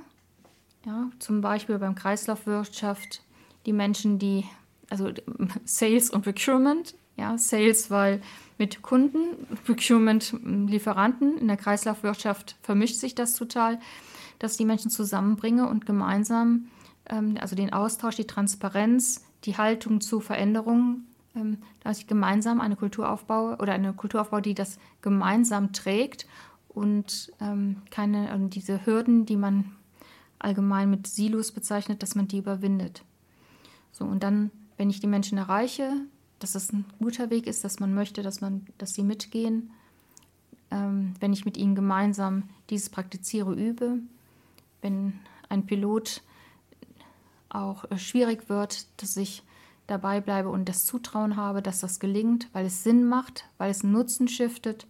ja, 0.85 1.09
zum 1.19 1.41
Beispiel 1.41 1.77
beim 1.77 1.93
Kreislaufwirtschaft, 1.93 3.21
die 3.65 3.73
Menschen, 3.73 4.17
die, 4.17 4.45
also 4.89 5.11
Sales 5.65 6.09
und 6.09 6.23
Procurement, 6.23 6.95
ja, 7.17 7.37
Sales, 7.37 7.91
weil 7.91 8.21
mit 8.57 8.81
Kunden, 8.81 9.45
Procurement, 9.65 10.33
Lieferanten, 10.41 11.37
in 11.37 11.47
der 11.47 11.57
Kreislaufwirtschaft 11.57 12.55
vermischt 12.61 12.95
sich 12.95 13.13
das 13.13 13.33
total, 13.33 13.79
dass 14.39 14.55
die 14.55 14.65
Menschen 14.65 14.89
zusammenbringe 14.89 15.67
und 15.67 15.85
gemeinsam, 15.85 16.69
ähm, 17.07 17.35
also 17.41 17.57
den 17.57 17.73
Austausch, 17.73 18.15
die 18.15 18.27
Transparenz, 18.27 19.25
die 19.43 19.57
Haltung 19.57 19.99
zu 19.99 20.21
Veränderungen, 20.21 21.07
ähm, 21.35 21.57
dass 21.83 21.99
ich 21.99 22.07
gemeinsam 22.07 22.61
eine 22.61 22.77
Kultur 22.77 23.09
aufbaue 23.09 23.57
oder 23.57 23.73
eine 23.73 23.91
Kultur 23.91 24.21
aufbaue, 24.21 24.41
die 24.41 24.55
das 24.55 24.79
gemeinsam 25.01 25.73
trägt 25.73 26.25
und 26.79 27.33
ähm, 27.41 27.81
keine, 27.91 28.31
also 28.31 28.47
diese 28.47 28.85
Hürden, 28.85 29.25
die 29.25 29.35
man 29.35 29.75
allgemein 30.39 30.89
mit 30.89 31.07
Silos 31.07 31.51
bezeichnet, 31.51 32.01
dass 32.01 32.15
man 32.15 32.29
die 32.29 32.37
überwindet. 32.37 33.03
So, 33.91 34.05
und 34.05 34.23
dann, 34.23 34.49
wenn 34.77 34.89
ich 34.89 35.01
die 35.01 35.07
Menschen 35.07 35.37
erreiche, 35.37 35.91
dass 36.39 36.53
das 36.53 36.71
ein 36.71 36.85
guter 36.99 37.29
Weg 37.29 37.47
ist, 37.47 37.65
dass 37.65 37.81
man 37.81 37.93
möchte, 37.93 38.23
dass, 38.23 38.39
man, 38.39 38.65
dass 38.77 38.93
sie 38.93 39.03
mitgehen, 39.03 39.71
ähm, 40.71 41.15
wenn 41.19 41.33
ich 41.33 41.43
mit 41.43 41.57
ihnen 41.57 41.75
gemeinsam 41.75 42.43
dieses 42.69 42.89
praktiziere, 42.89 43.53
übe, 43.53 43.97
wenn 44.81 45.19
ein 45.49 45.65
Pilot 45.65 46.21
auch 47.49 47.83
äh, 47.91 47.97
schwierig 47.97 48.47
wird, 48.47 48.87
dass 49.01 49.17
ich 49.17 49.43
dabei 49.87 50.21
bleibe 50.21 50.47
und 50.47 50.69
das 50.69 50.85
Zutrauen 50.85 51.35
habe, 51.35 51.61
dass 51.61 51.81
das 51.81 51.99
gelingt, 51.99 52.47
weil 52.53 52.67
es 52.67 52.85
Sinn 52.85 53.03
macht, 53.05 53.49
weil 53.57 53.69
es 53.69 53.83
Nutzen 53.83 54.29
stiftet 54.29 54.87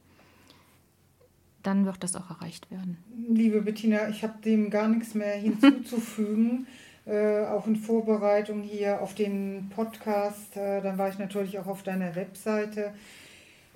dann 1.64 1.86
wird 1.86 2.04
das 2.04 2.16
auch 2.16 2.30
erreicht 2.30 2.70
werden. 2.72 2.98
Liebe 3.30 3.62
Bettina, 3.62 4.10
ich 4.10 4.24
habe 4.24 4.42
dem 4.44 4.70
gar 4.70 4.88
nichts 4.88 5.14
mehr 5.14 5.34
hinzuzufügen. 5.36 6.68
äh, 7.06 7.46
auch 7.46 7.66
in 7.68 7.76
Vorbereitung 7.76 8.62
hier 8.62 9.02
auf 9.02 9.16
den 9.16 9.70
Podcast. 9.76 10.56
Äh, 10.56 10.82
dann 10.82 10.98
war 10.98 11.10
ich 11.10 11.18
natürlich 11.18 11.58
auch 11.60 11.68
auf 11.68 11.84
deiner 11.84 12.16
Webseite. 12.16 12.94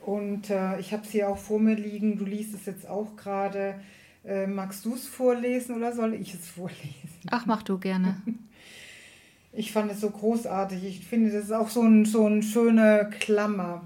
Und 0.06 0.50
äh, 0.50 0.80
ich 0.80 0.92
habe 0.94 1.04
es 1.04 1.12
hier 1.12 1.30
auch 1.30 1.38
vor 1.38 1.60
mir 1.60 1.76
liegen. 1.76 2.18
Du 2.18 2.26
liest 2.26 2.54
es 2.54 2.66
jetzt 2.66 2.88
auch 2.88 3.16
gerade. 3.16 3.76
Äh, 4.26 4.48
magst 4.48 4.86
du 4.86 4.94
es 4.96 5.08
vorlesen 5.08 5.76
oder 5.76 5.94
soll 5.94 6.14
ich 6.14 6.34
es 6.34 6.48
vorlesen? 6.48 7.10
Ach, 7.30 7.46
mach 7.46 7.64
du 7.64 7.78
gerne. 7.78 8.22
Ich 9.56 9.72
fand 9.72 9.92
es 9.92 10.02
so 10.02 10.10
großartig. 10.10 10.84
Ich 10.84 11.06
finde, 11.08 11.32
das 11.32 11.44
ist 11.44 11.52
auch 11.52 11.70
so, 11.70 11.84
ein, 11.84 12.06
so 12.06 12.26
eine 12.26 12.42
schöne 12.42 13.12
Klammer. 13.20 13.84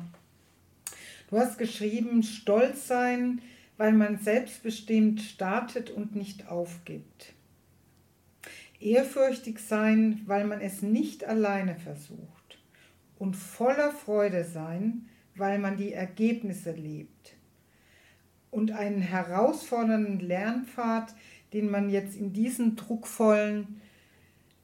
Du 1.29 1.37
hast 1.37 1.57
geschrieben, 1.57 2.23
stolz 2.23 2.87
sein, 2.87 3.41
weil 3.77 3.93
man 3.93 4.17
selbstbestimmt 4.17 5.21
startet 5.21 5.89
und 5.89 6.15
nicht 6.15 6.49
aufgibt. 6.49 7.33
Ehrfürchtig 8.79 9.59
sein, 9.59 10.21
weil 10.25 10.45
man 10.45 10.61
es 10.61 10.81
nicht 10.81 11.23
alleine 11.25 11.75
versucht. 11.75 12.59
Und 13.17 13.35
voller 13.35 13.91
Freude 13.91 14.43
sein, 14.43 15.07
weil 15.35 15.59
man 15.59 15.77
die 15.77 15.93
Ergebnisse 15.93 16.71
lebt. 16.71 17.35
und 18.51 18.71
einen 18.71 19.01
herausfordernden 19.01 20.19
Lernpfad, 20.19 21.13
den 21.53 21.69
man 21.69 21.89
jetzt 21.89 22.15
in 22.15 22.33
diesen 22.33 22.75
druckvollen 22.75 23.81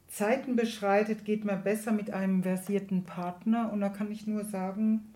Zeiten 0.08 0.56
beschreitet, 0.56 1.26
geht 1.26 1.46
man 1.46 1.64
besser 1.64 1.92
mit 1.92 2.12
einem 2.12 2.44
versierten 2.44 3.04
Partner. 3.04 3.72
Und 3.72 3.82
da 3.82 3.90
kann 3.90 4.12
ich 4.12 4.28
nur 4.28 4.46
sagen, 4.46 5.13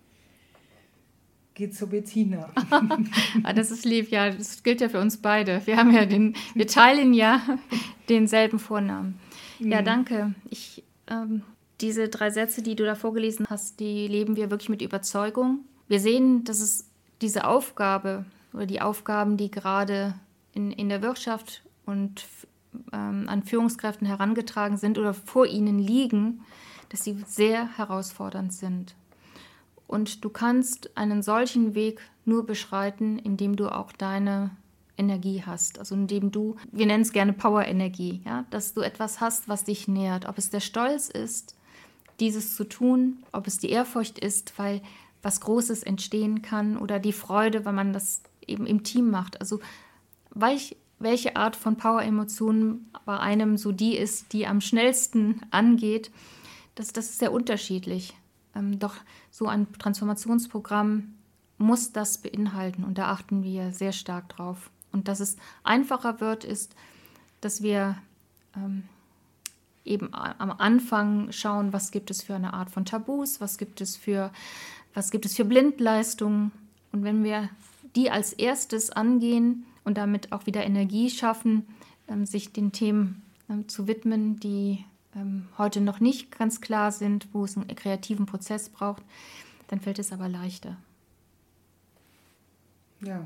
geht 1.58 1.76
zu 1.76 1.88
Bettina. 1.88 2.50
ah, 3.44 3.54
das 3.54 3.72
ist 3.72 3.84
lieb, 3.84 4.12
ja, 4.12 4.30
das 4.30 4.62
gilt 4.62 4.80
ja 4.80 4.90
für 4.90 5.02
uns 5.02 5.18
beide. 5.18 5.66
Wir 5.66 5.76
haben 5.76 5.92
ja 5.92 6.06
den, 6.06 6.36
wir 6.54 6.68
teilen 6.68 7.14
ja 7.14 7.42
denselben 8.10 8.60
Vornamen. 8.60 9.20
Ja, 9.60 9.82
mhm. 9.82 9.86
danke. 9.86 10.36
Ich, 10.50 10.84
ähm, 11.08 11.42
diese 11.82 12.10
drei 12.10 12.30
Sätze, 12.30 12.62
die 12.62 12.76
du 12.76 12.86
da 12.86 12.94
vorgelesen 12.94 13.48
hast, 13.50 13.80
die 13.80 14.08
leben 14.08 14.36
wir 14.36 14.52
wirklich 14.52 14.70
mit 14.70 14.84
Überzeugung. 14.84 15.62
Wir 15.88 16.00
sehen, 16.00 16.44
dass 16.44 16.60
es 16.60 16.86
diese 17.22 17.48
Aufgabe 17.48 18.26
oder 18.54 18.68
die 18.68 18.82
Aufgaben, 18.82 19.36
die 19.36 19.50
gerade 19.50 20.14
in, 20.54 20.72
in 20.72 20.90
der 20.90 21.02
Wirtschaft 21.02 21.64
und 21.86 22.24
ähm, 22.94 23.26
an 23.28 23.42
Führungskräften 23.42 24.06
herangetragen 24.06 24.78
sind 24.78 25.00
oder 25.00 25.16
vor 25.16 25.48
ihnen 25.48 25.80
liegen, 25.80 26.42
dass 26.90 27.04
sie 27.04 27.18
sehr 27.26 27.78
herausfordernd 27.78 28.54
sind. 28.54 28.94
Und 29.88 30.24
du 30.24 30.30
kannst 30.30 30.96
einen 30.98 31.24
solchen 31.24 31.74
Weg 31.74 32.02
nur 32.26 32.46
beschreiten, 32.46 33.18
indem 33.20 33.56
du 33.56 33.74
auch 33.74 33.92
deine 33.92 34.52
Energie 34.98 35.44
hast. 35.46 35.80
Also 35.80 35.96
indem 35.96 36.32
du, 36.32 36.56
wir 36.72 36.86
nennen 36.86 37.04
es 37.04 37.14
gerne 37.14 37.34
Power-Energie, 37.34 38.22
ja, 38.26 38.46
dass 38.50 38.74
du 38.74 38.82
etwas 38.82 39.22
hast, 39.22 39.48
was 39.48 39.64
dich 39.64 39.88
nährt. 39.88 40.28
Ob 40.28 40.38
es 40.38 40.50
der 40.50 40.60
Stolz 40.60 41.10
ist, 41.10 41.56
dieses 42.20 42.56
zu 42.56 42.64
tun, 42.64 43.24
ob 43.32 43.48
es 43.48 43.60
die 43.60 43.70
Ehrfurcht 43.70 44.20
ist, 44.20 44.58
weil 44.58 44.82
was 45.22 45.40
Großes 45.42 45.84
entstehen 45.84 46.42
kann 46.42 46.78
oder 46.78 47.00
die 47.00 47.14
Freude, 47.14 47.66
weil 47.66 47.74
man 47.74 47.94
das 47.94 48.22
eben 48.46 48.66
im 48.66 48.84
Team 48.84 49.10
macht. 49.10 49.40
Also 49.40 49.60
welch, 50.32 50.78
welche 51.00 51.36
Art 51.36 51.56
von 51.56 51.78
Power-Emotionen 51.78 52.92
bei 53.06 53.20
einem 53.20 53.58
so 53.58 53.72
die 53.72 53.96
ist, 53.96 54.34
die 54.34 54.48
am 54.48 54.62
schnellsten 54.62 55.42
angeht, 55.52 56.12
das, 56.76 56.94
das 56.94 57.10
ist 57.10 57.20
sehr 57.20 57.32
unterschiedlich. 57.32 58.16
Ähm, 58.58 58.80
doch 58.80 58.96
so 59.32 59.48
ein 59.48 59.72
Transformationsprogramm 59.74 61.14
muss 61.58 61.92
das 61.92 62.20
beinhalten 62.20 62.84
und 62.84 62.98
da 62.98 63.10
achten 63.12 63.44
wir 63.44 63.72
sehr 63.72 63.92
stark 63.92 64.30
drauf. 64.30 64.70
Und 64.92 65.08
dass 65.08 65.20
es 65.20 65.38
einfacher 65.64 66.22
wird, 66.22 66.44
ist, 66.44 66.76
dass 67.42 67.62
wir 67.62 67.98
ähm, 68.56 68.84
eben 69.86 70.14
am 70.14 70.52
Anfang 70.52 71.32
schauen, 71.32 71.74
was 71.74 71.92
gibt 71.92 72.12
es 72.12 72.24
für 72.24 72.36
eine 72.36 72.54
Art 72.54 72.70
von 72.70 72.86
Tabus, 72.86 73.42
was 73.42 73.58
gibt 73.58 73.82
es 73.82 73.96
für, 73.96 74.32
was 74.94 75.12
gibt 75.12 75.26
es 75.26 75.36
für 75.36 75.46
Blindleistungen. 75.46 76.52
Und 76.92 77.04
wenn 77.04 77.24
wir 77.24 77.50
die 77.96 78.12
als 78.12 78.34
erstes 78.34 78.92
angehen 78.92 79.66
und 79.84 79.98
damit 79.98 80.32
auch 80.32 80.46
wieder 80.46 80.64
Energie 80.64 81.10
schaffen, 81.10 81.66
ähm, 82.08 82.26
sich 82.26 82.54
den 82.54 82.72
Themen 82.72 83.24
ähm, 83.50 83.68
zu 83.68 83.88
widmen, 83.88 84.40
die 84.40 84.86
ähm, 85.16 85.48
heute 85.58 85.82
noch 85.82 86.00
nicht 86.00 86.38
ganz 86.38 86.62
klar 86.62 86.92
sind, 86.92 87.28
wo 87.34 87.46
es 87.46 87.56
einen 87.56 87.68
kreativen 87.76 88.26
Prozess 88.26 88.70
braucht, 88.70 89.04
dann 89.68 89.80
fällt 89.80 90.00
es 90.00 90.12
aber 90.12 90.30
leichter. 90.30 90.78
Ja. 93.02 93.26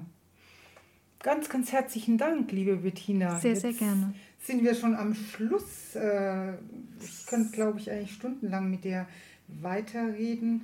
Ganz, 1.20 1.50
ganz 1.50 1.72
herzlichen 1.72 2.18
Dank, 2.18 2.52
liebe 2.52 2.78
Bettina. 2.78 3.40
Sehr, 3.40 3.52
Jetzt 3.52 3.62
sehr 3.62 3.74
gerne. 3.74 4.14
Sind 4.40 4.64
wir 4.64 4.74
schon 4.74 4.96
am 4.96 5.14
Schluss? 5.14 5.96
Äh, 5.96 6.54
ich 7.00 7.28
könnte, 7.28 7.52
glaube 7.52 7.80
ich, 7.80 7.92
eigentlich 7.92 8.14
stundenlang 8.14 8.72
mit 8.72 8.84
dir 8.84 9.06
weiterreden. 9.48 10.64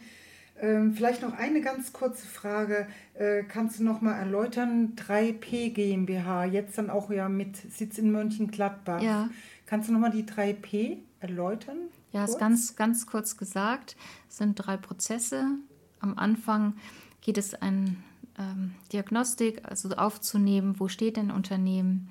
Ähm, 0.60 0.94
vielleicht 0.96 1.22
noch 1.22 1.34
eine 1.34 1.62
ganz 1.62 1.94
kurze 1.94 2.26
Frage. 2.26 2.88
Äh, 3.14 3.44
kannst 3.44 3.80
du 3.80 3.84
noch 3.84 4.02
mal 4.02 4.14
erläutern, 4.18 4.94
3P 4.96 5.70
GmbH, 5.70 6.46
jetzt 6.46 6.78
dann 6.80 6.90
auch 6.90 7.12
ja 7.12 7.30
mit 7.30 7.56
Sitz 7.72 8.00
in 8.00 8.12
Mönchengladbach. 8.12 9.02
Ja. 9.02 9.30
Kannst 9.68 9.90
du 9.90 9.94
noch 9.94 10.00
mal 10.00 10.10
die 10.10 10.24
3P 10.24 10.98
erläutern? 11.20 11.78
Ja, 12.12 12.22
kurz? 12.22 12.32
ist 12.32 12.40
ganz, 12.40 12.76
ganz 12.76 13.06
kurz 13.06 13.38
gesagt. 13.38 13.96
Es 14.30 14.38
sind 14.38 14.56
drei 14.56 14.78
Prozesse. 14.78 15.46
Am 16.00 16.18
Anfang 16.18 16.76
geht 17.22 17.38
es 17.38 17.54
ein 17.54 18.04
ähm, 18.38 18.74
Diagnostik, 18.94 19.62
also 19.64 19.90
aufzunehmen, 19.90 20.80
wo 20.80 20.88
steht 20.88 21.18
ein 21.18 21.32
Unternehmen. 21.32 22.10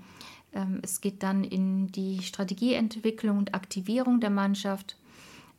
Ähm, 0.52 0.80
es 0.82 1.00
geht 1.00 1.22
dann 1.22 1.44
in 1.44 1.88
die 1.92 2.22
Strategieentwicklung 2.22 3.38
und 3.38 3.54
Aktivierung 3.54 4.20
der 4.20 4.30
Mannschaft. 4.30 4.96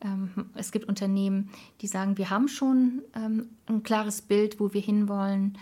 Ähm, 0.01 0.29
es 0.53 0.71
gibt 0.71 0.87
Unternehmen, 0.87 1.49
die 1.81 1.87
sagen, 1.87 2.17
wir 2.17 2.29
haben 2.29 2.47
schon 2.47 3.01
ähm, 3.15 3.49
ein 3.65 3.83
klares 3.83 4.21
Bild, 4.21 4.59
wo 4.59 4.73
wir 4.73 4.81
hinwollen. 4.81 5.57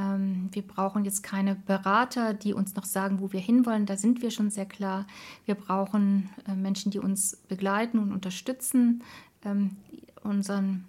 Ähm, 0.00 0.48
wir 0.52 0.62
brauchen 0.62 1.04
jetzt 1.04 1.22
keine 1.22 1.54
Berater, 1.54 2.32
die 2.32 2.54
uns 2.54 2.74
noch 2.74 2.84
sagen, 2.84 3.20
wo 3.20 3.32
wir 3.32 3.40
hinwollen. 3.40 3.86
Da 3.86 3.96
sind 3.96 4.22
wir 4.22 4.30
schon 4.30 4.50
sehr 4.50 4.66
klar. 4.66 5.06
Wir 5.44 5.54
brauchen 5.54 6.30
äh, 6.48 6.54
Menschen, 6.54 6.90
die 6.90 6.98
uns 6.98 7.36
begleiten 7.48 7.98
und 7.98 8.12
unterstützen, 8.12 9.02
ähm, 9.44 9.76
unseren 10.22 10.84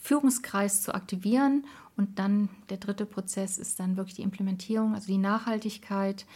Führungskreis 0.00 0.82
zu 0.82 0.94
aktivieren. 0.94 1.66
Und 1.96 2.18
dann 2.18 2.48
der 2.70 2.76
dritte 2.76 3.06
Prozess 3.06 3.58
ist 3.58 3.80
dann 3.80 3.96
wirklich 3.96 4.16
die 4.16 4.22
Implementierung, 4.22 4.94
also 4.94 5.06
die 5.06 5.18
Nachhaltigkeit, 5.18 6.26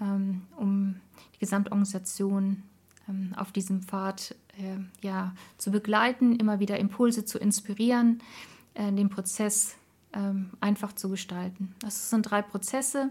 ähm, 0.00 0.42
um 0.56 0.96
die 1.34 1.38
Gesamtorganisation 1.38 2.62
ähm, 3.08 3.32
auf 3.36 3.52
diesem 3.52 3.82
Pfad 3.82 4.34
äh, 4.58 5.06
ja, 5.06 5.34
zu 5.56 5.70
begleiten, 5.70 6.36
immer 6.36 6.60
wieder 6.60 6.78
Impulse 6.78 7.24
zu 7.24 7.38
inspirieren, 7.38 8.22
äh, 8.74 8.90
den 8.92 9.08
Prozess 9.08 9.76
ähm, 10.14 10.50
einfach 10.60 10.92
zu 10.92 11.08
gestalten. 11.08 11.74
Das 11.80 12.10
sind 12.10 12.22
drei 12.22 12.42
Prozesse 12.42 13.10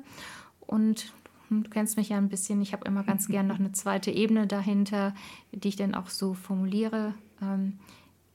und 0.60 1.14
du 1.50 1.70
kennst 1.70 1.98
mich 1.98 2.10
ja 2.10 2.18
ein 2.18 2.30
bisschen, 2.30 2.62
ich 2.62 2.74
habe 2.74 2.86
immer 2.86 3.04
ganz 3.04 3.28
gern 3.30 3.48
noch 3.48 3.60
eine 3.60 3.72
zweite 3.72 4.12
Ebene 4.12 4.48
dahinter, 4.48 5.14
die 5.52 5.70
ich 5.70 5.76
dann 5.76 5.96
auch 5.96 6.10
so 6.10 6.34
formuliere, 6.34 7.14
ähm, 7.42 7.80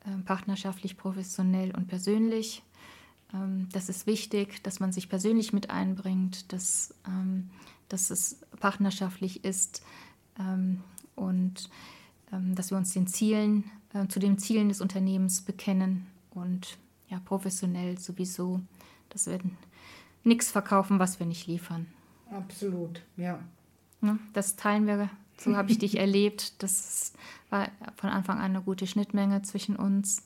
äh, 0.05 0.17
partnerschaftlich, 0.25 0.97
professionell 0.97 1.75
und 1.75 1.89
persönlich. 1.89 2.63
Ähm, 3.33 3.69
das 3.73 3.89
ist 3.89 4.07
wichtig, 4.07 4.63
dass 4.63 4.81
man 4.81 4.93
sich 4.93 5.09
persönlich 5.09 5.53
mit 5.53 5.71
einbringt, 5.71 6.53
dass, 6.53 6.95
ähm, 7.07 7.51
dass 7.89 8.11
es 8.11 8.41
partnerschaftlich 8.61 9.45
ist 9.45 9.83
ähm, 10.39 10.83
und 11.15 11.71
dass 12.33 12.71
wir 12.71 12.77
uns 12.77 12.93
den 12.93 13.07
Zielen, 13.07 13.71
äh, 13.95 14.09
zu 14.09 14.19
den 14.19 14.37
Zielen 14.37 14.69
des 14.69 14.81
Unternehmens 14.81 15.43
bekennen 15.43 16.07
und 16.31 16.77
ja, 17.09 17.21
professionell 17.25 17.99
sowieso, 17.99 18.61
dass 19.11 19.27
wir 19.27 19.39
nichts 20.25 20.51
verkaufen, 20.51 20.99
was 20.99 21.19
wir 21.19 21.27
nicht 21.27 21.47
liefern. 21.47 21.87
Absolut, 22.31 23.03
ja. 23.17 23.39
Das 24.33 24.57
teilen 24.57 24.87
wir, 24.87 25.09
so 25.39 25.57
habe 25.57 25.71
ich 25.71 25.79
dich 25.79 25.97
erlebt. 25.99 26.63
Das 26.63 27.13
war 27.51 27.69
von 27.97 28.11
Anfang 28.11 28.39
an 28.39 28.51
eine 28.51 28.63
gute 28.63 28.87
Schnittmenge 28.87 29.43
zwischen 29.43 29.77
uns. 29.77 30.23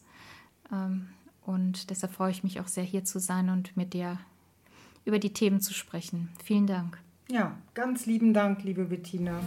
Und 1.45 1.91
deshalb 1.91 2.12
freue 2.12 2.31
ich 2.31 2.43
mich 2.43 2.61
auch 2.61 2.68
sehr, 2.68 2.85
hier 2.85 3.05
zu 3.05 3.20
sein 3.20 3.49
und 3.51 3.76
mit 3.76 3.95
dir 3.95 4.18
über 5.05 5.18
die 5.18 5.33
Themen 5.33 5.61
zu 5.61 5.74
sprechen. 5.74 6.31
Vielen 6.43 6.66
Dank. 6.66 6.99
Ja, 7.28 7.57
ganz 7.74 8.07
lieben 8.07 8.35
Dank, 8.35 8.64
liebe 8.64 8.85
Bettina. 8.85 9.41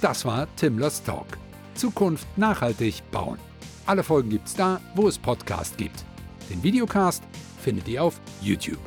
Das 0.00 0.24
war 0.24 0.46
Timlers 0.56 1.02
Talk. 1.02 1.38
Zukunft 1.74 2.26
nachhaltig 2.36 3.02
bauen. 3.10 3.38
Alle 3.86 4.02
Folgen 4.02 4.30
gibt's 4.30 4.54
da, 4.54 4.80
wo 4.96 5.06
es 5.06 5.16
Podcast 5.16 5.78
gibt. 5.78 6.04
Den 6.50 6.62
Videocast 6.62 7.22
findet 7.60 7.86
ihr 7.86 8.02
auf 8.02 8.20
YouTube. 8.42 8.80